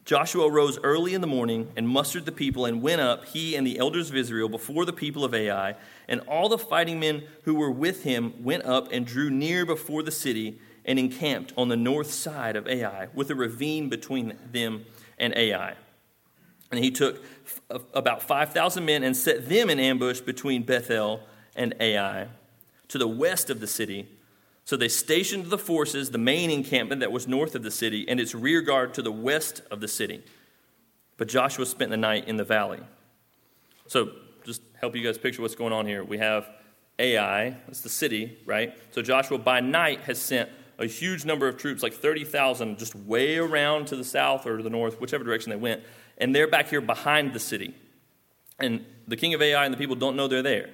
Joshua 0.06 0.48
rose 0.48 0.78
early 0.84 1.14
in 1.14 1.20
the 1.20 1.26
morning 1.26 1.72
and 1.76 1.88
mustered 1.88 2.26
the 2.26 2.32
people 2.32 2.64
and 2.64 2.80
went 2.80 3.00
up, 3.00 3.24
he 3.24 3.56
and 3.56 3.66
the 3.66 3.76
elders 3.76 4.08
of 4.08 4.14
Israel, 4.14 4.48
before 4.48 4.84
the 4.84 4.92
people 4.92 5.24
of 5.24 5.34
Ai. 5.34 5.74
And 6.06 6.20
all 6.28 6.48
the 6.48 6.56
fighting 6.56 7.00
men 7.00 7.24
who 7.42 7.56
were 7.56 7.72
with 7.72 8.04
him 8.04 8.32
went 8.44 8.64
up 8.64 8.92
and 8.92 9.04
drew 9.04 9.30
near 9.30 9.66
before 9.66 10.04
the 10.04 10.12
city 10.12 10.60
and 10.84 11.00
encamped 11.00 11.52
on 11.56 11.68
the 11.68 11.76
north 11.76 12.12
side 12.12 12.54
of 12.54 12.68
Ai, 12.68 13.08
with 13.14 13.30
a 13.30 13.34
ravine 13.34 13.88
between 13.88 14.38
them 14.52 14.84
and 15.18 15.36
Ai. 15.36 15.74
And 16.70 16.82
he 16.82 16.92
took 16.92 17.24
about 17.92 18.22
5,000 18.22 18.84
men 18.84 19.02
and 19.02 19.16
set 19.16 19.48
them 19.48 19.68
in 19.68 19.80
ambush 19.80 20.20
between 20.20 20.62
Bethel 20.62 21.20
and 21.56 21.74
Ai, 21.80 22.28
to 22.86 22.98
the 22.98 23.08
west 23.08 23.50
of 23.50 23.58
the 23.58 23.66
city 23.66 24.08
so 24.66 24.76
they 24.76 24.88
stationed 24.88 25.46
the 25.46 25.58
forces, 25.58 26.10
the 26.10 26.18
main 26.18 26.50
encampment 26.50 26.98
that 27.00 27.12
was 27.12 27.28
north 27.28 27.54
of 27.54 27.62
the 27.62 27.70
city, 27.70 28.04
and 28.08 28.18
its 28.18 28.34
rear 28.34 28.60
guard 28.60 28.94
to 28.94 29.02
the 29.02 29.12
west 29.12 29.62
of 29.70 29.80
the 29.80 29.86
city. 29.86 30.24
But 31.16 31.28
Joshua 31.28 31.64
spent 31.66 31.92
the 31.92 31.96
night 31.96 32.26
in 32.26 32.36
the 32.36 32.42
valley. 32.42 32.80
So, 33.86 34.10
just 34.44 34.62
help 34.80 34.96
you 34.96 35.04
guys 35.04 35.18
picture 35.18 35.40
what's 35.40 35.54
going 35.54 35.72
on 35.72 35.86
here. 35.86 36.02
We 36.02 36.18
have 36.18 36.50
Ai, 36.98 37.50
that's 37.68 37.82
the 37.82 37.88
city, 37.88 38.38
right? 38.44 38.74
So, 38.90 39.02
Joshua 39.02 39.38
by 39.38 39.60
night 39.60 40.00
has 40.00 40.20
sent 40.20 40.50
a 40.80 40.86
huge 40.86 41.24
number 41.24 41.46
of 41.46 41.56
troops, 41.56 41.84
like 41.84 41.94
30,000, 41.94 42.76
just 42.76 42.96
way 42.96 43.38
around 43.38 43.86
to 43.86 43.96
the 43.96 44.04
south 44.04 44.46
or 44.46 44.56
to 44.56 44.64
the 44.64 44.70
north, 44.70 45.00
whichever 45.00 45.22
direction 45.22 45.50
they 45.50 45.56
went. 45.56 45.84
And 46.18 46.34
they're 46.34 46.48
back 46.48 46.68
here 46.68 46.80
behind 46.80 47.32
the 47.32 47.40
city. 47.40 47.72
And 48.58 48.84
the 49.06 49.16
king 49.16 49.32
of 49.32 49.40
Ai 49.40 49.64
and 49.64 49.72
the 49.72 49.78
people 49.78 49.94
don't 49.94 50.16
know 50.16 50.26
they're 50.26 50.42
there. 50.42 50.70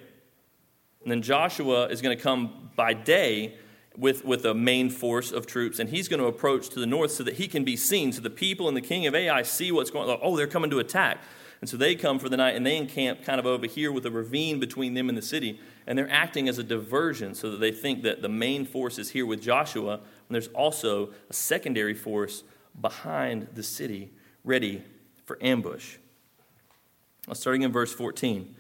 And 1.02 1.10
then 1.10 1.20
Joshua 1.20 1.88
is 1.88 2.00
going 2.00 2.16
to 2.16 2.22
come 2.22 2.70
by 2.74 2.94
day 2.94 3.58
with, 3.96 4.24
with 4.24 4.44
a 4.44 4.54
main 4.54 4.90
force 4.90 5.32
of 5.32 5.46
troops, 5.46 5.78
and 5.78 5.90
he's 5.90 6.08
going 6.08 6.20
to 6.20 6.26
approach 6.26 6.68
to 6.70 6.80
the 6.80 6.86
north 6.86 7.10
so 7.10 7.22
that 7.24 7.34
he 7.34 7.46
can 7.46 7.64
be 7.64 7.76
seen. 7.76 8.12
So 8.12 8.20
the 8.20 8.30
people 8.30 8.68
and 8.68 8.76
the 8.76 8.82
king 8.82 9.06
of 9.06 9.14
Ai 9.14 9.42
see 9.42 9.70
what's 9.70 9.90
going 9.90 10.08
on. 10.08 10.18
Oh, 10.22 10.36
they're 10.36 10.46
coming 10.46 10.70
to 10.70 10.78
attack. 10.78 11.18
And 11.60 11.68
so 11.68 11.76
they 11.76 11.94
come 11.94 12.18
for 12.18 12.28
the 12.28 12.36
night 12.36 12.56
and 12.56 12.66
they 12.66 12.76
encamp 12.76 13.22
kind 13.22 13.38
of 13.38 13.46
over 13.46 13.66
here 13.66 13.92
with 13.92 14.04
a 14.04 14.10
ravine 14.10 14.58
between 14.58 14.94
them 14.94 15.08
and 15.08 15.16
the 15.16 15.22
city. 15.22 15.60
And 15.86 15.96
they're 15.96 16.10
acting 16.10 16.48
as 16.48 16.58
a 16.58 16.64
diversion 16.64 17.36
so 17.36 17.52
that 17.52 17.60
they 17.60 17.70
think 17.70 18.02
that 18.02 18.20
the 18.20 18.28
main 18.28 18.64
force 18.64 18.98
is 18.98 19.10
here 19.10 19.24
with 19.24 19.40
Joshua. 19.40 19.94
And 19.94 20.34
there's 20.34 20.48
also 20.48 21.12
a 21.30 21.32
secondary 21.32 21.94
force 21.94 22.42
behind 22.80 23.46
the 23.54 23.62
city 23.62 24.10
ready 24.44 24.82
for 25.24 25.38
ambush. 25.40 25.98
Starting 27.32 27.62
in 27.62 27.70
verse 27.70 27.94
14. 27.94 28.56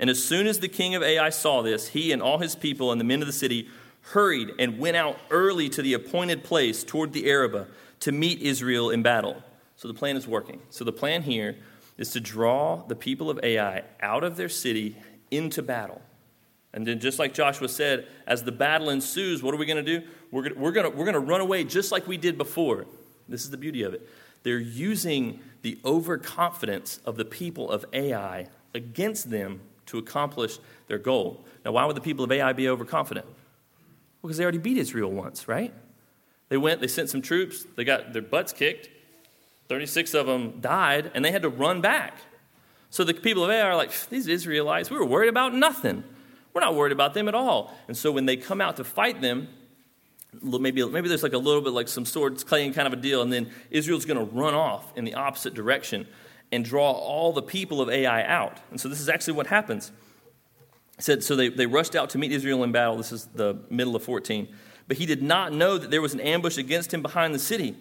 And 0.00 0.10
as 0.10 0.24
soon 0.24 0.48
as 0.48 0.58
the 0.58 0.68
king 0.68 0.96
of 0.96 1.04
Ai 1.04 1.28
saw 1.28 1.62
this, 1.62 1.88
he 1.88 2.10
and 2.10 2.20
all 2.20 2.38
his 2.38 2.56
people 2.56 2.90
and 2.90 3.00
the 3.00 3.04
men 3.04 3.20
of 3.20 3.28
the 3.28 3.32
city 3.32 3.68
hurried 4.02 4.52
and 4.58 4.78
went 4.78 4.96
out 4.96 5.18
early 5.30 5.68
to 5.70 5.82
the 5.82 5.94
appointed 5.94 6.44
place 6.44 6.84
toward 6.84 7.12
the 7.12 7.28
Arabah 7.30 7.66
to 8.00 8.12
meet 8.12 8.40
Israel 8.40 8.90
in 8.90 9.02
battle. 9.02 9.42
So 9.76 9.88
the 9.88 9.94
plan 9.94 10.16
is 10.16 10.26
working. 10.26 10.60
So 10.70 10.84
the 10.84 10.92
plan 10.92 11.22
here 11.22 11.56
is 11.96 12.10
to 12.12 12.20
draw 12.20 12.82
the 12.86 12.96
people 12.96 13.30
of 13.30 13.38
Ai 13.42 13.82
out 14.00 14.24
of 14.24 14.36
their 14.36 14.48
city 14.48 14.96
into 15.30 15.62
battle. 15.62 16.00
And 16.72 16.86
then, 16.86 17.00
just 17.00 17.18
like 17.18 17.34
Joshua 17.34 17.68
said, 17.68 18.06
as 18.26 18.44
the 18.44 18.52
battle 18.52 18.90
ensues, 18.90 19.42
what 19.42 19.54
are 19.54 19.56
we 19.56 19.66
going 19.66 19.84
to 19.84 20.00
do? 20.00 20.06
We're 20.30 20.50
going 20.50 20.58
we're 20.60 20.90
we're 20.90 21.12
to 21.12 21.18
run 21.18 21.40
away 21.40 21.64
just 21.64 21.90
like 21.90 22.06
we 22.06 22.16
did 22.16 22.38
before. 22.38 22.86
This 23.28 23.44
is 23.44 23.50
the 23.50 23.56
beauty 23.56 23.82
of 23.82 23.92
it. 23.92 24.08
They're 24.42 24.58
using 24.58 25.40
the 25.62 25.78
overconfidence 25.84 27.00
of 27.04 27.16
the 27.16 27.24
people 27.24 27.70
of 27.70 27.84
Ai 27.92 28.46
against 28.74 29.30
them 29.30 29.60
to 29.86 29.98
accomplish 29.98 30.58
their 30.86 30.98
goal. 30.98 31.44
Now, 31.64 31.72
why 31.72 31.84
would 31.84 31.96
the 31.96 32.00
people 32.00 32.24
of 32.24 32.32
Ai 32.32 32.52
be 32.52 32.68
overconfident? 32.68 33.26
Because 34.22 34.36
they 34.36 34.42
already 34.42 34.58
beat 34.58 34.76
Israel 34.76 35.10
once, 35.10 35.48
right? 35.48 35.72
They 36.48 36.56
went, 36.56 36.80
they 36.80 36.88
sent 36.88 37.08
some 37.08 37.22
troops, 37.22 37.66
they 37.76 37.84
got 37.84 38.12
their 38.12 38.22
butts 38.22 38.52
kicked. 38.52 38.88
36 39.68 40.14
of 40.14 40.26
them 40.26 40.60
died, 40.60 41.12
and 41.14 41.24
they 41.24 41.30
had 41.30 41.42
to 41.42 41.48
run 41.48 41.80
back. 41.80 42.18
So 42.90 43.04
the 43.04 43.14
people 43.14 43.44
of 43.44 43.50
Ai 43.50 43.60
are 43.60 43.76
like, 43.76 43.92
these 44.08 44.26
Israelites, 44.26 44.90
we 44.90 44.98
were 44.98 45.04
worried 45.04 45.28
about 45.28 45.54
nothing. 45.54 46.02
We're 46.52 46.60
not 46.60 46.74
worried 46.74 46.90
about 46.90 47.14
them 47.14 47.28
at 47.28 47.36
all. 47.36 47.72
And 47.86 47.96
so 47.96 48.10
when 48.10 48.26
they 48.26 48.36
come 48.36 48.60
out 48.60 48.78
to 48.78 48.84
fight 48.84 49.20
them, 49.20 49.46
maybe, 50.42 50.84
maybe 50.84 51.08
there's 51.08 51.22
like 51.22 51.34
a 51.34 51.38
little 51.38 51.62
bit 51.62 51.72
like 51.72 51.86
some 51.86 52.04
swords 52.04 52.42
claying 52.42 52.72
kind 52.72 52.88
of 52.88 52.92
a 52.92 52.96
deal, 52.96 53.22
and 53.22 53.32
then 53.32 53.50
Israel's 53.70 54.04
going 54.04 54.18
to 54.18 54.34
run 54.34 54.54
off 54.54 54.92
in 54.96 55.04
the 55.04 55.14
opposite 55.14 55.54
direction 55.54 56.06
and 56.50 56.64
draw 56.64 56.90
all 56.90 57.32
the 57.32 57.42
people 57.42 57.80
of 57.80 57.88
Ai 57.88 58.24
out. 58.24 58.58
And 58.72 58.80
so 58.80 58.88
this 58.88 59.00
is 59.00 59.08
actually 59.08 59.34
what 59.34 59.46
happens. 59.46 59.92
Said, 61.00 61.24
so 61.24 61.34
they, 61.34 61.48
they 61.48 61.66
rushed 61.66 61.96
out 61.96 62.10
to 62.10 62.18
meet 62.18 62.30
Israel 62.30 62.62
in 62.62 62.72
battle. 62.72 62.96
This 62.96 63.10
is 63.10 63.26
the 63.34 63.58
middle 63.70 63.96
of 63.96 64.02
14. 64.02 64.48
But 64.86 64.98
he 64.98 65.06
did 65.06 65.22
not 65.22 65.52
know 65.52 65.78
that 65.78 65.90
there 65.90 66.02
was 66.02 66.14
an 66.14 66.20
ambush 66.20 66.58
against 66.58 66.92
him 66.92 67.02
behind 67.02 67.34
the 67.34 67.38
city. 67.38 67.76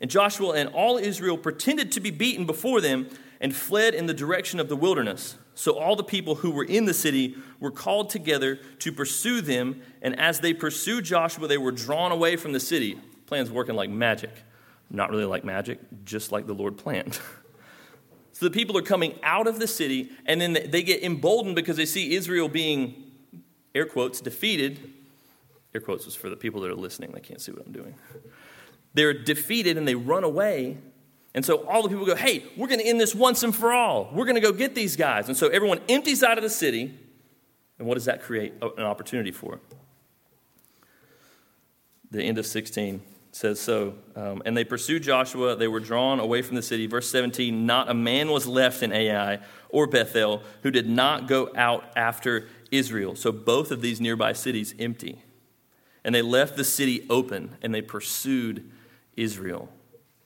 And 0.00 0.10
Joshua 0.10 0.52
and 0.52 0.68
all 0.70 0.96
Israel 0.96 1.38
pretended 1.38 1.92
to 1.92 2.00
be 2.00 2.10
beaten 2.10 2.46
before 2.46 2.80
them 2.80 3.08
and 3.40 3.54
fled 3.54 3.94
in 3.94 4.06
the 4.06 4.14
direction 4.14 4.60
of 4.60 4.68
the 4.68 4.76
wilderness. 4.76 5.36
So 5.54 5.78
all 5.78 5.96
the 5.96 6.04
people 6.04 6.36
who 6.36 6.50
were 6.50 6.64
in 6.64 6.84
the 6.84 6.94
city 6.94 7.36
were 7.58 7.70
called 7.70 8.10
together 8.10 8.56
to 8.80 8.92
pursue 8.92 9.40
them. 9.40 9.82
And 10.02 10.18
as 10.18 10.40
they 10.40 10.52
pursued 10.54 11.04
Joshua, 11.04 11.48
they 11.48 11.58
were 11.58 11.72
drawn 11.72 12.12
away 12.12 12.36
from 12.36 12.52
the 12.52 12.60
city. 12.60 12.98
Plan's 13.26 13.50
working 13.50 13.74
like 13.74 13.90
magic. 13.90 14.30
Not 14.90 15.10
really 15.10 15.24
like 15.24 15.44
magic, 15.44 15.80
just 16.04 16.32
like 16.32 16.46
the 16.46 16.54
Lord 16.54 16.76
planned. 16.76 17.18
So 18.38 18.46
the 18.46 18.52
people 18.52 18.78
are 18.78 18.82
coming 18.82 19.18
out 19.24 19.48
of 19.48 19.58
the 19.58 19.66
city, 19.66 20.12
and 20.24 20.40
then 20.40 20.52
they 20.52 20.84
get 20.84 21.02
emboldened 21.02 21.56
because 21.56 21.76
they 21.76 21.84
see 21.84 22.14
Israel 22.14 22.48
being, 22.48 23.10
air 23.74 23.84
quotes, 23.84 24.20
defeated. 24.20 24.78
Air 25.74 25.80
quotes 25.80 26.06
was 26.06 26.14
for 26.14 26.30
the 26.30 26.36
people 26.36 26.60
that 26.60 26.70
are 26.70 26.76
listening. 26.76 27.10
They 27.10 27.18
can't 27.18 27.40
see 27.40 27.50
what 27.50 27.66
I'm 27.66 27.72
doing. 27.72 27.96
They're 28.94 29.12
defeated 29.12 29.76
and 29.76 29.88
they 29.88 29.96
run 29.96 30.22
away. 30.22 30.78
And 31.34 31.44
so 31.44 31.66
all 31.66 31.82
the 31.82 31.88
people 31.88 32.06
go, 32.06 32.14
hey, 32.14 32.44
we're 32.56 32.68
going 32.68 32.78
to 32.78 32.86
end 32.86 33.00
this 33.00 33.12
once 33.12 33.42
and 33.42 33.52
for 33.52 33.72
all. 33.72 34.08
We're 34.12 34.24
going 34.24 34.36
to 34.36 34.40
go 34.40 34.52
get 34.52 34.72
these 34.72 34.94
guys. 34.94 35.26
And 35.26 35.36
so 35.36 35.48
everyone 35.48 35.80
empties 35.88 36.22
out 36.22 36.38
of 36.38 36.44
the 36.44 36.50
city. 36.50 36.96
And 37.80 37.88
what 37.88 37.94
does 37.94 38.04
that 38.04 38.22
create 38.22 38.54
an 38.62 38.84
opportunity 38.84 39.32
for? 39.32 39.58
The 42.12 42.22
end 42.22 42.38
of 42.38 42.46
16 42.46 43.02
says 43.32 43.60
so. 43.60 43.94
Um, 44.16 44.42
and 44.44 44.56
they 44.56 44.64
pursued 44.64 45.02
Joshua. 45.02 45.56
They 45.56 45.68
were 45.68 45.80
drawn 45.80 46.20
away 46.20 46.42
from 46.42 46.56
the 46.56 46.62
city. 46.62 46.86
Verse 46.86 47.10
17 47.10 47.66
Not 47.66 47.90
a 47.90 47.94
man 47.94 48.30
was 48.30 48.46
left 48.46 48.82
in 48.82 48.92
Ai 48.92 49.40
or 49.68 49.86
Bethel 49.86 50.42
who 50.62 50.70
did 50.70 50.88
not 50.88 51.28
go 51.28 51.50
out 51.56 51.84
after 51.96 52.48
Israel. 52.70 53.14
So 53.16 53.32
both 53.32 53.70
of 53.70 53.80
these 53.80 54.00
nearby 54.00 54.32
cities 54.32 54.74
empty. 54.78 55.22
And 56.04 56.14
they 56.14 56.22
left 56.22 56.56
the 56.56 56.64
city 56.64 57.06
open 57.10 57.56
and 57.62 57.74
they 57.74 57.82
pursued 57.82 58.70
Israel. 59.16 59.68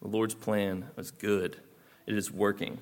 The 0.00 0.08
Lord's 0.08 0.34
plan 0.34 0.86
was 0.96 1.10
good, 1.10 1.58
it 2.06 2.14
is 2.14 2.30
working. 2.30 2.78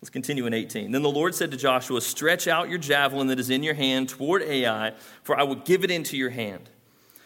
Let's 0.00 0.10
continue 0.10 0.46
in 0.46 0.54
18. 0.54 0.92
Then 0.92 1.02
the 1.02 1.10
Lord 1.10 1.34
said 1.34 1.50
to 1.50 1.58
Joshua, 1.58 2.00
Stretch 2.00 2.48
out 2.48 2.70
your 2.70 2.78
javelin 2.78 3.26
that 3.26 3.38
is 3.38 3.50
in 3.50 3.62
your 3.62 3.74
hand 3.74 4.08
toward 4.08 4.42
Ai, 4.42 4.94
for 5.22 5.38
I 5.38 5.42
will 5.42 5.56
give 5.56 5.84
it 5.84 5.90
into 5.90 6.16
your 6.16 6.30
hand. 6.30 6.70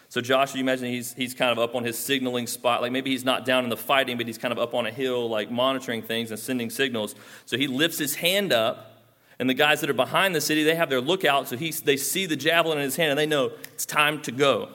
So 0.09 0.21
Joshua, 0.21 0.57
you 0.57 0.63
imagine 0.63 0.87
he's, 0.87 1.13
he's 1.13 1.33
kind 1.33 1.51
of 1.51 1.59
up 1.59 1.75
on 1.75 1.83
his 1.83 1.97
signaling 1.97 2.47
spot. 2.47 2.81
Like 2.81 2.91
maybe 2.91 3.11
he's 3.11 3.25
not 3.25 3.45
down 3.45 3.63
in 3.63 3.69
the 3.69 3.77
fighting, 3.77 4.17
but 4.17 4.27
he's 4.27 4.37
kind 4.37 4.51
of 4.51 4.59
up 4.59 4.73
on 4.73 4.85
a 4.85 4.91
hill, 4.91 5.29
like 5.29 5.51
monitoring 5.51 6.01
things 6.01 6.31
and 6.31 6.39
sending 6.39 6.69
signals. 6.69 7.15
So 7.45 7.57
he 7.57 7.67
lifts 7.67 7.97
his 7.97 8.15
hand 8.15 8.53
up, 8.53 9.03
and 9.39 9.49
the 9.49 9.53
guys 9.53 9.81
that 9.81 9.89
are 9.89 9.93
behind 9.93 10.33
the 10.33 10.41
city, 10.41 10.63
they 10.63 10.75
have 10.75 10.89
their 10.89 11.01
lookout. 11.01 11.49
So 11.49 11.57
he, 11.57 11.71
they 11.71 11.97
see 11.97 12.25
the 12.25 12.37
javelin 12.37 12.77
in 12.77 12.83
his 12.83 12.95
hand, 12.95 13.11
and 13.11 13.19
they 13.19 13.25
know 13.25 13.51
it's 13.73 13.85
time 13.85 14.21
to 14.21 14.31
go. 14.31 14.69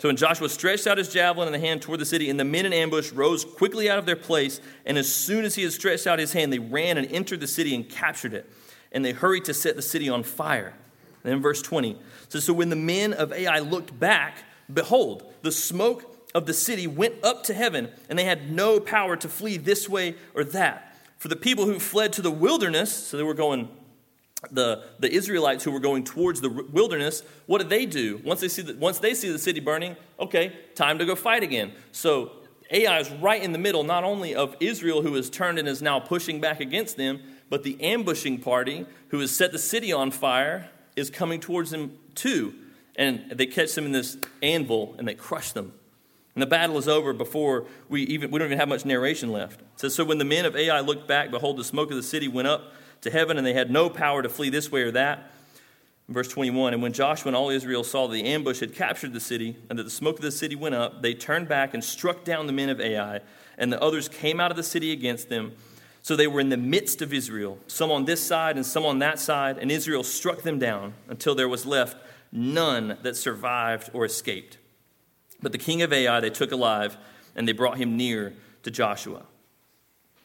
So 0.00 0.08
when 0.08 0.16
Joshua 0.16 0.48
stretched 0.48 0.86
out 0.86 0.98
his 0.98 1.08
javelin 1.08 1.46
in 1.46 1.52
the 1.52 1.64
hand 1.64 1.80
toward 1.80 2.00
the 2.00 2.04
city, 2.04 2.28
and 2.28 2.38
the 2.38 2.44
men 2.44 2.66
in 2.66 2.72
ambush 2.72 3.12
rose 3.12 3.44
quickly 3.44 3.88
out 3.88 3.98
of 3.98 4.06
their 4.06 4.16
place, 4.16 4.60
and 4.84 4.98
as 4.98 5.14
soon 5.14 5.44
as 5.44 5.54
he 5.54 5.62
had 5.62 5.72
stretched 5.72 6.06
out 6.06 6.18
his 6.18 6.32
hand, 6.32 6.52
they 6.52 6.58
ran 6.58 6.98
and 6.98 7.10
entered 7.12 7.40
the 7.40 7.46
city 7.46 7.74
and 7.74 7.88
captured 7.88 8.34
it. 8.34 8.50
And 8.90 9.04
they 9.04 9.12
hurried 9.12 9.44
to 9.46 9.54
set 9.54 9.76
the 9.76 9.82
city 9.82 10.08
on 10.08 10.22
fire. 10.24 10.74
Then 11.24 11.42
verse 11.42 11.60
20 11.60 11.98
says, 12.28 12.44
So 12.44 12.52
when 12.52 12.68
the 12.68 12.76
men 12.76 13.12
of 13.12 13.32
Ai 13.32 13.58
looked 13.58 13.98
back, 13.98 14.36
behold, 14.72 15.32
the 15.42 15.50
smoke 15.50 16.14
of 16.34 16.46
the 16.46 16.54
city 16.54 16.86
went 16.86 17.14
up 17.24 17.42
to 17.44 17.54
heaven, 17.54 17.90
and 18.08 18.18
they 18.18 18.24
had 18.24 18.50
no 18.50 18.78
power 18.78 19.16
to 19.16 19.28
flee 19.28 19.56
this 19.56 19.88
way 19.88 20.14
or 20.34 20.44
that. 20.44 20.96
For 21.18 21.28
the 21.28 21.36
people 21.36 21.64
who 21.64 21.80
fled 21.80 22.12
to 22.14 22.22
the 22.22 22.30
wilderness, 22.30 22.92
so 22.92 23.16
they 23.16 23.22
were 23.22 23.34
going, 23.34 23.68
the, 24.50 24.84
the 24.98 25.10
Israelites 25.10 25.64
who 25.64 25.70
were 25.70 25.80
going 25.80 26.04
towards 26.04 26.40
the 26.40 26.50
wilderness, 26.50 27.22
what 27.46 27.58
did 27.58 27.70
they 27.70 27.86
do? 27.86 28.20
Once 28.24 28.40
they, 28.40 28.48
see 28.48 28.62
the, 28.62 28.74
once 28.74 28.98
they 28.98 29.14
see 29.14 29.30
the 29.30 29.38
city 29.38 29.60
burning, 29.60 29.96
okay, 30.20 30.54
time 30.74 30.98
to 30.98 31.06
go 31.06 31.14
fight 31.14 31.42
again. 31.42 31.72
So 31.92 32.32
Ai 32.70 32.98
is 32.98 33.10
right 33.10 33.42
in 33.42 33.52
the 33.52 33.58
middle, 33.58 33.84
not 33.84 34.04
only 34.04 34.34
of 34.34 34.56
Israel, 34.60 35.02
who 35.02 35.14
has 35.14 35.30
turned 35.30 35.58
and 35.58 35.68
is 35.68 35.80
now 35.80 36.00
pushing 36.00 36.40
back 36.40 36.60
against 36.60 36.96
them, 36.96 37.20
but 37.48 37.62
the 37.62 37.80
ambushing 37.80 38.38
party, 38.38 38.84
who 39.08 39.20
has 39.20 39.34
set 39.34 39.52
the 39.52 39.58
city 39.58 39.92
on 39.92 40.10
fire, 40.10 40.70
is 40.96 41.10
coming 41.10 41.40
towards 41.40 41.70
them 41.70 41.98
too. 42.14 42.54
And 42.96 43.30
they 43.30 43.46
catch 43.46 43.74
them 43.74 43.86
in 43.86 43.92
this 43.92 44.16
anvil 44.42 44.94
and 44.98 45.08
they 45.08 45.14
crush 45.14 45.52
them. 45.52 45.72
And 46.34 46.42
the 46.42 46.46
battle 46.46 46.78
is 46.78 46.88
over 46.88 47.12
before 47.12 47.66
we 47.88 48.02
even 48.02 48.30
we 48.30 48.38
don't 48.38 48.46
even 48.46 48.58
have 48.58 48.68
much 48.68 48.84
narration 48.84 49.30
left. 49.30 49.60
It 49.60 49.66
says, 49.76 49.94
So 49.94 50.04
when 50.04 50.18
the 50.18 50.24
men 50.24 50.44
of 50.44 50.56
Ai 50.56 50.80
looked 50.80 51.06
back, 51.06 51.30
behold, 51.30 51.56
the 51.56 51.64
smoke 51.64 51.90
of 51.90 51.96
the 51.96 52.02
city 52.02 52.28
went 52.28 52.48
up 52.48 52.72
to 53.02 53.10
heaven, 53.10 53.36
and 53.36 53.46
they 53.46 53.52
had 53.52 53.70
no 53.70 53.88
power 53.88 54.22
to 54.22 54.28
flee 54.28 54.50
this 54.50 54.72
way 54.72 54.82
or 54.82 54.90
that. 54.92 55.30
verse 56.08 56.28
21 56.28 56.74
And 56.74 56.82
when 56.82 56.92
Joshua 56.92 57.28
and 57.28 57.36
all 57.36 57.50
Israel 57.50 57.84
saw 57.84 58.08
that 58.08 58.14
the 58.14 58.24
ambush 58.24 58.60
had 58.60 58.74
captured 58.74 59.12
the 59.12 59.20
city, 59.20 59.56
and 59.70 59.78
that 59.78 59.84
the 59.84 59.90
smoke 59.90 60.16
of 60.16 60.22
the 60.22 60.32
city 60.32 60.56
went 60.56 60.74
up, 60.74 61.02
they 61.02 61.14
turned 61.14 61.46
back 61.46 61.74
and 61.74 61.84
struck 61.84 62.24
down 62.24 62.46
the 62.46 62.52
men 62.52 62.68
of 62.68 62.80
Ai, 62.80 63.20
and 63.56 63.72
the 63.72 63.80
others 63.80 64.08
came 64.08 64.40
out 64.40 64.50
of 64.50 64.56
the 64.56 64.62
city 64.62 64.90
against 64.90 65.28
them. 65.28 65.52
So 66.04 66.16
they 66.16 66.26
were 66.26 66.40
in 66.40 66.50
the 66.50 66.58
midst 66.58 67.00
of 67.00 67.14
Israel, 67.14 67.58
some 67.66 67.90
on 67.90 68.04
this 68.04 68.20
side 68.22 68.56
and 68.56 68.66
some 68.66 68.84
on 68.84 68.98
that 68.98 69.18
side, 69.18 69.56
and 69.56 69.72
Israel 69.72 70.02
struck 70.02 70.42
them 70.42 70.58
down 70.58 70.92
until 71.08 71.34
there 71.34 71.48
was 71.48 71.64
left 71.64 71.96
none 72.30 72.98
that 73.00 73.16
survived 73.16 73.88
or 73.94 74.04
escaped. 74.04 74.58
But 75.40 75.52
the 75.52 75.58
king 75.58 75.80
of 75.80 75.94
Ai 75.94 76.20
they 76.20 76.28
took 76.28 76.52
alive, 76.52 76.98
and 77.34 77.48
they 77.48 77.52
brought 77.52 77.78
him 77.78 77.96
near 77.96 78.34
to 78.64 78.70
Joshua. 78.70 79.22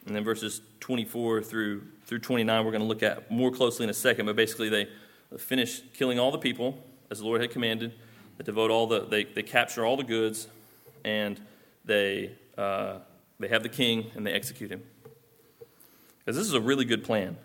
And 0.04 0.14
then 0.14 0.22
verses 0.22 0.60
24 0.80 1.44
through, 1.44 1.84
through 2.04 2.18
29, 2.18 2.62
we're 2.62 2.72
going 2.72 2.82
to 2.82 2.86
look 2.86 3.02
at 3.02 3.30
more 3.30 3.50
closely 3.50 3.84
in 3.84 3.90
a 3.90 3.94
second. 3.94 4.26
But 4.26 4.36
basically, 4.36 4.68
they 4.68 4.86
finish 5.38 5.80
killing 5.94 6.18
all 6.18 6.30
the 6.30 6.36
people 6.36 6.76
as 7.10 7.20
the 7.20 7.24
Lord 7.24 7.40
had 7.40 7.52
commanded. 7.52 7.94
They 8.36 8.44
devote 8.44 8.70
all 8.70 8.86
the, 8.86 9.06
they, 9.06 9.24
they 9.24 9.42
capture 9.42 9.86
all 9.86 9.96
the 9.96 10.04
goods, 10.04 10.46
and 11.06 11.40
they, 11.86 12.32
uh, 12.58 12.98
they 13.38 13.48
have 13.48 13.62
the 13.62 13.70
king 13.70 14.10
and 14.14 14.26
they 14.26 14.32
execute 14.34 14.70
him. 14.70 14.82
Because 16.30 16.46
this 16.46 16.46
is 16.46 16.54
a 16.54 16.60
really 16.60 16.84
good 16.84 17.02
plan. 17.02 17.36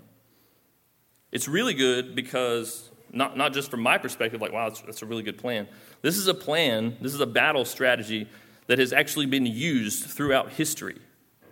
It's 1.32 1.48
really 1.48 1.74
good 1.74 2.16
because, 2.16 2.92
not, 3.12 3.36
not 3.36 3.52
just 3.52 3.72
from 3.72 3.80
my 3.80 3.98
perspective, 3.98 4.42
like, 4.42 4.54
wow, 4.54 4.70
that's, 4.70 4.82
that's 4.82 5.02
a 5.02 5.08
really 5.08 5.24
good 5.24 5.40
plan. 5.40 5.68
This 6.04 6.18
is 6.18 6.28
a 6.28 6.36
plan, 6.36 6.96
this 7.02 7.12
is 7.12 7.20
a 7.20 7.26
battle 7.26 7.66
strategy 7.66 8.30
that 8.68 8.78
has 8.78 8.94
actually 8.94 9.26
been 9.26 9.48
used 9.48 10.04
throughout 10.04 10.52
history 10.52 11.00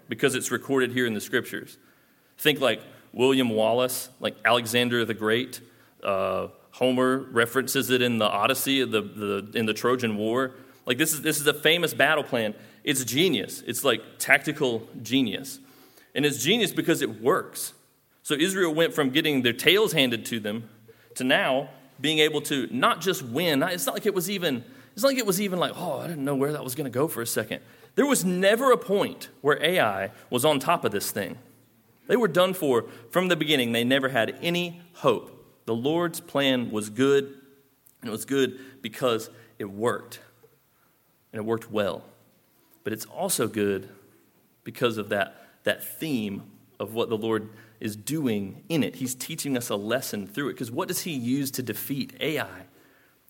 because 0.10 0.36
it's 0.36 0.52
recorded 0.52 0.92
here 0.92 1.08
in 1.08 1.16
the 1.16 1.20
scriptures. 1.20 1.80
Think 2.38 2.62
like 2.62 2.84
William 3.14 3.50
Wallace, 3.50 4.10
like 4.20 4.36
Alexander 4.46 5.04
the 5.04 5.16
Great. 5.16 5.60
Uh, 6.04 6.50
Homer 6.70 7.18
references 7.18 7.90
it 7.90 8.04
in 8.04 8.20
the 8.20 8.28
Odyssey, 8.28 8.86
the, 8.86 9.02
the, 9.02 9.52
in 9.56 9.66
the 9.66 9.74
Trojan 9.74 10.18
War. 10.18 10.52
Like 10.86 11.00
this 11.00 11.14
is, 11.14 11.24
this 11.24 11.42
is 11.42 11.48
a 11.48 11.54
famous 11.56 11.96
battle 11.96 12.24
plan. 12.24 12.54
It's 12.84 13.04
genius. 13.04 13.64
It's 13.66 13.84
like 13.84 14.04
tactical 14.20 14.88
genius. 15.02 15.58
And 16.16 16.26
it's 16.26 16.44
genius 16.44 16.72
because 16.72 17.02
it 17.02 17.22
works. 17.22 17.74
So 18.22 18.36
Israel 18.36 18.74
went 18.74 18.94
from 18.94 19.10
getting 19.10 19.42
their 19.42 19.54
tails 19.54 19.94
handed 19.94 20.26
to 20.28 20.40
them 20.40 20.70
to 21.16 21.24
now 21.24 21.70
being 22.00 22.20
able 22.20 22.42
to 22.42 22.68
not 22.72 23.02
just 23.02 23.24
win. 23.24 23.62
It's 23.64 23.86
not 23.86 23.96
like 23.96 24.06
it 24.06 24.14
was 24.14 24.30
even, 24.30 24.64
it's 24.94 25.04
not 25.04 25.10
like 25.10 25.18
it 25.18 25.26
was 25.26 25.42
even 25.42 25.60
like, 25.60 25.74
oh, 25.76 26.00
I 26.00 26.08
didn't 26.08 26.24
know 26.24 26.36
where 26.36 26.52
that 26.52 26.64
was 26.64 26.76
going 26.76 26.86
to 26.86 26.92
go 26.92 27.08
for 27.08 27.22
a 27.22 27.28
second. 27.28 27.62
There 27.96 28.06
was 28.06 28.26
never 28.26 28.72
a 28.72 28.78
point 28.78 29.30
where 29.42 29.62
Ai 29.64 30.12
was 30.30 30.46
on 30.46 30.60
top 30.60 30.86
of 30.86 30.92
this 30.92 31.12
thing. 31.12 31.38
They 32.08 32.16
were 32.16 32.28
done 32.28 32.54
for 32.54 32.86
from 33.12 33.28
the 33.28 33.36
beginning. 33.36 33.72
They 33.72 33.84
never 33.84 34.10
had 34.10 34.38
any 34.42 34.82
hope. 34.94 35.62
The 35.66 35.76
Lord's 35.76 36.20
plan 36.20 36.72
was 36.72 36.90
good, 36.90 37.24
and 38.02 38.10
it 38.10 38.12
was 38.12 38.26
good 38.26 38.60
because 38.82 39.30
it 39.60 39.66
worked, 39.66 40.20
and 41.32 41.40
it 41.40 41.46
worked 41.46 41.72
well. 41.72 42.04
But 42.84 42.92
it's 42.92 43.06
also 43.06 43.48
good 43.48 43.90
because 44.64 44.98
of 44.98 45.10
that, 45.10 45.43
that 45.64 45.84
theme 45.84 46.44
of 46.80 46.94
what 46.94 47.10
the 47.10 47.18
Lord 47.18 47.50
is 47.80 47.96
doing 47.96 48.64
in 48.70 48.84
it. 48.84 48.96
He's 48.96 49.16
teaching 49.16 49.58
us 49.58 49.70
a 49.70 49.76
lesson 49.76 50.28
through 50.28 50.50
it. 50.50 50.54
Because 50.54 50.72
what 50.72 50.88
does 50.88 51.02
He 51.02 51.12
use 51.12 51.52
to 51.52 51.64
defeat 51.64 52.14
Ai? 52.20 52.66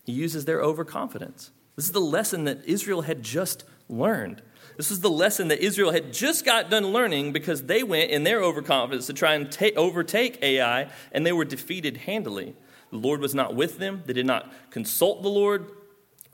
He 0.04 0.12
uses 0.12 0.44
their 0.44 0.60
overconfidence. 0.60 1.50
This 1.76 1.86
is 1.86 1.92
the 1.92 2.00
lesson 2.00 2.44
that 2.44 2.64
Israel 2.64 3.02
had 3.02 3.22
just 3.22 3.64
learned. 3.88 4.42
This 4.76 4.90
was 4.90 5.00
the 5.00 5.10
lesson 5.10 5.48
that 5.48 5.64
Israel 5.64 5.92
had 5.92 6.12
just 6.12 6.44
got 6.44 6.70
done 6.70 6.88
learning 6.88 7.32
because 7.32 7.64
they 7.64 7.82
went 7.82 8.10
in 8.10 8.24
their 8.24 8.42
overconfidence 8.42 9.06
to 9.06 9.12
try 9.12 9.34
and 9.34 9.50
ta- 9.50 9.70
overtake 9.76 10.42
Ai, 10.42 10.88
and 11.12 11.24
they 11.24 11.32
were 11.32 11.44
defeated 11.44 11.98
handily. 11.98 12.54
The 12.90 12.98
Lord 12.98 13.20
was 13.20 13.34
not 13.34 13.54
with 13.54 13.78
them. 13.78 14.02
They 14.06 14.12
did 14.12 14.26
not 14.26 14.52
consult 14.70 15.22
the 15.22 15.28
Lord. 15.28 15.70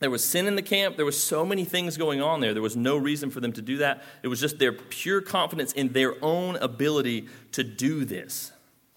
There 0.00 0.10
was 0.10 0.24
sin 0.24 0.46
in 0.46 0.56
the 0.56 0.62
camp. 0.62 0.96
There 0.96 1.04
was 1.04 1.22
so 1.22 1.44
many 1.44 1.64
things 1.64 1.96
going 1.96 2.20
on 2.20 2.40
there. 2.40 2.54
There 2.54 2.62
was 2.62 2.76
no 2.76 2.96
reason 2.96 3.30
for 3.30 3.40
them 3.40 3.52
to 3.52 3.62
do 3.62 3.76
that. 3.78 4.02
It 4.22 4.28
was 4.28 4.40
just 4.40 4.58
their 4.58 4.72
pure 4.72 5.20
confidence 5.20 5.72
in 5.72 5.92
their 5.92 6.22
own 6.24 6.56
ability 6.56 7.28
to 7.52 7.62
do 7.62 8.04
this. 8.04 8.50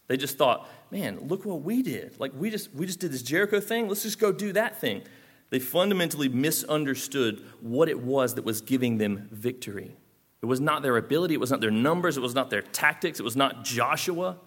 They 0.08 0.18
just 0.18 0.38
thought, 0.38 0.68
man, 0.92 1.28
look 1.28 1.46
what 1.46 1.62
we 1.62 1.82
did. 1.82 2.20
Like 2.20 2.32
we 2.36 2.50
just 2.50 2.74
we 2.74 2.86
just 2.86 3.00
did 3.00 3.12
this 3.12 3.22
Jericho 3.22 3.60
thing. 3.60 3.88
Let's 3.88 4.04
just 4.04 4.20
go 4.20 4.32
do 4.32 4.54
that 4.54 4.80
thing. 4.80 5.04
They 5.50 5.60
fundamentally 5.60 6.30
misunderstood 6.30 7.44
what 7.62 7.90
it 7.90 8.00
was 8.00 8.36
that 8.36 8.44
was 8.44 8.62
giving 8.62 8.98
them 8.98 9.28
victory. 9.32 9.96
It 10.42 10.46
was 10.46 10.60
not 10.60 10.84
their 10.84 10.98
ability, 10.98 11.36
it 11.36 11.40
was 11.40 11.52
not 11.52 11.62
their 11.62 11.72
numbers, 11.72 12.18
it 12.18 12.22
was 12.22 12.36
not 12.36 12.50
their 12.50 12.62
tactics, 12.62 13.20
it 13.20 13.24
was 13.24 13.36
not 13.36 13.64
Joshua. 13.64 14.38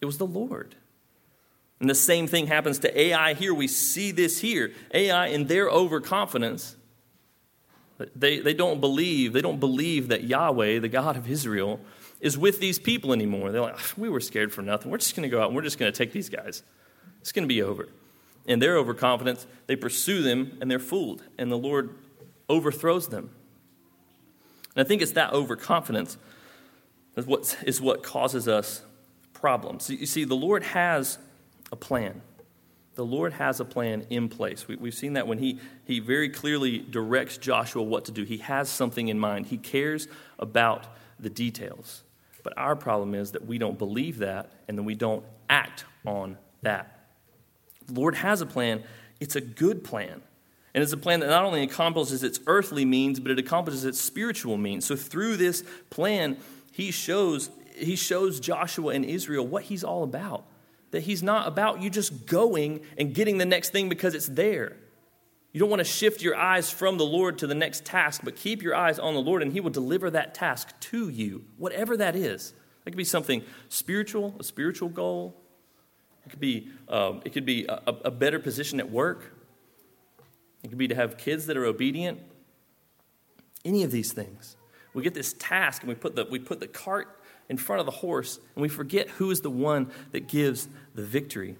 It 0.00 0.06
was 0.06 0.18
the 0.18 0.26
Lord. 0.26 0.74
And 1.82 1.90
the 1.90 1.96
same 1.96 2.28
thing 2.28 2.46
happens 2.46 2.78
to 2.78 3.00
Ai 3.00 3.34
here. 3.34 3.52
We 3.52 3.66
see 3.66 4.12
this 4.12 4.40
here. 4.40 4.72
Ai, 4.94 5.26
in 5.26 5.48
their 5.48 5.68
overconfidence, 5.68 6.76
they, 8.14 8.38
they 8.38 8.54
don't 8.54 8.80
believe, 8.80 9.32
they 9.32 9.40
don't 9.40 9.58
believe 9.58 10.06
that 10.06 10.22
Yahweh, 10.22 10.78
the 10.78 10.88
God 10.88 11.16
of 11.16 11.28
Israel, 11.28 11.80
is 12.20 12.38
with 12.38 12.60
these 12.60 12.78
people 12.78 13.12
anymore. 13.12 13.50
They're 13.50 13.62
like, 13.62 13.74
ah, 13.76 13.92
we 13.96 14.08
were 14.08 14.20
scared 14.20 14.52
for 14.52 14.62
nothing. 14.62 14.92
We're 14.92 14.98
just 14.98 15.16
going 15.16 15.28
to 15.28 15.28
go 15.28 15.42
out 15.42 15.48
and 15.48 15.56
we're 15.56 15.62
just 15.62 15.76
going 15.76 15.92
to 15.92 15.98
take 15.98 16.12
these 16.12 16.28
guys. 16.28 16.62
It's 17.20 17.32
going 17.32 17.42
to 17.42 17.52
be 17.52 17.62
over. 17.62 17.88
In 18.46 18.60
their 18.60 18.76
overconfidence, 18.76 19.44
they 19.66 19.74
pursue 19.74 20.22
them 20.22 20.58
and 20.60 20.70
they're 20.70 20.78
fooled, 20.78 21.24
and 21.36 21.50
the 21.50 21.58
Lord 21.58 21.96
overthrows 22.48 23.08
them. 23.08 23.30
And 24.76 24.86
I 24.86 24.88
think 24.88 25.02
it's 25.02 25.12
that 25.12 25.32
overconfidence 25.32 26.16
is 27.16 27.26
what, 27.26 27.58
is 27.66 27.80
what 27.80 28.04
causes 28.04 28.46
us 28.46 28.82
problems. 29.32 29.90
You 29.90 30.06
see, 30.06 30.22
the 30.22 30.36
Lord 30.36 30.62
has 30.62 31.18
a 31.72 31.76
plan. 31.76 32.20
The 32.94 33.04
Lord 33.04 33.32
has 33.32 33.58
a 33.58 33.64
plan 33.64 34.06
in 34.10 34.28
place. 34.28 34.68
We, 34.68 34.76
have 34.76 34.94
seen 34.94 35.14
that 35.14 35.26
when 35.26 35.38
he, 35.38 35.58
he 35.86 35.98
very 35.98 36.28
clearly 36.28 36.78
directs 36.78 37.38
Joshua 37.38 37.82
what 37.82 38.04
to 38.04 38.12
do. 38.12 38.22
He 38.22 38.36
has 38.38 38.68
something 38.68 39.08
in 39.08 39.18
mind, 39.18 39.46
he 39.46 39.56
cares 39.56 40.08
about 40.38 40.86
the 41.18 41.30
details. 41.30 42.02
But 42.42 42.52
our 42.58 42.76
problem 42.76 43.14
is 43.14 43.32
that 43.32 43.46
we 43.46 43.56
don't 43.56 43.78
believe 43.78 44.18
that 44.18 44.50
and 44.68 44.76
then 44.76 44.84
we 44.84 44.94
don't 44.94 45.24
act 45.48 45.86
on 46.04 46.36
that. 46.60 47.06
The 47.86 47.94
Lord 47.94 48.16
has 48.16 48.42
a 48.42 48.46
plan, 48.46 48.82
it's 49.20 49.36
a 49.36 49.40
good 49.40 49.82
plan. 49.82 50.20
And 50.74 50.82
it's 50.82 50.92
a 50.92 50.98
plan 50.98 51.20
that 51.20 51.26
not 51.26 51.44
only 51.44 51.62
accomplishes 51.62 52.22
its 52.22 52.40
earthly 52.46 52.84
means, 52.84 53.20
but 53.20 53.30
it 53.30 53.38
accomplishes 53.38 53.84
its 53.84 54.00
spiritual 54.00 54.56
means. 54.56 54.86
So 54.86 54.96
through 54.96 55.36
this 55.36 55.64
plan, 55.90 56.38
he 56.72 56.90
shows, 56.90 57.50
he 57.74 57.94
shows 57.94 58.40
Joshua 58.40 58.94
and 58.94 59.04
Israel 59.04 59.46
what 59.46 59.64
he's 59.64 59.84
all 59.84 60.02
about 60.02 60.46
that 60.92 61.02
He's 61.02 61.22
not 61.22 61.48
about 61.48 61.82
you 61.82 61.90
just 61.90 62.26
going 62.26 62.80
and 62.96 63.14
getting 63.14 63.38
the 63.38 63.44
next 63.44 63.70
thing 63.70 63.88
because 63.88 64.14
it's 64.14 64.28
there. 64.28 64.76
You 65.52 65.60
don't 65.60 65.68
want 65.68 65.80
to 65.80 65.84
shift 65.84 66.22
your 66.22 66.36
eyes 66.36 66.70
from 66.70 66.96
the 66.96 67.04
Lord 67.04 67.38
to 67.38 67.46
the 67.46 67.54
next 67.54 67.84
task, 67.84 68.22
but 68.24 68.36
keep 68.36 68.62
your 68.62 68.74
eyes 68.74 68.98
on 68.98 69.12
the 69.14 69.20
Lord, 69.20 69.42
and 69.42 69.52
He 69.52 69.60
will 69.60 69.70
deliver 69.70 70.10
that 70.10 70.34
task 70.34 70.78
to 70.80 71.08
you, 71.08 71.44
whatever 71.58 71.96
that 71.96 72.14
is. 72.16 72.54
It 72.86 72.90
could 72.90 72.96
be 72.96 73.04
something 73.04 73.42
spiritual, 73.68 74.34
a 74.40 74.44
spiritual 74.44 74.88
goal. 74.88 75.36
It 76.24 76.30
could 76.30 76.40
be, 76.40 76.68
um, 76.88 77.20
it 77.24 77.32
could 77.32 77.44
be 77.44 77.66
a, 77.66 77.80
a 78.04 78.10
better 78.10 78.38
position 78.38 78.80
at 78.80 78.90
work. 78.90 79.34
It 80.62 80.68
could 80.68 80.78
be 80.78 80.88
to 80.88 80.94
have 80.94 81.16
kids 81.18 81.46
that 81.46 81.56
are 81.56 81.64
obedient. 81.64 82.20
Any 83.64 83.82
of 83.82 83.90
these 83.90 84.12
things. 84.12 84.56
We 84.94 85.02
get 85.02 85.14
this 85.14 85.32
task 85.34 85.82
and 85.82 85.88
we 85.88 85.94
put 85.94 86.16
the, 86.16 86.26
we 86.30 86.38
put 86.38 86.60
the 86.60 86.66
cart 86.66 87.21
in 87.48 87.56
front 87.56 87.80
of 87.80 87.86
the 87.86 87.92
horse, 87.92 88.38
and 88.54 88.62
we 88.62 88.68
forget 88.68 89.08
who 89.10 89.30
is 89.30 89.40
the 89.40 89.50
one 89.50 89.90
that 90.12 90.28
gives 90.28 90.68
the 90.94 91.02
victory. 91.02 91.56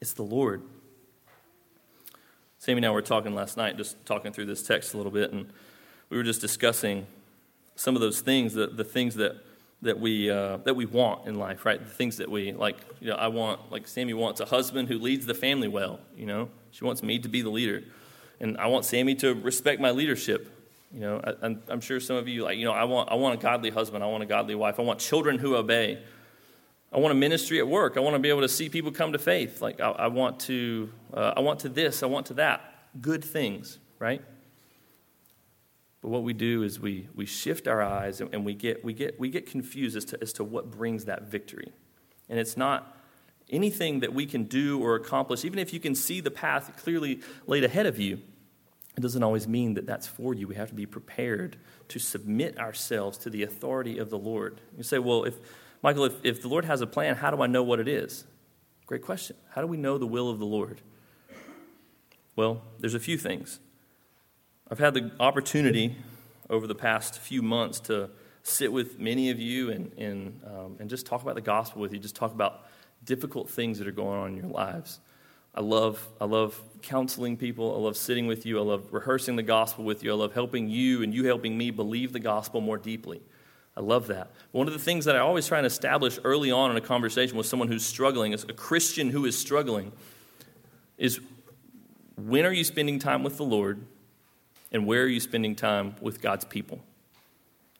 It's 0.00 0.12
the 0.12 0.22
Lord. 0.22 0.62
Sammy 2.58 2.78
and 2.78 2.86
I 2.86 2.90
were 2.90 3.02
talking 3.02 3.34
last 3.34 3.56
night, 3.56 3.76
just 3.76 4.04
talking 4.04 4.32
through 4.32 4.46
this 4.46 4.62
text 4.62 4.94
a 4.94 4.96
little 4.96 5.12
bit, 5.12 5.32
and 5.32 5.50
we 6.10 6.16
were 6.16 6.22
just 6.22 6.40
discussing 6.40 7.06
some 7.74 7.94
of 7.94 8.02
those 8.02 8.20
things, 8.20 8.52
the, 8.52 8.66
the 8.66 8.84
things 8.84 9.14
that, 9.14 9.36
that, 9.80 9.98
we, 9.98 10.30
uh, 10.30 10.58
that 10.58 10.74
we 10.74 10.84
want 10.84 11.26
in 11.26 11.36
life, 11.36 11.64
right? 11.64 11.82
The 11.82 11.90
things 11.90 12.18
that 12.18 12.30
we, 12.30 12.52
like, 12.52 12.76
you 13.00 13.08
know, 13.08 13.16
I 13.16 13.28
want, 13.28 13.72
like 13.72 13.88
Sammy 13.88 14.12
wants 14.12 14.40
a 14.40 14.44
husband 14.44 14.88
who 14.88 14.98
leads 14.98 15.24
the 15.24 15.34
family 15.34 15.68
well, 15.68 16.00
you 16.14 16.26
know? 16.26 16.50
She 16.72 16.84
wants 16.84 17.02
me 17.02 17.18
to 17.18 17.28
be 17.28 17.40
the 17.40 17.48
leader. 17.48 17.82
And 18.38 18.58
I 18.58 18.66
want 18.66 18.84
Sammy 18.84 19.14
to 19.16 19.34
respect 19.34 19.80
my 19.80 19.90
leadership. 19.90 20.50
You 20.92 21.00
know, 21.00 21.20
I, 21.24 21.72
am 21.72 21.80
sure 21.80 22.00
some 22.00 22.16
of 22.16 22.26
you 22.26 22.42
like, 22.42 22.58
you 22.58 22.64
know, 22.64 22.72
I 22.72 22.84
want, 22.84 23.10
I 23.10 23.14
want 23.14 23.38
a 23.38 23.42
godly 23.42 23.70
husband. 23.70 24.02
I 24.02 24.08
want 24.08 24.22
a 24.22 24.26
godly 24.26 24.56
wife. 24.56 24.80
I 24.80 24.82
want 24.82 24.98
children 24.98 25.38
who 25.38 25.54
obey. 25.54 26.02
I 26.92 26.98
want 26.98 27.12
a 27.12 27.14
ministry 27.14 27.60
at 27.60 27.68
work. 27.68 27.96
I 27.96 28.00
want 28.00 28.16
to 28.16 28.18
be 28.18 28.28
able 28.28 28.40
to 28.40 28.48
see 28.48 28.68
people 28.68 28.90
come 28.90 29.12
to 29.12 29.18
faith. 29.18 29.62
Like 29.62 29.80
I, 29.80 29.90
I 29.90 30.06
want 30.08 30.40
to, 30.40 30.90
uh, 31.14 31.34
I 31.36 31.40
want 31.40 31.60
to 31.60 31.68
this. 31.68 32.02
I 32.02 32.06
want 32.06 32.26
to 32.26 32.34
that. 32.34 32.62
Good 33.00 33.24
things, 33.24 33.78
right? 34.00 34.20
But 36.02 36.08
what 36.08 36.24
we 36.24 36.32
do 36.32 36.64
is 36.64 36.80
we, 36.80 37.08
we 37.14 37.26
shift 37.26 37.68
our 37.68 37.82
eyes 37.82 38.20
and, 38.20 38.34
and 38.34 38.44
we, 38.44 38.54
get, 38.54 38.84
we, 38.84 38.92
get, 38.92 39.20
we 39.20 39.28
get 39.28 39.46
confused 39.46 39.96
as 39.96 40.04
to, 40.06 40.18
as 40.20 40.32
to 40.34 40.44
what 40.44 40.72
brings 40.72 41.04
that 41.04 41.24
victory. 41.24 41.72
And 42.28 42.38
it's 42.38 42.56
not 42.56 42.96
anything 43.48 44.00
that 44.00 44.12
we 44.12 44.26
can 44.26 44.44
do 44.44 44.82
or 44.82 44.96
accomplish, 44.96 45.44
even 45.44 45.58
if 45.58 45.72
you 45.72 45.78
can 45.78 45.94
see 45.94 46.20
the 46.20 46.30
path 46.30 46.72
clearly 46.82 47.20
laid 47.46 47.62
ahead 47.62 47.86
of 47.86 47.98
you. 47.98 48.20
It 48.96 49.00
doesn't 49.00 49.22
always 49.22 49.46
mean 49.46 49.74
that 49.74 49.86
that's 49.86 50.06
for 50.06 50.34
you. 50.34 50.48
We 50.48 50.56
have 50.56 50.68
to 50.68 50.74
be 50.74 50.86
prepared 50.86 51.56
to 51.88 51.98
submit 51.98 52.58
ourselves 52.58 53.18
to 53.18 53.30
the 53.30 53.42
authority 53.42 53.98
of 53.98 54.10
the 54.10 54.18
Lord. 54.18 54.60
You 54.76 54.82
say, 54.82 54.98
well, 54.98 55.24
if, 55.24 55.36
Michael, 55.82 56.04
if, 56.04 56.14
if 56.24 56.42
the 56.42 56.48
Lord 56.48 56.64
has 56.64 56.80
a 56.80 56.86
plan, 56.86 57.16
how 57.16 57.30
do 57.30 57.42
I 57.42 57.46
know 57.46 57.62
what 57.62 57.80
it 57.80 57.88
is? 57.88 58.24
Great 58.86 59.02
question. 59.02 59.36
How 59.50 59.60
do 59.60 59.66
we 59.66 59.76
know 59.76 59.98
the 59.98 60.06
will 60.06 60.28
of 60.28 60.38
the 60.38 60.46
Lord? 60.46 60.80
Well, 62.36 62.62
there's 62.78 62.94
a 62.94 63.00
few 63.00 63.16
things. 63.16 63.60
I've 64.70 64.78
had 64.78 64.94
the 64.94 65.10
opportunity 65.20 65.96
over 66.48 66.66
the 66.66 66.74
past 66.74 67.18
few 67.18 67.42
months 67.42 67.80
to 67.80 68.10
sit 68.42 68.72
with 68.72 68.98
many 68.98 69.30
of 69.30 69.38
you 69.38 69.70
and, 69.70 69.92
and, 69.94 70.40
um, 70.46 70.76
and 70.80 70.90
just 70.90 71.06
talk 71.06 71.22
about 71.22 71.34
the 71.34 71.40
gospel 71.40 71.80
with 71.82 71.92
you, 71.92 71.98
just 71.98 72.16
talk 72.16 72.32
about 72.32 72.66
difficult 73.04 73.48
things 73.48 73.78
that 73.78 73.86
are 73.86 73.92
going 73.92 74.18
on 74.18 74.30
in 74.30 74.36
your 74.36 74.46
lives. 74.46 75.00
I 75.54 75.60
love, 75.60 76.06
I 76.20 76.24
love 76.24 76.60
counseling 76.82 77.36
people. 77.36 77.74
I 77.74 77.78
love 77.78 77.96
sitting 77.96 78.26
with 78.26 78.46
you. 78.46 78.58
I 78.58 78.62
love 78.62 78.92
rehearsing 78.92 79.36
the 79.36 79.42
gospel 79.42 79.84
with 79.84 80.04
you. 80.04 80.12
I 80.12 80.14
love 80.14 80.32
helping 80.32 80.68
you 80.68 81.02
and 81.02 81.12
you 81.12 81.26
helping 81.26 81.58
me 81.58 81.70
believe 81.70 82.12
the 82.12 82.20
gospel 82.20 82.60
more 82.60 82.78
deeply. 82.78 83.20
I 83.76 83.80
love 83.80 84.08
that. 84.08 84.30
One 84.52 84.66
of 84.66 84.72
the 84.72 84.78
things 84.78 85.04
that 85.04 85.16
I 85.16 85.20
always 85.20 85.46
try 85.46 85.58
and 85.58 85.66
establish 85.66 86.18
early 86.24 86.50
on 86.50 86.70
in 86.70 86.76
a 86.76 86.80
conversation 86.80 87.36
with 87.36 87.46
someone 87.46 87.68
who's 87.68 87.84
struggling, 87.84 88.32
is 88.32 88.44
a 88.44 88.52
Christian 88.52 89.10
who 89.10 89.24
is 89.24 89.38
struggling, 89.38 89.92
is 90.98 91.20
when 92.16 92.44
are 92.44 92.52
you 92.52 92.64
spending 92.64 92.98
time 92.98 93.22
with 93.22 93.36
the 93.36 93.44
Lord 93.44 93.84
and 94.72 94.86
where 94.86 95.02
are 95.02 95.08
you 95.08 95.20
spending 95.20 95.56
time 95.56 95.94
with 96.00 96.20
God's 96.20 96.44
people? 96.44 96.80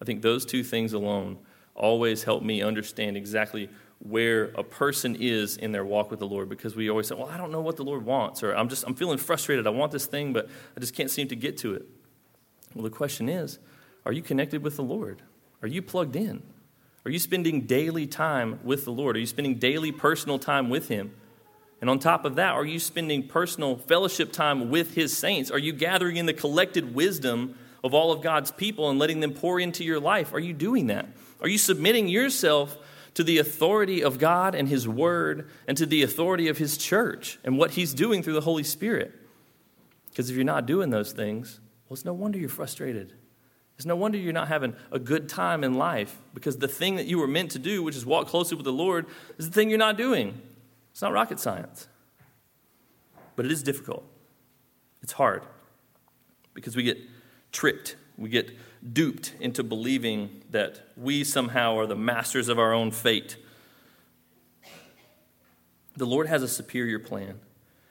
I 0.00 0.04
think 0.04 0.22
those 0.22 0.46
two 0.46 0.64
things 0.64 0.92
alone 0.92 1.38
always 1.74 2.22
help 2.22 2.42
me 2.42 2.62
understand 2.62 3.16
exactly 3.16 3.68
where 4.00 4.44
a 4.54 4.64
person 4.64 5.16
is 5.20 5.56
in 5.56 5.72
their 5.72 5.84
walk 5.84 6.10
with 6.10 6.20
the 6.20 6.26
Lord 6.26 6.48
because 6.48 6.74
we 6.74 6.88
always 6.88 7.06
say, 7.06 7.14
Well, 7.14 7.28
I 7.28 7.36
don't 7.36 7.52
know 7.52 7.60
what 7.60 7.76
the 7.76 7.84
Lord 7.84 8.04
wants, 8.04 8.42
or 8.42 8.54
I'm 8.54 8.68
just 8.68 8.84
I'm 8.86 8.94
feeling 8.94 9.18
frustrated. 9.18 9.66
I 9.66 9.70
want 9.70 9.92
this 9.92 10.06
thing, 10.06 10.32
but 10.32 10.48
I 10.76 10.80
just 10.80 10.94
can't 10.94 11.10
seem 11.10 11.28
to 11.28 11.36
get 11.36 11.58
to 11.58 11.74
it. 11.74 11.86
Well, 12.74 12.84
the 12.84 12.90
question 12.90 13.28
is, 13.28 13.58
are 14.06 14.12
you 14.12 14.22
connected 14.22 14.62
with 14.62 14.76
the 14.76 14.82
Lord? 14.82 15.22
Are 15.62 15.68
you 15.68 15.82
plugged 15.82 16.16
in? 16.16 16.42
Are 17.04 17.10
you 17.10 17.18
spending 17.18 17.62
daily 17.62 18.06
time 18.06 18.60
with 18.62 18.84
the 18.84 18.92
Lord? 18.92 19.16
Are 19.16 19.20
you 19.20 19.26
spending 19.26 19.56
daily 19.56 19.92
personal 19.92 20.38
time 20.38 20.70
with 20.70 20.88
Him? 20.88 21.14
And 21.80 21.88
on 21.88 21.98
top 21.98 22.24
of 22.24 22.36
that, 22.36 22.52
are 22.52 22.64
you 22.64 22.78
spending 22.78 23.26
personal 23.26 23.76
fellowship 23.76 24.32
time 24.32 24.70
with 24.70 24.94
His 24.94 25.16
saints? 25.16 25.50
Are 25.50 25.58
you 25.58 25.72
gathering 25.72 26.16
in 26.16 26.26
the 26.26 26.34
collected 26.34 26.94
wisdom 26.94 27.56
of 27.82 27.94
all 27.94 28.12
of 28.12 28.22
God's 28.22 28.50
people 28.50 28.90
and 28.90 28.98
letting 28.98 29.20
them 29.20 29.32
pour 29.32 29.58
into 29.58 29.82
your 29.82 29.98
life? 29.98 30.34
Are 30.34 30.40
you 30.40 30.52
doing 30.52 30.88
that? 30.88 31.06
Are 31.40 31.48
you 31.48 31.58
submitting 31.58 32.08
yourself 32.08 32.76
to 33.20 33.24
the 33.24 33.36
authority 33.36 34.02
of 34.02 34.18
God 34.18 34.54
and 34.54 34.66
His 34.66 34.88
Word 34.88 35.50
and 35.68 35.76
to 35.76 35.84
the 35.84 36.02
authority 36.02 36.48
of 36.48 36.56
His 36.56 36.78
church 36.78 37.38
and 37.44 37.58
what 37.58 37.72
He's 37.72 37.92
doing 37.92 38.22
through 38.22 38.32
the 38.32 38.40
Holy 38.40 38.62
Spirit. 38.64 39.12
Because 40.08 40.30
if 40.30 40.36
you're 40.36 40.44
not 40.44 40.64
doing 40.64 40.88
those 40.88 41.12
things, 41.12 41.60
well, 41.86 41.96
it's 41.96 42.04
no 42.06 42.14
wonder 42.14 42.38
you're 42.38 42.48
frustrated. 42.48 43.12
It's 43.76 43.84
no 43.84 43.94
wonder 43.94 44.16
you're 44.16 44.32
not 44.32 44.48
having 44.48 44.74
a 44.90 44.98
good 44.98 45.28
time 45.28 45.64
in 45.64 45.74
life 45.74 46.16
because 46.32 46.56
the 46.56 46.66
thing 46.66 46.96
that 46.96 47.08
you 47.08 47.18
were 47.18 47.26
meant 47.26 47.50
to 47.50 47.58
do, 47.58 47.82
which 47.82 47.94
is 47.94 48.06
walk 48.06 48.26
closely 48.26 48.56
with 48.56 48.64
the 48.64 48.72
Lord, 48.72 49.04
is 49.36 49.46
the 49.46 49.52
thing 49.52 49.68
you're 49.68 49.78
not 49.78 49.98
doing. 49.98 50.40
It's 50.90 51.02
not 51.02 51.12
rocket 51.12 51.38
science. 51.38 51.88
But 53.36 53.44
it 53.44 53.52
is 53.52 53.62
difficult. 53.62 54.02
It's 55.02 55.12
hard 55.12 55.42
because 56.54 56.74
we 56.74 56.84
get 56.84 56.96
tricked, 57.52 57.96
we 58.20 58.28
get 58.28 58.50
duped 58.92 59.32
into 59.40 59.64
believing 59.64 60.42
that 60.50 60.82
we 60.94 61.24
somehow 61.24 61.76
are 61.78 61.86
the 61.86 61.96
masters 61.96 62.48
of 62.48 62.58
our 62.58 62.74
own 62.74 62.90
fate. 62.90 63.36
The 65.96 66.04
Lord 66.04 66.26
has 66.26 66.42
a 66.42 66.48
superior 66.48 66.98
plan, 66.98 67.40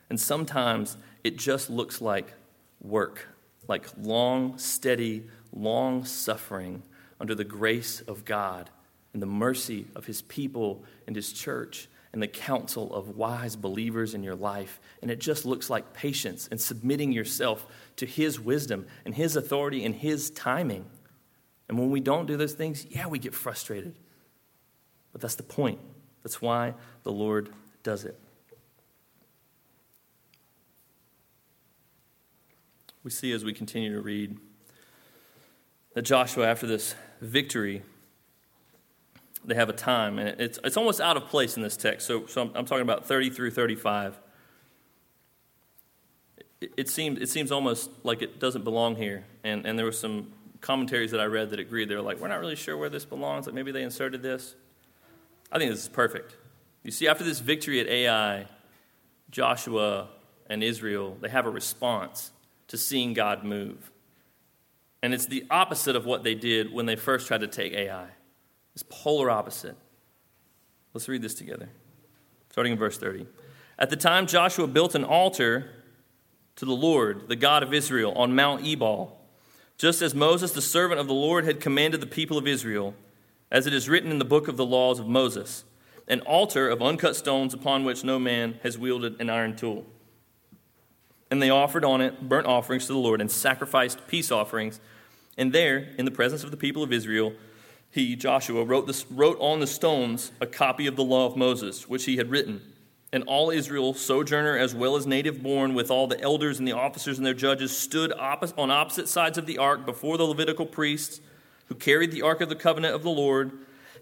and 0.07 0.19
sometimes 0.19 0.97
it 1.23 1.37
just 1.37 1.71
looks 1.71 1.99
like 1.99 2.33
work, 2.79 3.27
like 3.67 3.87
long, 3.99 4.57
steady, 4.59 5.27
long 5.51 6.05
suffering 6.05 6.83
under 7.19 7.33
the 7.33 7.43
grace 7.43 8.01
of 8.01 8.23
God 8.23 8.69
and 9.13 9.21
the 9.21 9.27
mercy 9.27 9.87
of 9.95 10.05
his 10.05 10.21
people 10.21 10.83
and 11.07 11.15
his 11.15 11.33
church 11.33 11.89
and 12.11 12.21
the 12.21 12.27
counsel 12.27 12.93
of 12.93 13.15
wise 13.15 13.55
believers 13.55 14.13
in 14.13 14.23
your 14.23 14.35
life. 14.35 14.79
And 15.01 15.11
it 15.11 15.19
just 15.19 15.45
looks 15.45 15.69
like 15.69 15.93
patience 15.93 16.47
and 16.49 16.59
submitting 16.59 17.11
yourself 17.11 17.67
to 17.97 18.05
his 18.05 18.39
wisdom 18.39 18.87
and 19.05 19.13
his 19.13 19.35
authority 19.35 19.85
and 19.85 19.93
his 19.93 20.31
timing. 20.31 20.85
And 21.67 21.77
when 21.77 21.91
we 21.91 21.99
don't 21.99 22.25
do 22.25 22.35
those 22.35 22.53
things, 22.53 22.85
yeah, 22.89 23.07
we 23.07 23.19
get 23.19 23.35
frustrated. 23.35 23.95
But 25.11 25.21
that's 25.21 25.35
the 25.35 25.43
point. 25.43 25.79
That's 26.23 26.41
why 26.41 26.73
the 27.03 27.11
Lord 27.11 27.49
does 27.83 28.05
it. 28.05 28.19
We 33.03 33.11
see 33.11 33.31
as 33.31 33.45
we 33.45 33.53
continue 33.53 33.93
to 33.93 34.01
read 34.01 34.37
that 35.93 36.01
Joshua, 36.01 36.47
after 36.47 36.67
this 36.67 36.95
victory, 37.21 37.83
they 39.49 39.55
have 39.55 39.69
a 39.69 39.73
time, 39.73 40.19
and 40.19 40.39
it's, 40.39 40.59
it's 40.63 40.77
almost 40.77 41.01
out 41.01 41.17
of 41.17 41.25
place 41.27 41.57
in 41.57 41.63
this 41.63 41.75
text. 41.75 42.07
So, 42.07 42.25
so 42.27 42.41
I'm, 42.43 42.51
I'm 42.55 42.65
talking 42.65 42.83
about 42.83 43.05
30 43.05 43.29
through 43.31 43.51
35. 43.51 44.19
It, 46.61 46.71
it, 46.77 46.89
seems, 46.89 47.19
it 47.19 47.29
seems 47.29 47.51
almost 47.51 47.89
like 48.03 48.21
it 48.21 48.39
doesn't 48.39 48.63
belong 48.63 48.95
here. 48.95 49.25
And, 49.43 49.65
and 49.65 49.77
there 49.77 49.85
were 49.85 49.91
some 49.91 50.31
commentaries 50.61 51.11
that 51.11 51.19
I 51.19 51.25
read 51.25 51.49
that 51.51 51.59
agreed. 51.59 51.89
They 51.89 51.95
were 51.95 52.01
like, 52.01 52.19
we're 52.19 52.27
not 52.27 52.39
really 52.39 52.55
sure 52.55 52.77
where 52.77 52.89
this 52.89 53.05
belongs. 53.05 53.45
Like 53.45 53.55
maybe 53.55 53.71
they 53.71 53.83
inserted 53.83 54.21
this. 54.21 54.55
I 55.51 55.57
think 55.57 55.71
this 55.71 55.81
is 55.81 55.89
perfect. 55.89 56.35
You 56.83 56.91
see, 56.91 57.07
after 57.07 57.23
this 57.23 57.39
victory 57.39 57.79
at 57.79 57.87
Ai, 57.87 58.45
Joshua 59.31 60.09
and 60.49 60.63
Israel, 60.63 61.17
they 61.21 61.29
have 61.29 61.45
a 61.45 61.49
response 61.49 62.31
to 62.67 62.77
seeing 62.77 63.13
God 63.13 63.43
move. 63.43 63.91
And 65.01 65.13
it's 65.13 65.27
the 65.27 65.45
opposite 65.49 65.95
of 65.95 66.05
what 66.05 66.23
they 66.23 66.35
did 66.35 66.73
when 66.73 66.85
they 66.85 66.95
first 66.95 67.27
tried 67.27 67.41
to 67.41 67.47
take 67.47 67.73
Ai. 67.73 68.07
It's 68.73 68.83
polar 68.87 69.29
opposite. 69.29 69.75
Let's 70.93 71.07
read 71.07 71.21
this 71.21 71.33
together. 71.33 71.69
Starting 72.51 72.73
in 72.73 72.79
verse 72.79 72.97
30. 72.97 73.27
At 73.77 73.89
the 73.89 73.95
time 73.95 74.27
Joshua 74.27 74.67
built 74.67 74.95
an 74.95 75.03
altar 75.03 75.71
to 76.55 76.65
the 76.65 76.73
Lord, 76.73 77.29
the 77.29 77.35
God 77.35 77.63
of 77.63 77.73
Israel, 77.73 78.11
on 78.13 78.35
Mount 78.35 78.65
Ebal, 78.65 79.17
just 79.77 80.01
as 80.01 80.13
Moses, 80.13 80.51
the 80.51 80.61
servant 80.61 80.99
of 80.99 81.07
the 81.07 81.13
Lord, 81.13 81.45
had 81.45 81.61
commanded 81.61 82.01
the 82.01 82.07
people 82.07 82.37
of 82.37 82.47
Israel, 82.47 82.93
as 83.49 83.65
it 83.65 83.73
is 83.73 83.87
written 83.87 84.11
in 84.11 84.19
the 84.19 84.25
book 84.25 84.49
of 84.49 84.57
the 84.57 84.65
laws 84.65 84.99
of 84.99 85.07
Moses, 85.07 85.63
an 86.09 86.19
altar 86.21 86.67
of 86.67 86.81
uncut 86.81 87.15
stones 87.15 87.53
upon 87.53 87.85
which 87.85 88.03
no 88.03 88.19
man 88.19 88.59
has 88.63 88.77
wielded 88.77 89.21
an 89.21 89.29
iron 89.29 89.55
tool. 89.55 89.85
And 91.31 91.41
they 91.41 91.49
offered 91.49 91.85
on 91.85 92.01
it 92.01 92.27
burnt 92.27 92.47
offerings 92.47 92.87
to 92.87 92.93
the 92.93 92.99
Lord 92.99 93.21
and 93.21 93.31
sacrificed 93.31 94.07
peace 94.07 94.31
offerings. 94.31 94.81
And 95.37 95.53
there, 95.53 95.93
in 95.97 96.03
the 96.03 96.11
presence 96.11 96.43
of 96.43 96.51
the 96.51 96.57
people 96.57 96.83
of 96.83 96.91
Israel, 96.91 97.33
he, 97.91 98.15
Joshua, 98.15 98.63
wrote, 98.63 98.87
this, 98.87 99.05
wrote 99.09 99.37
on 99.39 99.59
the 99.59 99.67
stones 99.67 100.31
a 100.39 100.45
copy 100.45 100.85
of 100.87 100.95
the 100.95 101.03
law 101.03 101.25
of 101.25 101.35
Moses, 101.35 101.89
which 101.89 102.05
he 102.05 102.17
had 102.17 102.29
written. 102.29 102.61
And 103.11 103.23
all 103.23 103.49
Israel, 103.49 103.95
sojourner 103.95 104.55
as 104.55 104.75
well 104.75 104.95
as 104.95 105.07
native 105.07 105.41
born, 105.41 105.73
with 105.73 105.89
all 105.89 106.05
the 106.05 106.21
elders 106.21 106.59
and 106.59 106.67
the 106.67 106.73
officers 106.73 107.17
and 107.17 107.25
their 107.25 107.33
judges, 107.33 107.75
stood 107.75 108.13
on 108.13 108.69
opposite 108.69 109.07
sides 109.07 109.39
of 109.39 109.47
the 109.47 109.57
ark 109.57 109.85
before 109.85 110.17
the 110.17 110.23
Levitical 110.23 110.67
priests 110.67 111.19
who 111.65 111.75
carried 111.75 112.11
the 112.11 112.21
ark 112.21 112.41
of 112.41 112.49
the 112.49 112.55
covenant 112.55 112.93
of 112.93 113.01
the 113.01 113.09
Lord, 113.09 113.51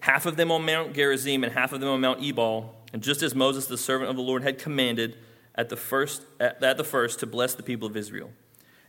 half 0.00 0.26
of 0.26 0.36
them 0.36 0.52
on 0.52 0.66
Mount 0.66 0.94
Gerizim 0.94 1.42
and 1.42 1.52
half 1.52 1.72
of 1.72 1.80
them 1.80 1.88
on 1.88 2.00
Mount 2.02 2.22
Ebal. 2.22 2.74
And 2.92 3.02
just 3.02 3.22
as 3.22 3.34
Moses, 3.34 3.66
the 3.66 3.78
servant 3.78 4.10
of 4.10 4.16
the 4.16 4.22
Lord, 4.22 4.42
had 4.42 4.58
commanded, 4.58 5.16
at 5.54 5.70
the 5.70 5.76
first, 5.76 6.22
at, 6.38 6.62
at 6.62 6.76
the 6.76 6.84
first 6.84 7.20
to 7.20 7.26
bless 7.26 7.54
the 7.54 7.62
people 7.62 7.88
of 7.88 7.96
Israel. 7.96 8.30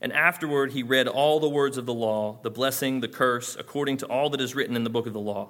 And 0.02 0.14
afterward 0.14 0.72
he 0.72 0.84
read 0.84 1.08
all 1.08 1.40
the 1.40 1.50
words 1.50 1.78
of 1.78 1.86
the 1.86 1.94
law, 1.94 2.40
the 2.42 2.50
blessing, 2.50 3.02
the 3.02 3.08
curse, 3.08 3.56
according 3.60 3.98
to 3.98 4.06
all 4.08 4.30
that 4.30 4.42
is 4.42 4.56
written 4.56 4.76
in 4.76 4.84
the 4.84 4.90
book 4.90 5.08
of 5.08 5.14
the 5.14 5.20
law. 5.20 5.50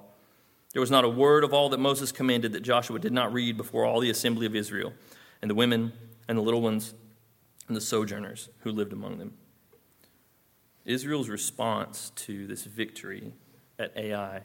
There 0.74 0.80
was 0.80 0.92
not 0.92 1.04
a 1.04 1.10
word 1.10 1.44
of 1.44 1.54
all 1.54 1.70
that 1.70 1.80
Moses 1.80 2.12
commanded 2.12 2.54
that 2.54 2.62
Joshua 2.62 3.00
did 3.00 3.14
not 3.14 3.34
read 3.34 3.58
before 3.58 3.86
all 3.86 4.00
the 4.00 4.10
assembly 4.10 4.46
of 4.46 4.56
Israel, 4.56 4.94
and 5.42 5.50
the 5.50 5.56
women, 5.56 5.94
and 6.28 6.38
the 6.38 6.42
little 6.42 6.62
ones, 6.62 6.94
and 7.68 7.76
the 7.78 7.82
sojourners 7.82 8.50
who 8.60 8.72
lived 8.72 8.94
among 8.94 9.18
them. 9.18 9.34
Israel's 10.86 11.30
response 11.30 12.12
to 12.16 12.48
this 12.48 12.66
victory 12.66 13.34
at 13.78 13.96
Ai 13.96 14.42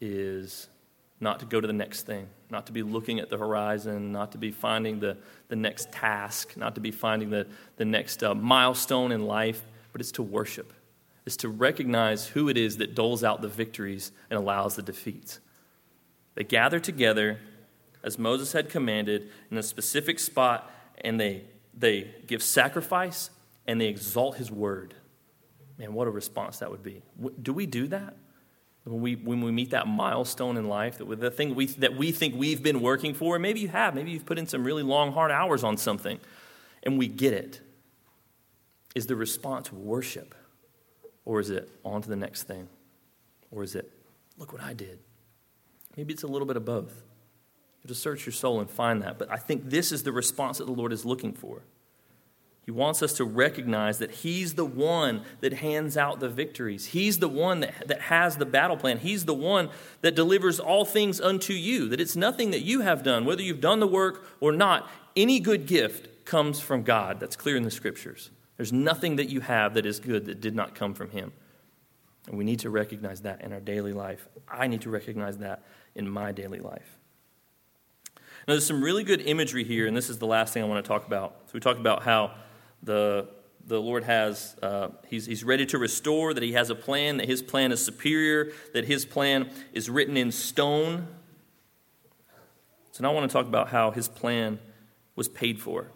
is 0.00 0.68
not 1.20 1.38
to 1.40 1.46
go 1.46 1.60
to 1.60 1.66
the 1.66 1.72
next 1.72 2.02
thing, 2.02 2.26
not 2.50 2.66
to 2.66 2.72
be 2.72 2.82
looking 2.82 3.20
at 3.20 3.28
the 3.28 3.36
horizon, 3.36 4.10
not 4.10 4.32
to 4.32 4.38
be 4.38 4.50
finding 4.50 5.00
the, 5.00 5.16
the 5.48 5.56
next 5.56 5.92
task, 5.92 6.56
not 6.56 6.74
to 6.74 6.80
be 6.80 6.90
finding 6.90 7.28
the, 7.28 7.46
the 7.76 7.84
next 7.84 8.22
uh, 8.22 8.34
milestone 8.34 9.12
in 9.12 9.26
life, 9.26 9.62
but 9.92 10.00
it's 10.00 10.12
to 10.12 10.22
worship. 10.22 10.72
It's 11.26 11.36
to 11.38 11.48
recognize 11.48 12.26
who 12.26 12.48
it 12.48 12.56
is 12.56 12.78
that 12.78 12.94
doles 12.94 13.22
out 13.22 13.42
the 13.42 13.48
victories 13.48 14.12
and 14.30 14.38
allows 14.38 14.76
the 14.76 14.82
defeats. 14.82 15.40
They 16.34 16.44
gather 16.44 16.80
together 16.80 17.38
as 18.02 18.18
Moses 18.18 18.52
had 18.52 18.70
commanded 18.70 19.28
in 19.50 19.58
a 19.58 19.62
specific 19.62 20.18
spot, 20.18 20.70
and 21.02 21.20
they, 21.20 21.42
they 21.74 22.14
give 22.26 22.42
sacrifice 22.42 23.30
and 23.66 23.78
they 23.78 23.88
exalt 23.88 24.36
his 24.36 24.50
word. 24.50 24.94
Man, 25.78 25.92
what 25.92 26.06
a 26.06 26.10
response 26.10 26.58
that 26.58 26.70
would 26.70 26.82
be. 26.82 27.02
Do 27.42 27.52
we 27.52 27.66
do 27.66 27.86
that? 27.88 28.16
When 28.84 29.02
we, 29.02 29.14
when 29.14 29.42
we 29.42 29.52
meet 29.52 29.70
that 29.70 29.86
milestone 29.86 30.56
in 30.56 30.68
life, 30.68 30.98
that 30.98 31.20
the 31.20 31.30
thing 31.30 31.54
we, 31.54 31.66
that 31.66 31.96
we 31.96 32.12
think 32.12 32.34
we've 32.34 32.62
been 32.62 32.80
working 32.80 33.14
for, 33.14 33.38
maybe 33.38 33.60
you 33.60 33.68
have, 33.68 33.94
maybe 33.94 34.10
you've 34.10 34.26
put 34.26 34.38
in 34.38 34.46
some 34.46 34.64
really 34.64 34.82
long, 34.82 35.12
hard 35.12 35.30
hours 35.30 35.62
on 35.62 35.76
something, 35.76 36.18
and 36.82 36.98
we 36.98 37.06
get 37.06 37.32
it. 37.32 37.60
Is 38.94 39.06
the 39.06 39.16
response 39.16 39.72
worship? 39.72 40.34
Or 41.24 41.40
is 41.40 41.50
it 41.50 41.70
on 41.84 42.02
to 42.02 42.08
the 42.08 42.16
next 42.16 42.44
thing? 42.44 42.68
Or 43.50 43.62
is 43.62 43.74
it, 43.74 43.92
look 44.38 44.52
what 44.52 44.62
I 44.62 44.72
did? 44.72 44.98
Maybe 45.96 46.12
it's 46.12 46.22
a 46.22 46.26
little 46.26 46.46
bit 46.46 46.56
of 46.56 46.64
both. 46.64 47.02
Just 47.86 48.02
search 48.02 48.26
your 48.26 48.32
soul 48.32 48.60
and 48.60 48.68
find 48.68 49.02
that. 49.02 49.18
But 49.18 49.30
I 49.30 49.36
think 49.36 49.70
this 49.70 49.92
is 49.92 50.02
the 50.02 50.12
response 50.12 50.58
that 50.58 50.64
the 50.64 50.72
Lord 50.72 50.92
is 50.92 51.04
looking 51.04 51.32
for. 51.32 51.62
He 52.70 52.76
wants 52.76 53.02
us 53.02 53.14
to 53.14 53.24
recognize 53.24 53.98
that 53.98 54.12
He's 54.12 54.54
the 54.54 54.64
one 54.64 55.22
that 55.40 55.54
hands 55.54 55.96
out 55.96 56.20
the 56.20 56.28
victories. 56.28 56.86
He's 56.86 57.18
the 57.18 57.28
one 57.28 57.58
that, 57.58 57.88
that 57.88 58.02
has 58.02 58.36
the 58.36 58.46
battle 58.46 58.76
plan. 58.76 58.98
He's 58.98 59.24
the 59.24 59.34
one 59.34 59.70
that 60.02 60.14
delivers 60.14 60.60
all 60.60 60.84
things 60.84 61.20
unto 61.20 61.52
you. 61.52 61.88
That 61.88 62.00
it's 62.00 62.14
nothing 62.14 62.52
that 62.52 62.60
you 62.60 62.82
have 62.82 63.02
done, 63.02 63.24
whether 63.24 63.42
you've 63.42 63.60
done 63.60 63.80
the 63.80 63.88
work 63.88 64.24
or 64.38 64.52
not. 64.52 64.88
Any 65.16 65.40
good 65.40 65.66
gift 65.66 66.24
comes 66.24 66.60
from 66.60 66.84
God. 66.84 67.18
That's 67.18 67.34
clear 67.34 67.56
in 67.56 67.64
the 67.64 67.72
scriptures. 67.72 68.30
There's 68.56 68.72
nothing 68.72 69.16
that 69.16 69.28
you 69.28 69.40
have 69.40 69.74
that 69.74 69.84
is 69.84 69.98
good 69.98 70.26
that 70.26 70.40
did 70.40 70.54
not 70.54 70.76
come 70.76 70.94
from 70.94 71.10
Him. 71.10 71.32
And 72.28 72.38
we 72.38 72.44
need 72.44 72.60
to 72.60 72.70
recognize 72.70 73.22
that 73.22 73.40
in 73.40 73.52
our 73.52 73.58
daily 73.58 73.92
life. 73.92 74.28
I 74.48 74.68
need 74.68 74.82
to 74.82 74.90
recognize 74.90 75.38
that 75.38 75.64
in 75.96 76.08
my 76.08 76.30
daily 76.30 76.60
life. 76.60 76.98
Now, 78.46 78.54
there's 78.54 78.64
some 78.64 78.80
really 78.80 79.02
good 79.02 79.22
imagery 79.22 79.64
here, 79.64 79.88
and 79.88 79.96
this 79.96 80.08
is 80.08 80.18
the 80.18 80.26
last 80.28 80.54
thing 80.54 80.62
I 80.62 80.66
want 80.66 80.84
to 80.84 80.88
talk 80.88 81.04
about. 81.08 81.34
So, 81.46 81.50
we 81.54 81.58
talked 81.58 81.80
about 81.80 82.04
how 82.04 82.30
the, 82.82 83.28
the 83.66 83.80
Lord 83.80 84.04
has, 84.04 84.56
uh, 84.62 84.88
he's, 85.06 85.26
he's 85.26 85.44
ready 85.44 85.66
to 85.66 85.78
restore, 85.78 86.34
that 86.34 86.42
He 86.42 86.52
has 86.52 86.70
a 86.70 86.74
plan, 86.74 87.18
that 87.18 87.28
His 87.28 87.42
plan 87.42 87.72
is 87.72 87.84
superior, 87.84 88.52
that 88.74 88.84
His 88.84 89.04
plan 89.04 89.50
is 89.72 89.90
written 89.90 90.16
in 90.16 90.32
stone. 90.32 91.06
So 92.92 93.02
now 93.02 93.10
I 93.10 93.14
want 93.14 93.30
to 93.30 93.32
talk 93.32 93.46
about 93.46 93.68
how 93.68 93.90
His 93.90 94.08
plan 94.08 94.58
was 95.16 95.28
paid 95.28 95.60
for. 95.60 95.86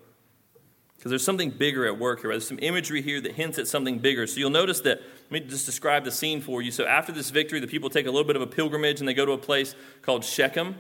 Because 0.97 1.11
there's 1.11 1.25
something 1.25 1.51
bigger 1.51 1.87
at 1.87 1.99
work 1.99 2.23
here. 2.23 2.31
There's 2.31 2.49
some 2.49 2.59
imagery 2.63 3.03
here 3.03 3.21
that 3.21 3.33
hints 3.33 3.59
at 3.59 3.69
something 3.69 3.99
bigger. 3.99 4.27
So 4.27 4.39
you'll 4.39 4.49
notice 4.49 4.81
that, 4.81 5.03
let 5.31 5.33
me 5.33 5.41
just 5.41 5.67
describe 5.67 6.05
the 6.05 6.11
scene 6.11 6.41
for 6.41 6.63
you. 6.63 6.71
So 6.71 6.87
after 6.87 7.13
this 7.13 7.29
victory, 7.29 7.61
the 7.61 7.67
people 7.67 7.91
take 7.91 8.07
a 8.07 8.11
little 8.11 8.27
bit 8.27 8.37
of 8.37 8.43
a 8.43 8.47
pilgrimage 8.47 9.01
and 9.01 9.09
they 9.09 9.13
go 9.13 9.27
to 9.27 9.33
a 9.33 9.39
place 9.39 9.75
called 10.01 10.25
Shechem, 10.25 10.77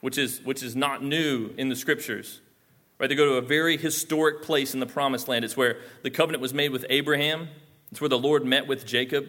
which 0.00 0.18
is, 0.18 0.40
which 0.42 0.64
is 0.64 0.74
not 0.74 1.04
new 1.04 1.50
in 1.56 1.68
the 1.68 1.76
scriptures. 1.76 2.40
Right? 3.00 3.08
They 3.08 3.14
go 3.14 3.24
to 3.24 3.34
a 3.36 3.42
very 3.42 3.78
historic 3.78 4.42
place 4.42 4.74
in 4.74 4.80
the 4.80 4.86
promised 4.86 5.26
land. 5.26 5.42
It's 5.42 5.56
where 5.56 5.78
the 6.02 6.10
covenant 6.10 6.42
was 6.42 6.52
made 6.52 6.70
with 6.70 6.84
Abraham. 6.90 7.48
It's 7.90 8.00
where 8.00 8.10
the 8.10 8.18
Lord 8.18 8.44
met 8.44 8.66
with 8.66 8.84
Jacob. 8.84 9.26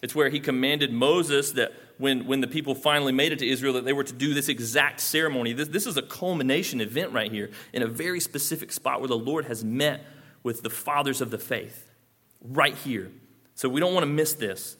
It's 0.00 0.14
where 0.14 0.30
he 0.30 0.40
commanded 0.40 0.90
Moses 0.90 1.52
that 1.52 1.74
when, 1.98 2.26
when 2.26 2.40
the 2.40 2.48
people 2.48 2.74
finally 2.74 3.12
made 3.12 3.32
it 3.32 3.38
to 3.40 3.46
Israel, 3.46 3.74
that 3.74 3.84
they 3.84 3.92
were 3.92 4.04
to 4.04 4.14
do 4.14 4.32
this 4.32 4.48
exact 4.48 5.00
ceremony. 5.00 5.52
This, 5.52 5.68
this 5.68 5.86
is 5.86 5.98
a 5.98 6.02
culmination 6.02 6.80
event 6.80 7.12
right 7.12 7.30
here 7.30 7.50
in 7.74 7.82
a 7.82 7.86
very 7.86 8.20
specific 8.20 8.72
spot 8.72 9.00
where 9.00 9.08
the 9.08 9.18
Lord 9.18 9.44
has 9.44 9.62
met 9.62 10.02
with 10.42 10.62
the 10.62 10.70
fathers 10.70 11.20
of 11.20 11.30
the 11.30 11.36
faith. 11.36 11.90
Right 12.42 12.74
here. 12.74 13.12
So 13.54 13.68
we 13.68 13.80
don't 13.80 13.92
want 13.92 14.04
to 14.04 14.10
miss 14.10 14.32
this. 14.32 14.78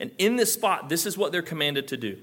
And 0.00 0.10
in 0.16 0.36
this 0.36 0.50
spot, 0.50 0.88
this 0.88 1.04
is 1.04 1.18
what 1.18 1.30
they're 1.30 1.42
commanded 1.42 1.88
to 1.88 1.98
do. 1.98 2.22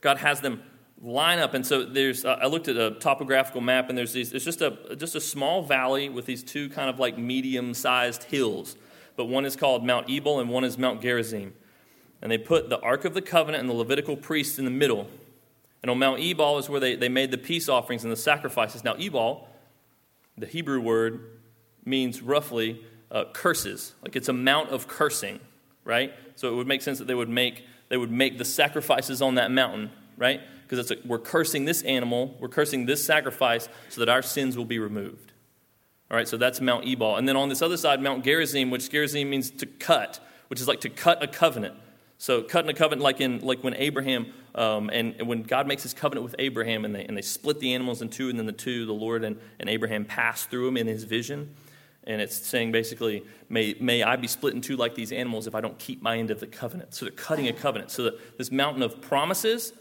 God 0.00 0.18
has 0.18 0.40
them 0.40 0.64
line 1.02 1.38
up. 1.38 1.54
And 1.54 1.66
so 1.66 1.84
there's, 1.84 2.24
uh, 2.24 2.38
I 2.40 2.46
looked 2.46 2.68
at 2.68 2.76
a 2.76 2.92
topographical 2.92 3.60
map, 3.60 3.88
and 3.88 3.96
there's 3.96 4.12
these, 4.12 4.32
it's 4.32 4.44
just 4.44 4.60
a, 4.60 4.96
just 4.96 5.14
a 5.14 5.20
small 5.20 5.62
valley 5.62 6.08
with 6.08 6.26
these 6.26 6.42
two 6.42 6.68
kind 6.68 6.90
of 6.90 6.98
like 6.98 7.16
medium 7.18 7.74
sized 7.74 8.24
hills. 8.24 8.76
But 9.16 9.26
one 9.26 9.44
is 9.44 9.56
called 9.56 9.84
Mount 9.84 10.08
Ebal 10.08 10.40
and 10.40 10.48
one 10.48 10.64
is 10.64 10.78
Mount 10.78 11.02
Gerizim. 11.02 11.52
And 12.22 12.30
they 12.30 12.38
put 12.38 12.68
the 12.68 12.78
Ark 12.80 13.04
of 13.04 13.14
the 13.14 13.22
Covenant 13.22 13.60
and 13.60 13.68
the 13.68 13.74
Levitical 13.74 14.16
priests 14.16 14.58
in 14.58 14.64
the 14.64 14.70
middle. 14.70 15.08
And 15.82 15.90
on 15.90 15.98
Mount 15.98 16.20
Ebal 16.20 16.58
is 16.58 16.68
where 16.68 16.80
they, 16.80 16.96
they 16.96 17.08
made 17.08 17.30
the 17.30 17.38
peace 17.38 17.68
offerings 17.68 18.04
and 18.04 18.12
the 18.12 18.16
sacrifices. 18.16 18.84
Now, 18.84 18.94
Ebal, 18.98 19.48
the 20.36 20.46
Hebrew 20.46 20.80
word, 20.80 21.38
means 21.84 22.20
roughly 22.20 22.84
uh, 23.10 23.24
curses. 23.32 23.94
Like 24.02 24.16
it's 24.16 24.28
a 24.28 24.34
mount 24.34 24.70
of 24.70 24.86
cursing, 24.86 25.40
right? 25.84 26.12
So 26.36 26.52
it 26.52 26.56
would 26.56 26.66
make 26.66 26.82
sense 26.82 26.98
that 26.98 27.06
they 27.06 27.14
would 27.14 27.30
make, 27.30 27.64
they 27.88 27.96
would 27.96 28.10
make 28.10 28.38
the 28.38 28.44
sacrifices 28.44 29.22
on 29.22 29.36
that 29.36 29.50
mountain, 29.50 29.90
right? 30.16 30.40
Because 30.70 30.92
we're 31.04 31.18
cursing 31.18 31.64
this 31.64 31.82
animal, 31.82 32.36
we're 32.38 32.48
cursing 32.48 32.86
this 32.86 33.04
sacrifice 33.04 33.68
so 33.88 34.00
that 34.00 34.08
our 34.08 34.22
sins 34.22 34.56
will 34.56 34.64
be 34.64 34.78
removed. 34.78 35.32
All 36.10 36.16
right, 36.16 36.28
so 36.28 36.36
that's 36.36 36.60
Mount 36.60 36.86
Ebal. 36.86 37.16
And 37.16 37.28
then 37.28 37.36
on 37.36 37.48
this 37.48 37.60
other 37.60 37.76
side, 37.76 38.00
Mount 38.00 38.24
Gerizim, 38.24 38.70
which 38.70 38.88
Gerizim 38.88 39.28
means 39.28 39.50
to 39.50 39.66
cut, 39.66 40.20
which 40.46 40.60
is 40.60 40.68
like 40.68 40.80
to 40.82 40.88
cut 40.88 41.22
a 41.24 41.26
covenant. 41.26 41.74
So 42.18 42.42
cutting 42.42 42.70
a 42.70 42.74
covenant 42.74 43.02
like 43.02 43.20
in 43.20 43.40
like 43.40 43.64
when 43.64 43.74
Abraham 43.74 44.32
um, 44.54 44.90
and, 44.92 45.26
when 45.26 45.42
God 45.42 45.66
makes 45.66 45.82
his 45.82 45.94
covenant 45.94 46.24
with 46.24 46.36
Abraham 46.38 46.84
and 46.84 46.94
they, 46.94 47.04
and 47.04 47.16
they 47.16 47.22
split 47.22 47.58
the 47.60 47.74
animals 47.74 48.02
in 48.02 48.08
two 48.08 48.28
and 48.28 48.38
then 48.38 48.46
the 48.46 48.52
two, 48.52 48.86
the 48.86 48.92
Lord 48.92 49.24
and, 49.24 49.38
and 49.58 49.68
Abraham 49.68 50.04
pass 50.04 50.44
through 50.44 50.66
them 50.66 50.76
in 50.76 50.86
his 50.86 51.04
vision. 51.04 51.54
And 52.04 52.20
it's 52.20 52.36
saying 52.36 52.72
basically, 52.72 53.24
may, 53.48 53.74
may 53.80 54.02
I 54.02 54.16
be 54.16 54.26
split 54.26 54.54
in 54.54 54.60
two 54.60 54.76
like 54.76 54.94
these 54.94 55.12
animals 55.12 55.46
if 55.46 55.54
I 55.54 55.60
don't 55.60 55.78
keep 55.78 56.02
my 56.02 56.18
end 56.18 56.30
of 56.30 56.40
the 56.40 56.46
covenant. 56.46 56.94
So 56.94 57.06
they're 57.06 57.12
cutting 57.12 57.48
a 57.48 57.52
covenant. 57.52 57.90
So 57.90 58.12
this 58.38 58.50
mountain 58.50 58.82
of 58.82 59.00
promises 59.00 59.72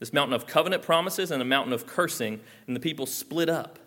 this 0.00 0.12
mountain 0.12 0.34
of 0.34 0.46
covenant 0.46 0.82
promises 0.82 1.30
and 1.30 1.40
a 1.40 1.44
mountain 1.44 1.72
of 1.72 1.86
cursing, 1.86 2.40
and 2.66 2.74
the 2.74 2.80
people 2.80 3.06
split 3.06 3.48
up. 3.48 3.78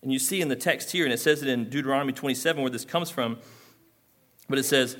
And 0.00 0.12
you 0.12 0.18
see 0.18 0.40
in 0.40 0.48
the 0.48 0.56
text 0.56 0.92
here, 0.92 1.04
and 1.04 1.12
it 1.12 1.18
says 1.18 1.42
it 1.42 1.48
in 1.48 1.68
Deuteronomy 1.68 2.12
27 2.12 2.62
where 2.62 2.70
this 2.70 2.84
comes 2.84 3.10
from, 3.10 3.38
but 4.48 4.58
it 4.58 4.64
says 4.64 4.96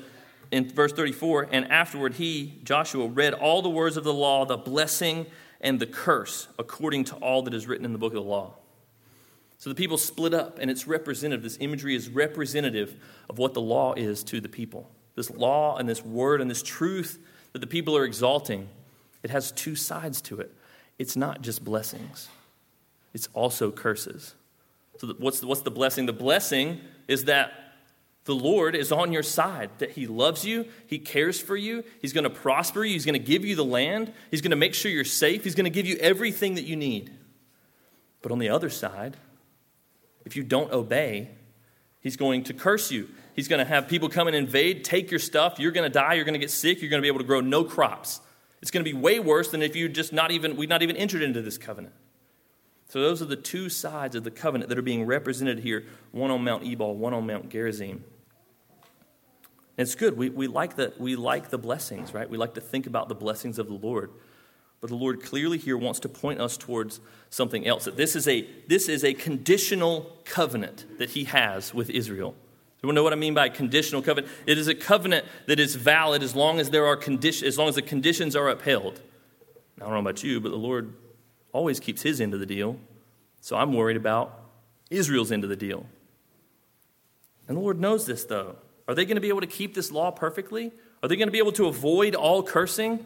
in 0.51 0.69
verse 0.69 0.93
34 0.93 1.49
and 1.51 1.71
afterward 1.71 2.15
he, 2.15 2.59
Joshua, 2.63 3.07
read 3.07 3.33
all 3.33 3.61
the 3.61 3.69
words 3.69 3.97
of 3.97 4.03
the 4.03 4.13
law, 4.13 4.45
the 4.45 4.57
blessing 4.57 5.25
and 5.61 5.79
the 5.79 5.87
curse, 5.87 6.47
according 6.59 7.05
to 7.05 7.15
all 7.15 7.41
that 7.43 7.53
is 7.53 7.65
written 7.65 7.85
in 7.85 7.93
the 7.93 7.97
book 7.97 8.13
of 8.13 8.23
the 8.23 8.29
law. 8.29 8.55
So 9.57 9.69
the 9.69 9.75
people 9.75 9.97
split 9.97 10.33
up, 10.33 10.59
and 10.59 10.69
it's 10.69 10.87
representative. 10.87 11.41
This 11.41 11.57
imagery 11.61 11.95
is 11.95 12.09
representative 12.09 13.01
of 13.29 13.37
what 13.37 13.53
the 13.53 13.61
law 13.61 13.93
is 13.93 14.21
to 14.25 14.41
the 14.41 14.49
people. 14.49 14.91
This 15.15 15.29
law 15.31 15.77
and 15.77 15.87
this 15.87 16.03
word 16.03 16.41
and 16.41 16.51
this 16.51 16.61
truth 16.61 17.19
that 17.53 17.59
the 17.59 17.67
people 17.67 17.95
are 17.95 18.03
exalting 18.03 18.67
it 19.23 19.29
has 19.29 19.51
two 19.51 19.75
sides 19.75 20.21
to 20.23 20.39
it. 20.39 20.53
It's 20.99 21.15
not 21.15 21.41
just 21.41 21.63
blessings, 21.63 22.29
it's 23.13 23.27
also 23.33 23.71
curses. 23.71 24.35
So, 24.99 25.07
what's 25.17 25.39
the, 25.39 25.47
what's 25.47 25.61
the 25.61 25.71
blessing? 25.71 26.05
The 26.05 26.13
blessing 26.13 26.79
is 27.07 27.25
that 27.25 27.51
the 28.25 28.35
Lord 28.35 28.75
is 28.75 28.91
on 28.91 29.11
your 29.11 29.23
side, 29.23 29.69
that 29.79 29.91
He 29.91 30.07
loves 30.07 30.45
you, 30.45 30.65
He 30.85 30.99
cares 30.99 31.41
for 31.41 31.57
you, 31.57 31.83
He's 32.01 32.13
going 32.13 32.25
to 32.25 32.29
prosper 32.29 32.83
you, 32.83 32.93
He's 32.93 33.05
going 33.05 33.19
to 33.19 33.25
give 33.25 33.43
you 33.43 33.55
the 33.55 33.65
land, 33.65 34.13
He's 34.29 34.41
going 34.41 34.51
to 34.51 34.57
make 34.57 34.73
sure 34.73 34.91
you're 34.91 35.03
safe, 35.03 35.43
He's 35.43 35.55
going 35.55 35.65
to 35.65 35.71
give 35.71 35.87
you 35.87 35.97
everything 35.97 36.55
that 36.55 36.63
you 36.63 36.75
need. 36.75 37.11
But 38.21 38.31
on 38.31 38.39
the 38.39 38.49
other 38.49 38.69
side, 38.69 39.17
if 40.25 40.35
you 40.35 40.43
don't 40.43 40.71
obey, 40.71 41.31
He's 41.99 42.17
going 42.17 42.43
to 42.45 42.53
curse 42.53 42.91
you. 42.91 43.09
He's 43.33 43.47
going 43.47 43.59
to 43.59 43.65
have 43.65 43.87
people 43.87 44.09
come 44.09 44.27
and 44.27 44.35
invade, 44.35 44.83
take 44.83 45.09
your 45.09 45.19
stuff. 45.19 45.57
You're 45.57 45.71
going 45.71 45.89
to 45.89 45.93
die. 45.93 46.13
You're 46.13 46.25
going 46.25 46.33
to 46.33 46.39
get 46.39 46.51
sick. 46.51 46.81
You're 46.81 46.89
going 46.89 47.01
to 47.01 47.01
be 47.01 47.07
able 47.07 47.19
to 47.19 47.25
grow 47.25 47.39
no 47.41 47.63
crops. 47.63 48.19
It's 48.63 48.71
going 48.71 48.85
to 48.85 48.89
be 48.89 48.97
way 48.97 49.19
worse 49.19 49.51
than 49.51 49.61
if 49.61 49.75
you 49.75 49.89
just 49.89 50.13
not 50.13 50.31
even, 50.31 50.55
we'd 50.55 50.69
not 50.69 50.81
even 50.81 50.95
entered 50.95 51.21
into 51.21 51.41
this 51.41 51.57
covenant. 51.57 51.93
So 52.87 53.01
those 53.01 53.21
are 53.21 53.25
the 53.25 53.35
two 53.35 53.67
sides 53.67 54.15
of 54.15 54.23
the 54.23 54.31
covenant 54.31 54.69
that 54.69 54.77
are 54.77 54.81
being 54.81 55.05
represented 55.05 55.59
here 55.59 55.83
one 56.13 56.31
on 56.31 56.45
Mount 56.45 56.65
Ebal, 56.65 56.95
one 56.95 57.13
on 57.13 57.27
Mount 57.27 57.49
Gerizim. 57.49 58.05
it's 59.77 59.95
good. 59.95 60.15
We, 60.15 60.29
we, 60.29 60.47
like 60.47 60.77
the, 60.77 60.93
we 60.97 61.17
like 61.17 61.49
the 61.49 61.57
blessings, 61.57 62.13
right? 62.13 62.29
We 62.29 62.37
like 62.37 62.53
to 62.53 62.61
think 62.61 62.87
about 62.87 63.09
the 63.09 63.15
blessings 63.15 63.59
of 63.59 63.67
the 63.67 63.73
Lord. 63.73 64.11
But 64.79 64.89
the 64.89 64.95
Lord 64.95 65.21
clearly 65.21 65.57
here 65.57 65.75
wants 65.75 65.99
to 65.99 66.07
point 66.07 66.39
us 66.39 66.55
towards 66.55 67.01
something 67.29 67.67
else. 67.67 67.83
That 67.83 67.97
this 67.97 68.15
is 68.15 68.29
a, 68.29 68.47
this 68.69 68.87
is 68.87 69.03
a 69.03 69.13
conditional 69.13 70.19
covenant 70.23 70.85
that 70.99 71.09
He 71.09 71.25
has 71.25 71.73
with 71.73 71.89
Israel. 71.89 72.33
You 72.83 72.91
know 72.91 73.03
what 73.03 73.13
I 73.13 73.15
mean 73.15 73.33
by 73.33 73.47
conditional 73.47 74.01
covenant? 74.01 74.31
It 74.45 74.57
is 74.57 74.67
a 74.67 74.75
covenant 74.75 75.25
that 75.47 75.57
is 75.57 75.75
valid 75.75 76.21
as 76.21 76.35
long 76.35 76.59
as 76.59 76.69
there 76.69 76.85
are 76.85 76.97
conditions, 76.97 77.47
as 77.47 77.57
long 77.57 77.69
as 77.69 77.75
the 77.75 77.81
conditions 77.81 78.35
are 78.35 78.49
upheld. 78.49 78.99
I 79.77 79.85
don't 79.85 79.93
know 79.93 79.99
about 79.99 80.21
you, 80.21 80.41
but 80.41 80.49
the 80.49 80.57
Lord 80.57 80.93
always 81.53 81.79
keeps 81.79 82.01
his 82.01 82.19
end 82.19 82.33
of 82.33 82.41
the 82.41 82.45
deal. 82.45 82.77
So 83.39 83.55
I'm 83.55 83.71
worried 83.71 83.95
about 83.95 84.37
Israel's 84.89 85.31
end 85.31 85.45
of 85.45 85.49
the 85.49 85.55
deal. 85.55 85.85
And 87.47 87.57
the 87.57 87.61
Lord 87.61 87.79
knows 87.79 88.05
this, 88.05 88.25
though. 88.25 88.57
Are 88.87 88.95
they 88.95 89.05
going 89.05 89.15
to 89.15 89.21
be 89.21 89.29
able 89.29 89.41
to 89.41 89.47
keep 89.47 89.73
this 89.73 89.89
law 89.89 90.11
perfectly? 90.11 90.71
Are 91.01 91.07
they 91.07 91.15
going 91.15 91.29
to 91.29 91.31
be 91.33 91.37
able 91.37 91.51
to 91.53 91.67
avoid 91.67 92.15
all 92.15 92.43
cursing? 92.43 93.05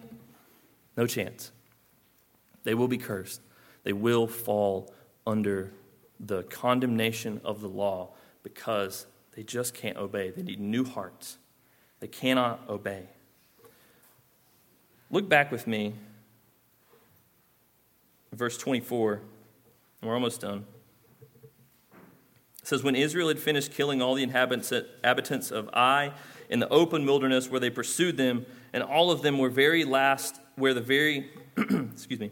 No 0.95 1.05
chance. 1.05 1.51
They 2.63 2.73
will 2.73 2.87
be 2.87 2.97
cursed. 2.97 3.41
They 3.83 3.93
will 3.93 4.25
fall 4.27 4.91
under 5.25 5.71
the 6.19 6.43
condemnation 6.43 7.41
of 7.43 7.61
the 7.61 7.69
law 7.69 8.09
because 8.41 9.05
they 9.37 9.43
just 9.43 9.75
can't 9.75 9.97
obey. 9.97 10.31
They 10.31 10.41
need 10.41 10.59
new 10.59 10.83
hearts. 10.83 11.37
They 11.99 12.07
cannot 12.07 12.67
obey. 12.67 13.03
Look 15.11 15.29
back 15.29 15.51
with 15.51 15.67
me, 15.67 15.93
verse 18.33 18.57
24. 18.57 19.21
We're 20.01 20.13
almost 20.15 20.41
done. 20.41 20.65
It 21.93 22.67
says, 22.67 22.81
When 22.81 22.95
Israel 22.95 23.27
had 23.27 23.37
finished 23.37 23.73
killing 23.73 24.01
all 24.01 24.15
the 24.15 24.23
inhabitants 24.23 24.71
of 24.71 25.69
Ai 25.71 26.13
in 26.49 26.59
the 26.59 26.69
open 26.69 27.05
wilderness 27.05 27.47
where 27.47 27.59
they 27.59 27.69
pursued 27.69 28.17
them, 28.17 28.47
and 28.73 28.81
all 28.81 29.11
of 29.11 29.21
them 29.21 29.37
were 29.37 29.51
very 29.51 29.85
last, 29.85 30.41
where 30.55 30.73
the 30.73 30.81
very, 30.81 31.29
excuse 31.57 32.19
me, 32.19 32.31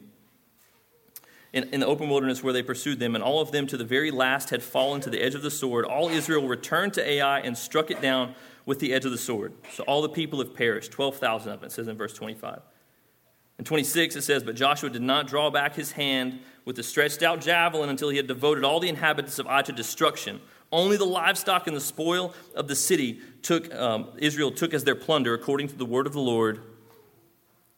in, 1.55 1.69
in 1.73 1.79
the 1.79 1.87
open 1.87 2.09
wilderness 2.09 2.43
where 2.43 2.53
they 2.53 2.61
pursued 2.61 2.99
them, 2.99 3.15
and 3.15 3.23
all 3.23 3.39
of 3.39 3.51
them 3.51 3.65
to 3.67 3.77
the 3.77 3.85
very 3.85 4.11
last 4.11 4.49
had 4.49 4.61
fallen 4.61 4.99
to 5.01 5.09
the 5.09 5.21
edge 5.21 5.35
of 5.35 5.41
the 5.41 5.49
sword. 5.49 5.85
All 5.85 6.09
Israel 6.09 6.47
returned 6.47 6.93
to 6.95 7.09
Ai 7.09 7.39
and 7.39 7.57
struck 7.57 7.89
it 7.89 8.01
down 8.01 8.35
with 8.65 8.79
the 8.79 8.93
edge 8.93 9.05
of 9.05 9.11
the 9.11 9.17
sword. 9.17 9.53
So 9.71 9.83
all 9.83 10.01
the 10.01 10.09
people 10.09 10.39
have 10.39 10.53
perished, 10.53 10.91
12,000 10.91 11.51
of 11.53 11.61
them, 11.61 11.67
it 11.67 11.71
says 11.71 11.87
in 11.87 11.97
verse 11.97 12.13
25. 12.13 12.59
In 13.57 13.63
26, 13.63 14.17
it 14.17 14.23
says, 14.23 14.43
But 14.43 14.55
Joshua 14.55 14.89
did 14.89 15.01
not 15.01 15.27
draw 15.27 15.49
back 15.49 15.75
his 15.75 15.93
hand 15.93 16.39
with 16.65 16.75
the 16.75 16.83
stretched 16.83 17.23
out 17.23 17.39
javelin 17.39 17.89
until 17.89 18.09
he 18.09 18.17
had 18.17 18.27
devoted 18.27 18.65
all 18.65 18.81
the 18.81 18.89
inhabitants 18.89 19.39
of 19.39 19.47
Ai 19.47 19.61
to 19.61 19.71
destruction. 19.71 20.41
Only 20.73 20.97
the 20.97 21.05
livestock 21.05 21.67
and 21.67 21.77
the 21.77 21.81
spoil 21.81 22.33
of 22.53 22.67
the 22.67 22.75
city 22.75 23.21
took, 23.43 23.73
um, 23.73 24.09
Israel 24.17 24.51
took 24.51 24.73
as 24.73 24.83
their 24.83 24.95
plunder, 24.95 25.33
according 25.33 25.69
to 25.69 25.75
the 25.75 25.85
word 25.85 26.05
of 26.05 26.11
the 26.11 26.19
Lord, 26.19 26.59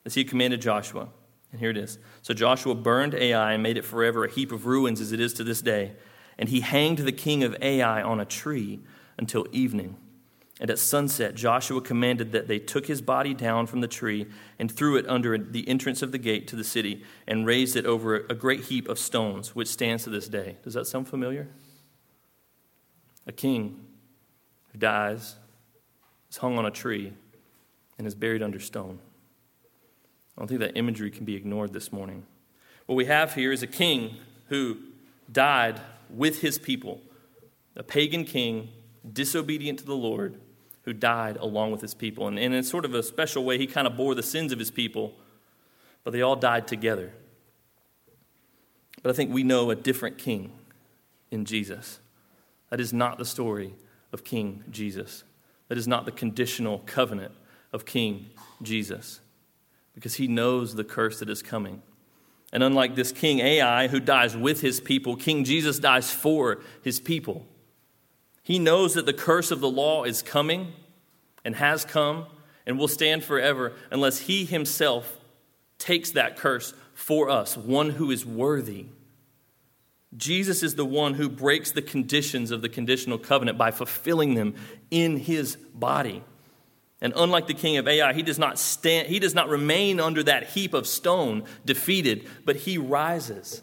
as 0.04 0.16
he 0.16 0.24
commanded 0.24 0.64
Joshua. 0.64 1.10
And 1.52 1.60
here 1.60 1.70
it 1.70 1.78
is. 1.78 1.98
So 2.22 2.34
Joshua 2.34 2.76
burned 2.76 3.16
Ai 3.16 3.54
and 3.54 3.64
made 3.64 3.78
it 3.78 3.86
forever 3.86 4.26
a 4.26 4.32
heap 4.32 4.52
of 4.52 4.66
ruins 4.66 5.00
as 5.02 5.12
it 5.12 5.20
is 5.20 5.34
to 5.36 5.44
this 5.44 5.62
day. 5.62 5.94
And 6.38 6.50
he 6.50 6.60
hanged 6.60 7.00
the 7.00 7.12
king 7.12 7.44
of 7.44 7.56
Ai 7.62 8.02
on 8.02 8.20
a 8.20 8.26
tree 8.26 8.80
until 9.18 9.48
evening. 9.52 9.98
And 10.60 10.72
at 10.72 10.80
sunset, 10.80 11.36
Joshua 11.36 11.82
commanded 11.82 12.32
that 12.32 12.48
they 12.48 12.58
took 12.58 12.88
his 12.88 13.02
body 13.02 13.34
down 13.34 13.68
from 13.68 13.82
the 13.82 13.88
tree 13.88 14.26
and 14.58 14.72
threw 14.72 14.98
it 14.98 15.08
under 15.08 15.38
the 15.38 15.68
entrance 15.68 16.02
of 16.02 16.12
the 16.12 16.18
gate 16.18 16.48
to 16.48 16.56
the 16.56 16.64
city 16.64 17.04
and 17.28 17.46
raised 17.46 17.76
it 17.76 17.86
over 17.86 18.26
a 18.30 18.34
great 18.34 18.66
heap 18.66 18.90
of 18.90 18.98
stones, 18.98 19.56
which 19.56 19.68
stands 19.68 20.04
to 20.06 20.10
this 20.10 20.28
day. 20.28 20.58
Does 20.64 20.74
that 20.74 20.88
sound 20.88 21.08
familiar? 21.08 21.48
A 23.28 23.32
king 23.32 23.86
who 24.72 24.80
dies 24.80 25.36
is 26.30 26.38
hung 26.38 26.58
on 26.58 26.66
a 26.66 26.72
tree 26.72 27.14
and 27.98 28.08
is 28.08 28.16
buried 28.16 28.42
under 28.42 28.60
stone. 28.60 29.00
I 30.38 30.42
don't 30.42 30.48
think 30.48 30.60
that 30.60 30.78
imagery 30.78 31.10
can 31.10 31.26
be 31.26 31.36
ignored 31.36 31.74
this 31.74 31.92
morning. 31.92 32.24
What 32.86 32.94
we 32.94 33.06
have 33.06 33.34
here 33.34 33.52
is 33.52 33.64
a 33.64 33.68
king 33.68 34.18
who 34.50 34.78
died 35.32 35.82
with 36.12 36.42
his 36.42 36.60
people, 36.60 37.02
a 37.76 37.82
pagan 37.82 38.24
king, 38.24 38.70
disobedient 39.12 39.80
to 39.80 39.86
the 39.86 39.96
Lord, 39.96 40.40
who 40.84 40.94
died 40.94 41.38
along 41.38 41.72
with 41.72 41.82
his 41.82 41.96
people. 41.96 42.28
And, 42.28 42.38
in 42.38 42.64
sort 42.64 42.86
of 42.86 42.94
a 42.94 43.02
special 43.02 43.44
way, 43.44 43.58
he 43.58 43.66
kind 43.66 43.88
of 43.88 43.98
bore 43.98 44.14
the 44.14 44.24
sins 44.24 44.52
of 44.52 44.60
his 44.60 44.70
people, 44.70 45.16
but 46.04 46.14
they 46.14 46.22
all 46.22 46.36
died 46.36 46.68
together. 46.68 47.14
But 49.02 49.10
I 49.10 49.14
think 49.14 49.34
we 49.34 49.44
know 49.44 49.72
a 49.72 49.76
different 49.76 50.20
king 50.20 50.52
in 51.32 51.46
Jesus. 51.46 52.00
That 52.70 52.80
is 52.80 52.94
not 52.94 53.18
the 53.18 53.26
story 53.26 53.74
of 54.14 54.24
King 54.24 54.64
Jesus. 54.70 55.24
That 55.68 55.78
is 55.78 55.88
not 55.88 56.06
the 56.06 56.12
conditional 56.12 56.84
covenant 56.86 57.34
of 57.74 57.86
King 57.86 58.28
Jesus 58.62 59.20
because 59.98 60.14
he 60.14 60.28
knows 60.28 60.76
the 60.76 60.84
curse 60.84 61.18
that 61.18 61.30
is 61.30 61.42
coming. 61.42 61.82
And 62.54 62.62
unlike 62.62 62.94
this 62.94 63.12
King 63.12 63.40
Ai 63.40 63.88
who 63.88 64.00
dies 64.00 64.38
with 64.38 64.62
his 64.62 64.80
people, 64.80 65.16
King 65.16 65.44
Jesus 65.44 65.80
dies 65.80 66.12
for 66.12 66.60
his 66.84 67.00
people. 67.00 67.48
He 68.44 68.60
knows 68.60 68.94
that 68.94 69.08
the 69.08 69.12
curse 69.12 69.50
of 69.50 69.60
the 69.60 69.72
law 69.72 70.04
is 70.04 70.22
coming, 70.22 70.72
and 71.44 71.56
has 71.56 71.84
come 71.84 72.28
and 72.68 72.78
will 72.78 72.88
stand 72.88 73.24
forever 73.24 73.74
unless 73.90 74.20
he 74.20 74.46
himself 74.46 75.18
takes 75.80 76.12
that 76.12 76.38
curse 76.38 76.76
for 76.94 77.28
us, 77.32 77.58
one 77.58 77.90
who 77.90 78.12
is 78.12 78.24
worthy. 78.24 78.86
Jesus 80.16 80.62
is 80.62 80.76
the 80.76 80.86
one 80.86 81.16
who 81.16 81.28
breaks 81.28 81.72
the 81.72 81.82
conditions 81.82 82.52
of 82.52 82.62
the 82.62 82.70
conditional 82.70 83.18
covenant 83.18 83.58
by 83.58 83.72
fulfilling 83.72 84.36
them 84.36 84.54
in 84.92 85.18
his 85.18 85.56
body. 85.74 86.24
And 87.00 87.14
unlike 87.16 87.48
the 87.48 87.54
king 87.54 87.78
of 87.78 87.88
Ai, 87.88 88.14
he 88.14 88.24
does 88.24 88.40
not 88.40 88.58
stand, 88.58 89.08
he 89.08 89.20
does 89.20 89.36
not 89.36 89.50
remain 89.50 90.00
under 90.00 90.24
that 90.24 90.50
heap 90.50 90.74
of 90.74 90.88
stone 90.88 91.44
defeated, 91.64 92.28
but 92.44 92.56
he 92.56 92.78
rises. 92.78 93.62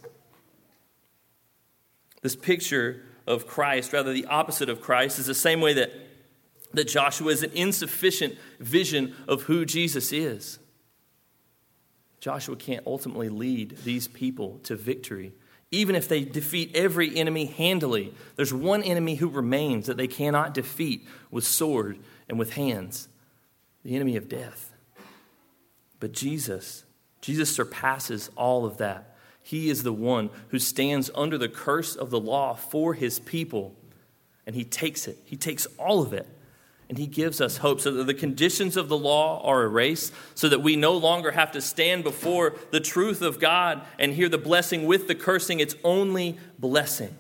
This 2.22 2.37
picture 2.37 3.03
of 3.26 3.47
Christ, 3.47 3.93
rather 3.93 4.12
the 4.12 4.26
opposite 4.26 4.68
of 4.68 4.80
Christ, 4.80 5.18
is 5.18 5.26
the 5.26 5.35
same 5.35 5.61
way 5.61 5.74
that, 5.74 5.93
that 6.74 6.87
Joshua 6.87 7.32
is 7.32 7.43
an 7.43 7.51
insufficient 7.55 8.37
vision 8.61 9.14
of 9.26 9.43
who 9.43 9.64
Jesus 9.64 10.12
is. 10.12 10.61
Joshua 12.20 12.57
can't 12.57 12.87
ultimately 12.87 13.28
lead 13.28 13.78
these 13.85 14.07
people 14.07 14.61
to 14.62 14.76
victory. 14.76 15.32
Even 15.72 15.97
if 15.97 16.07
they 16.07 16.24
defeat 16.24 16.70
every 16.76 17.16
enemy 17.16 17.47
handily, 17.47 18.14
there's 18.37 18.55
one 18.55 18.82
enemy 18.85 19.16
who 19.16 19.28
remains 19.28 19.87
that 19.87 19.97
they 19.97 20.07
cannot 20.07 20.55
defeat 20.55 21.07
with 21.32 21.45
sword 21.45 21.99
and 22.28 22.39
with 22.39 22.53
hands 22.53 23.09
the 23.85 23.95
enemy 23.95 24.16
of 24.16 24.28
death. 24.28 24.72
But 26.01 26.12
Jesus, 26.12 26.85
Jesus 27.20 27.55
surpasses 27.55 28.30
all 28.37 28.64
of 28.64 28.78
that. 28.78 29.16
He 29.43 29.68
is 29.68 29.82
the 29.82 29.93
one 29.93 30.30
who 30.49 30.59
stands 30.59 31.11
under 31.14 31.37
the 31.37 31.49
curse 31.49 31.95
of 31.95 32.11
the 32.11 32.20
law 32.20 32.55
for 32.55 32.95
his 32.95 33.18
people, 33.18 33.74
and 34.47 34.57
he 34.57 34.64
takes 34.64 35.07
it. 35.07 35.18
He 35.24 35.37
takes 35.37 35.66
all 35.78 36.01
of 36.01 36.14
it, 36.14 36.26
and 36.89 36.97
he 36.97 37.07
gives 37.07 37.41
us 37.43 37.59
hope 37.59 37.80
so 37.80 37.91
that 37.93 38.05
the 38.05 38.14
conditions 38.14 38.76
of 38.76 38.89
the 38.89 38.97
law 38.97 39.43
are 39.43 39.64
erased, 39.64 40.14
so 40.35 40.49
that 40.49 40.62
we 40.62 40.76
no 40.76 40.97
longer 40.97 41.30
have 41.30 41.53
to 41.53 41.61
stand 41.61 42.05
before 42.05 42.55
the 42.70 42.80
truth 42.80 43.20
of 43.20 43.39
God 43.39 43.82
and 43.99 44.14
hear 44.14 44.30
the 44.30 44.39
blessing 44.39 44.87
with 44.87 45.09
the 45.09 45.14
cursing. 45.14 45.61
It's 45.61 45.76
only 45.85 46.39
blessing. 46.59 47.14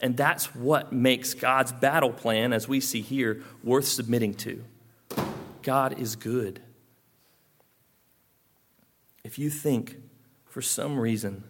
And 0.00 0.16
that's 0.16 0.54
what 0.54 0.92
makes 0.92 1.34
God's 1.34 1.72
battle 1.72 2.12
plan, 2.12 2.52
as 2.52 2.68
we 2.68 2.80
see 2.80 3.00
here, 3.00 3.42
worth 3.64 3.86
submitting 3.86 4.34
to. 4.34 4.64
God 5.62 5.98
is 5.98 6.16
good. 6.16 6.60
If 9.24 9.38
you 9.38 9.50
think 9.50 9.96
for 10.46 10.62
some 10.62 10.98
reason 10.98 11.44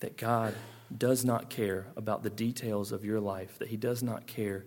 that 0.00 0.16
God 0.16 0.54
does 0.96 1.24
not 1.24 1.50
care 1.50 1.86
about 1.96 2.22
the 2.22 2.30
details 2.30 2.92
of 2.92 3.04
your 3.04 3.20
life, 3.20 3.58
that 3.58 3.68
He 3.68 3.76
does 3.76 4.02
not 4.02 4.26
care 4.26 4.64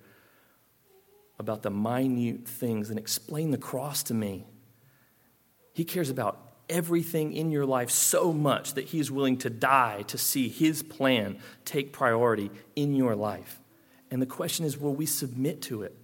about 1.40 1.64
the 1.64 1.70
minute 1.70 2.48
things, 2.48 2.90
then 2.90 2.98
explain 2.98 3.52
the 3.52 3.58
cross 3.58 4.04
to 4.04 4.14
me. 4.14 4.46
He 5.74 5.84
cares 5.84 6.10
about 6.10 6.40
everything 6.70 7.34
in 7.34 7.52
your 7.52 7.66
life 7.66 7.90
so 7.90 8.32
much 8.32 8.74
that 8.74 8.86
He 8.86 9.00
is 9.00 9.12
willing 9.12 9.38
to 9.40 9.50
die 9.50 10.04
to 10.04 10.18
see 10.18 10.48
His 10.50 10.82
plan 10.82 11.38
take 11.66 11.92
priority 11.92 12.52
in 12.76 12.96
your 12.96 13.16
life. 13.16 13.60
And 14.10 14.22
the 14.22 14.26
question 14.26 14.66
is 14.66 14.78
will 14.78 14.96
we 14.96 15.06
submit 15.06 15.62
to 15.64 15.84
it? 15.84 15.96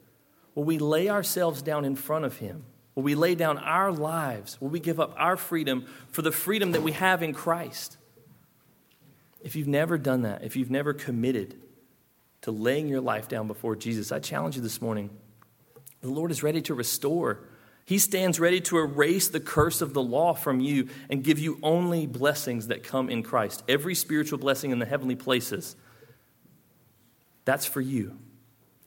Will 0.62 0.68
we 0.68 0.78
lay 0.78 1.10
ourselves 1.10 1.64
down 1.64 1.86
in 1.86 1.96
front 1.96 2.24
of 2.24 2.38
Him? 2.38 2.66
Will 2.94 3.02
we 3.02 3.16
lay 3.16 3.34
down 3.34 3.58
our 3.58 3.92
lives? 3.92 4.62
Will 4.62 4.70
we 4.70 4.80
give 4.80 5.00
up 5.00 5.16
our 5.18 5.36
freedom 5.36 5.88
for 6.12 6.22
the 6.22 6.32
freedom 6.32 6.74
that 6.74 6.84
we 6.84 6.92
have 6.92 7.24
in 7.24 7.34
Christ? 7.34 7.98
If 9.42 9.56
you've 9.56 9.68
never 9.68 9.98
done 9.98 10.22
that, 10.22 10.44
if 10.44 10.56
you've 10.56 10.70
never 10.70 10.94
committed 10.94 11.56
to 12.42 12.52
laying 12.52 12.88
your 12.90 13.02
life 13.02 13.28
down 13.28 13.48
before 13.48 13.76
Jesus, 13.76 14.12
I 14.12 14.20
challenge 14.20 14.56
you 14.56 14.62
this 14.62 14.84
morning. 14.84 15.10
The 16.02 16.12
Lord 16.12 16.30
is 16.30 16.44
ready 16.44 16.62
to 16.62 16.76
restore. 16.76 17.40
He 17.84 17.98
stands 17.98 18.40
ready 18.40 18.62
to 18.62 18.78
erase 18.78 19.30
the 19.30 19.40
curse 19.40 19.82
of 19.82 19.96
the 19.96 20.04
law 20.04 20.36
from 20.36 20.60
you 20.60 20.90
and 21.10 21.24
give 21.24 21.40
you 21.40 21.58
only 21.64 22.06
blessings 22.06 22.68
that 22.68 22.84
come 22.84 23.10
in 23.10 23.24
Christ. 23.24 23.64
Every 23.68 23.96
spiritual 23.96 24.38
blessing 24.38 24.70
in 24.70 24.78
the 24.78 24.86
heavenly 24.86 25.16
places, 25.16 25.76
that's 27.46 27.66
for 27.66 27.82
you. 27.82 28.20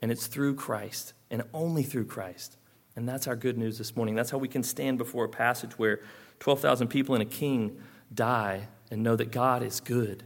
And 0.00 0.12
it's 0.12 0.28
through 0.28 0.54
Christ 0.54 1.14
and 1.34 1.42
only 1.52 1.82
through 1.82 2.04
Christ. 2.04 2.56
And 2.94 3.08
that's 3.08 3.26
our 3.26 3.34
good 3.34 3.58
news 3.58 3.76
this 3.76 3.96
morning. 3.96 4.14
That's 4.14 4.30
how 4.30 4.38
we 4.38 4.46
can 4.46 4.62
stand 4.62 4.98
before 4.98 5.24
a 5.24 5.28
passage 5.28 5.76
where 5.76 5.98
12,000 6.38 6.86
people 6.86 7.16
and 7.16 7.22
a 7.22 7.26
king 7.26 7.76
die 8.14 8.68
and 8.88 9.02
know 9.02 9.16
that 9.16 9.32
God 9.32 9.64
is 9.64 9.80
good 9.80 10.22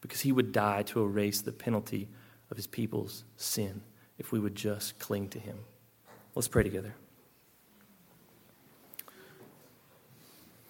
because 0.00 0.20
he 0.20 0.30
would 0.30 0.52
die 0.52 0.84
to 0.84 1.02
erase 1.02 1.40
the 1.40 1.50
penalty 1.50 2.08
of 2.48 2.56
his 2.56 2.68
people's 2.68 3.24
sin 3.36 3.82
if 4.18 4.30
we 4.30 4.38
would 4.38 4.54
just 4.54 5.00
cling 5.00 5.28
to 5.30 5.40
him. 5.40 5.58
Let's 6.36 6.46
pray 6.46 6.62
together. 6.62 6.94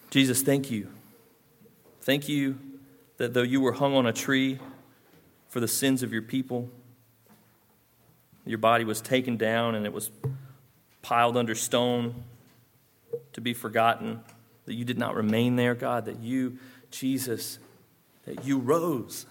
Jesus, 0.08 0.40
thank 0.40 0.70
you. 0.70 0.88
Thank 2.00 2.30
you 2.30 2.58
that 3.18 3.34
though 3.34 3.42
you 3.42 3.60
were 3.60 3.72
hung 3.72 3.94
on 3.94 4.06
a 4.06 4.12
tree 4.14 4.58
for 5.50 5.60
the 5.60 5.68
sins 5.68 6.02
of 6.02 6.14
your 6.14 6.22
people, 6.22 6.70
your 8.47 8.59
body 8.59 8.84
was 8.84 9.01
taken 9.01 9.36
down 9.36 9.74
and 9.74 9.84
it 9.84 9.92
was 9.92 10.11
piled 11.03 11.36
under 11.36 11.55
stone 11.55 12.24
to 13.32 13.40
be 13.40 13.55
forgotten. 13.55 14.20
That 14.66 14.74
you 14.74 14.84
did 14.84 14.99
not 14.99 15.14
remain 15.14 15.57
there, 15.57 15.74
God. 15.74 16.07
That 16.07 16.20
you, 16.20 16.59
Jesus, 16.90 17.59
that 18.24 18.44
you 18.44 18.59
rose 18.59 19.26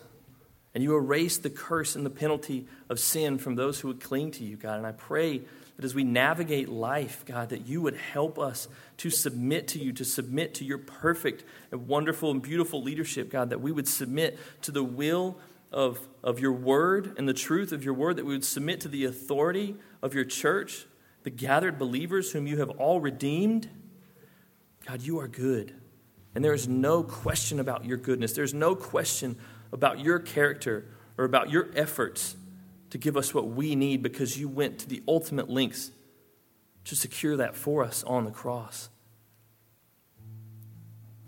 and 0.74 0.84
you 0.84 0.96
erased 0.96 1.44
the 1.44 1.50
curse 1.50 1.96
and 1.96 2.06
the 2.06 2.10
penalty 2.10 2.68
of 2.90 3.00
sin 3.00 3.38
from 3.38 3.56
those 3.56 3.80
who 3.80 3.88
would 3.88 4.02
cling 4.02 4.32
to 4.32 4.44
you, 4.44 4.58
God. 4.58 4.78
And 4.78 4.86
I 4.86 4.92
pray 4.92 5.42
that 5.76 5.86
as 5.86 5.96
we 5.96 6.04
navigate 6.04 6.70
life, 6.70 7.24
God, 7.26 7.50
that 7.50 7.66
you 7.66 7.82
would 7.82 7.96
help 7.96 8.38
us 8.38 8.68
to 8.98 9.10
submit 9.10 9.70
to 9.70 9.80
you, 9.80 9.94
to 9.94 10.06
submit 10.06 10.54
to 10.56 10.66
your 10.66 10.78
perfect 10.78 11.44
and 11.72 11.88
wonderful 11.88 12.32
and 12.32 12.42
beautiful 12.42 12.82
leadership, 12.82 13.30
God, 13.30 13.50
that 13.50 13.62
we 13.62 13.72
would 13.72 13.88
submit 13.88 14.38
to 14.64 14.72
the 14.72 14.84
will 14.84 15.38
of, 15.72 16.08
of 16.24 16.40
your 16.40 16.54
word 16.54 17.16
and 17.18 17.28
the 17.28 17.34
truth 17.34 17.72
of 17.72 17.84
your 17.84 17.94
word, 17.94 18.16
that 18.18 18.26
we 18.26 18.34
would 18.34 18.46
submit 18.46 18.80
to 18.82 18.88
the 18.88 19.06
authority 19.06 19.76
of 20.02 20.14
your 20.14 20.26
church, 20.26 20.86
the 21.24 21.30
gathered 21.30 21.78
believers 21.78 22.32
whom 22.32 22.48
you 22.48 22.58
have 22.58 22.70
all 22.72 23.00
redeemed. 23.00 23.70
God, 24.88 25.02
you 25.02 25.20
are 25.20 25.28
good. 25.28 25.74
And 26.34 26.44
there 26.44 26.54
is 26.54 26.68
no 26.68 27.04
question 27.04 27.60
about 27.60 27.86
your 27.86 27.98
goodness. 27.98 28.34
There's 28.34 28.54
no 28.54 28.76
question 28.76 29.38
about 29.72 30.00
your 30.00 30.20
character 30.20 30.86
or 31.18 31.26
about 31.26 31.50
your 31.50 31.70
efforts 31.76 32.36
to 32.90 32.98
give 32.98 33.18
us 33.18 33.34
what 33.34 33.50
we 33.50 33.76
need 33.76 34.04
because 34.04 34.38
you 34.38 34.48
went 34.48 34.80
to 34.80 34.88
the 34.88 35.02
ultimate 35.08 35.50
lengths 35.50 35.92
to 36.86 36.96
secure 36.96 37.38
that 37.38 37.56
for 37.56 37.84
us 37.84 38.04
on 38.04 38.26
the 38.26 38.32
cross. 38.32 38.90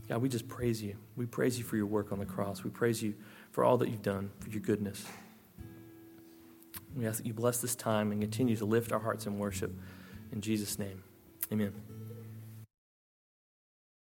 God, 0.08 0.22
we 0.22 0.30
just 0.30 0.48
praise 0.48 0.82
you. 0.82 0.96
We 1.16 1.26
praise 1.26 1.58
you 1.58 1.66
for 1.66 1.76
your 1.76 1.86
work 1.86 2.12
on 2.12 2.20
the 2.20 2.26
cross. 2.26 2.64
We 2.64 2.70
praise 2.70 3.04
you 3.04 3.16
for 3.58 3.64
all 3.64 3.76
that 3.76 3.90
you've 3.90 4.04
done, 4.04 4.30
for 4.40 4.50
your 4.52 4.62
goodness. 4.62 5.04
We 6.96 7.08
ask 7.08 7.18
that 7.18 7.26
you 7.26 7.34
bless 7.34 7.60
this 7.60 7.76
time 7.76 8.12
and 8.12 8.22
continue 8.22 8.56
to 8.56 8.66
lift 8.66 8.92
our 8.92 9.00
hearts 9.00 9.26
in 9.26 9.40
worship. 9.40 9.74
In 10.32 10.42
Jesus' 10.42 10.78
name, 10.78 11.02
amen. 11.52 11.74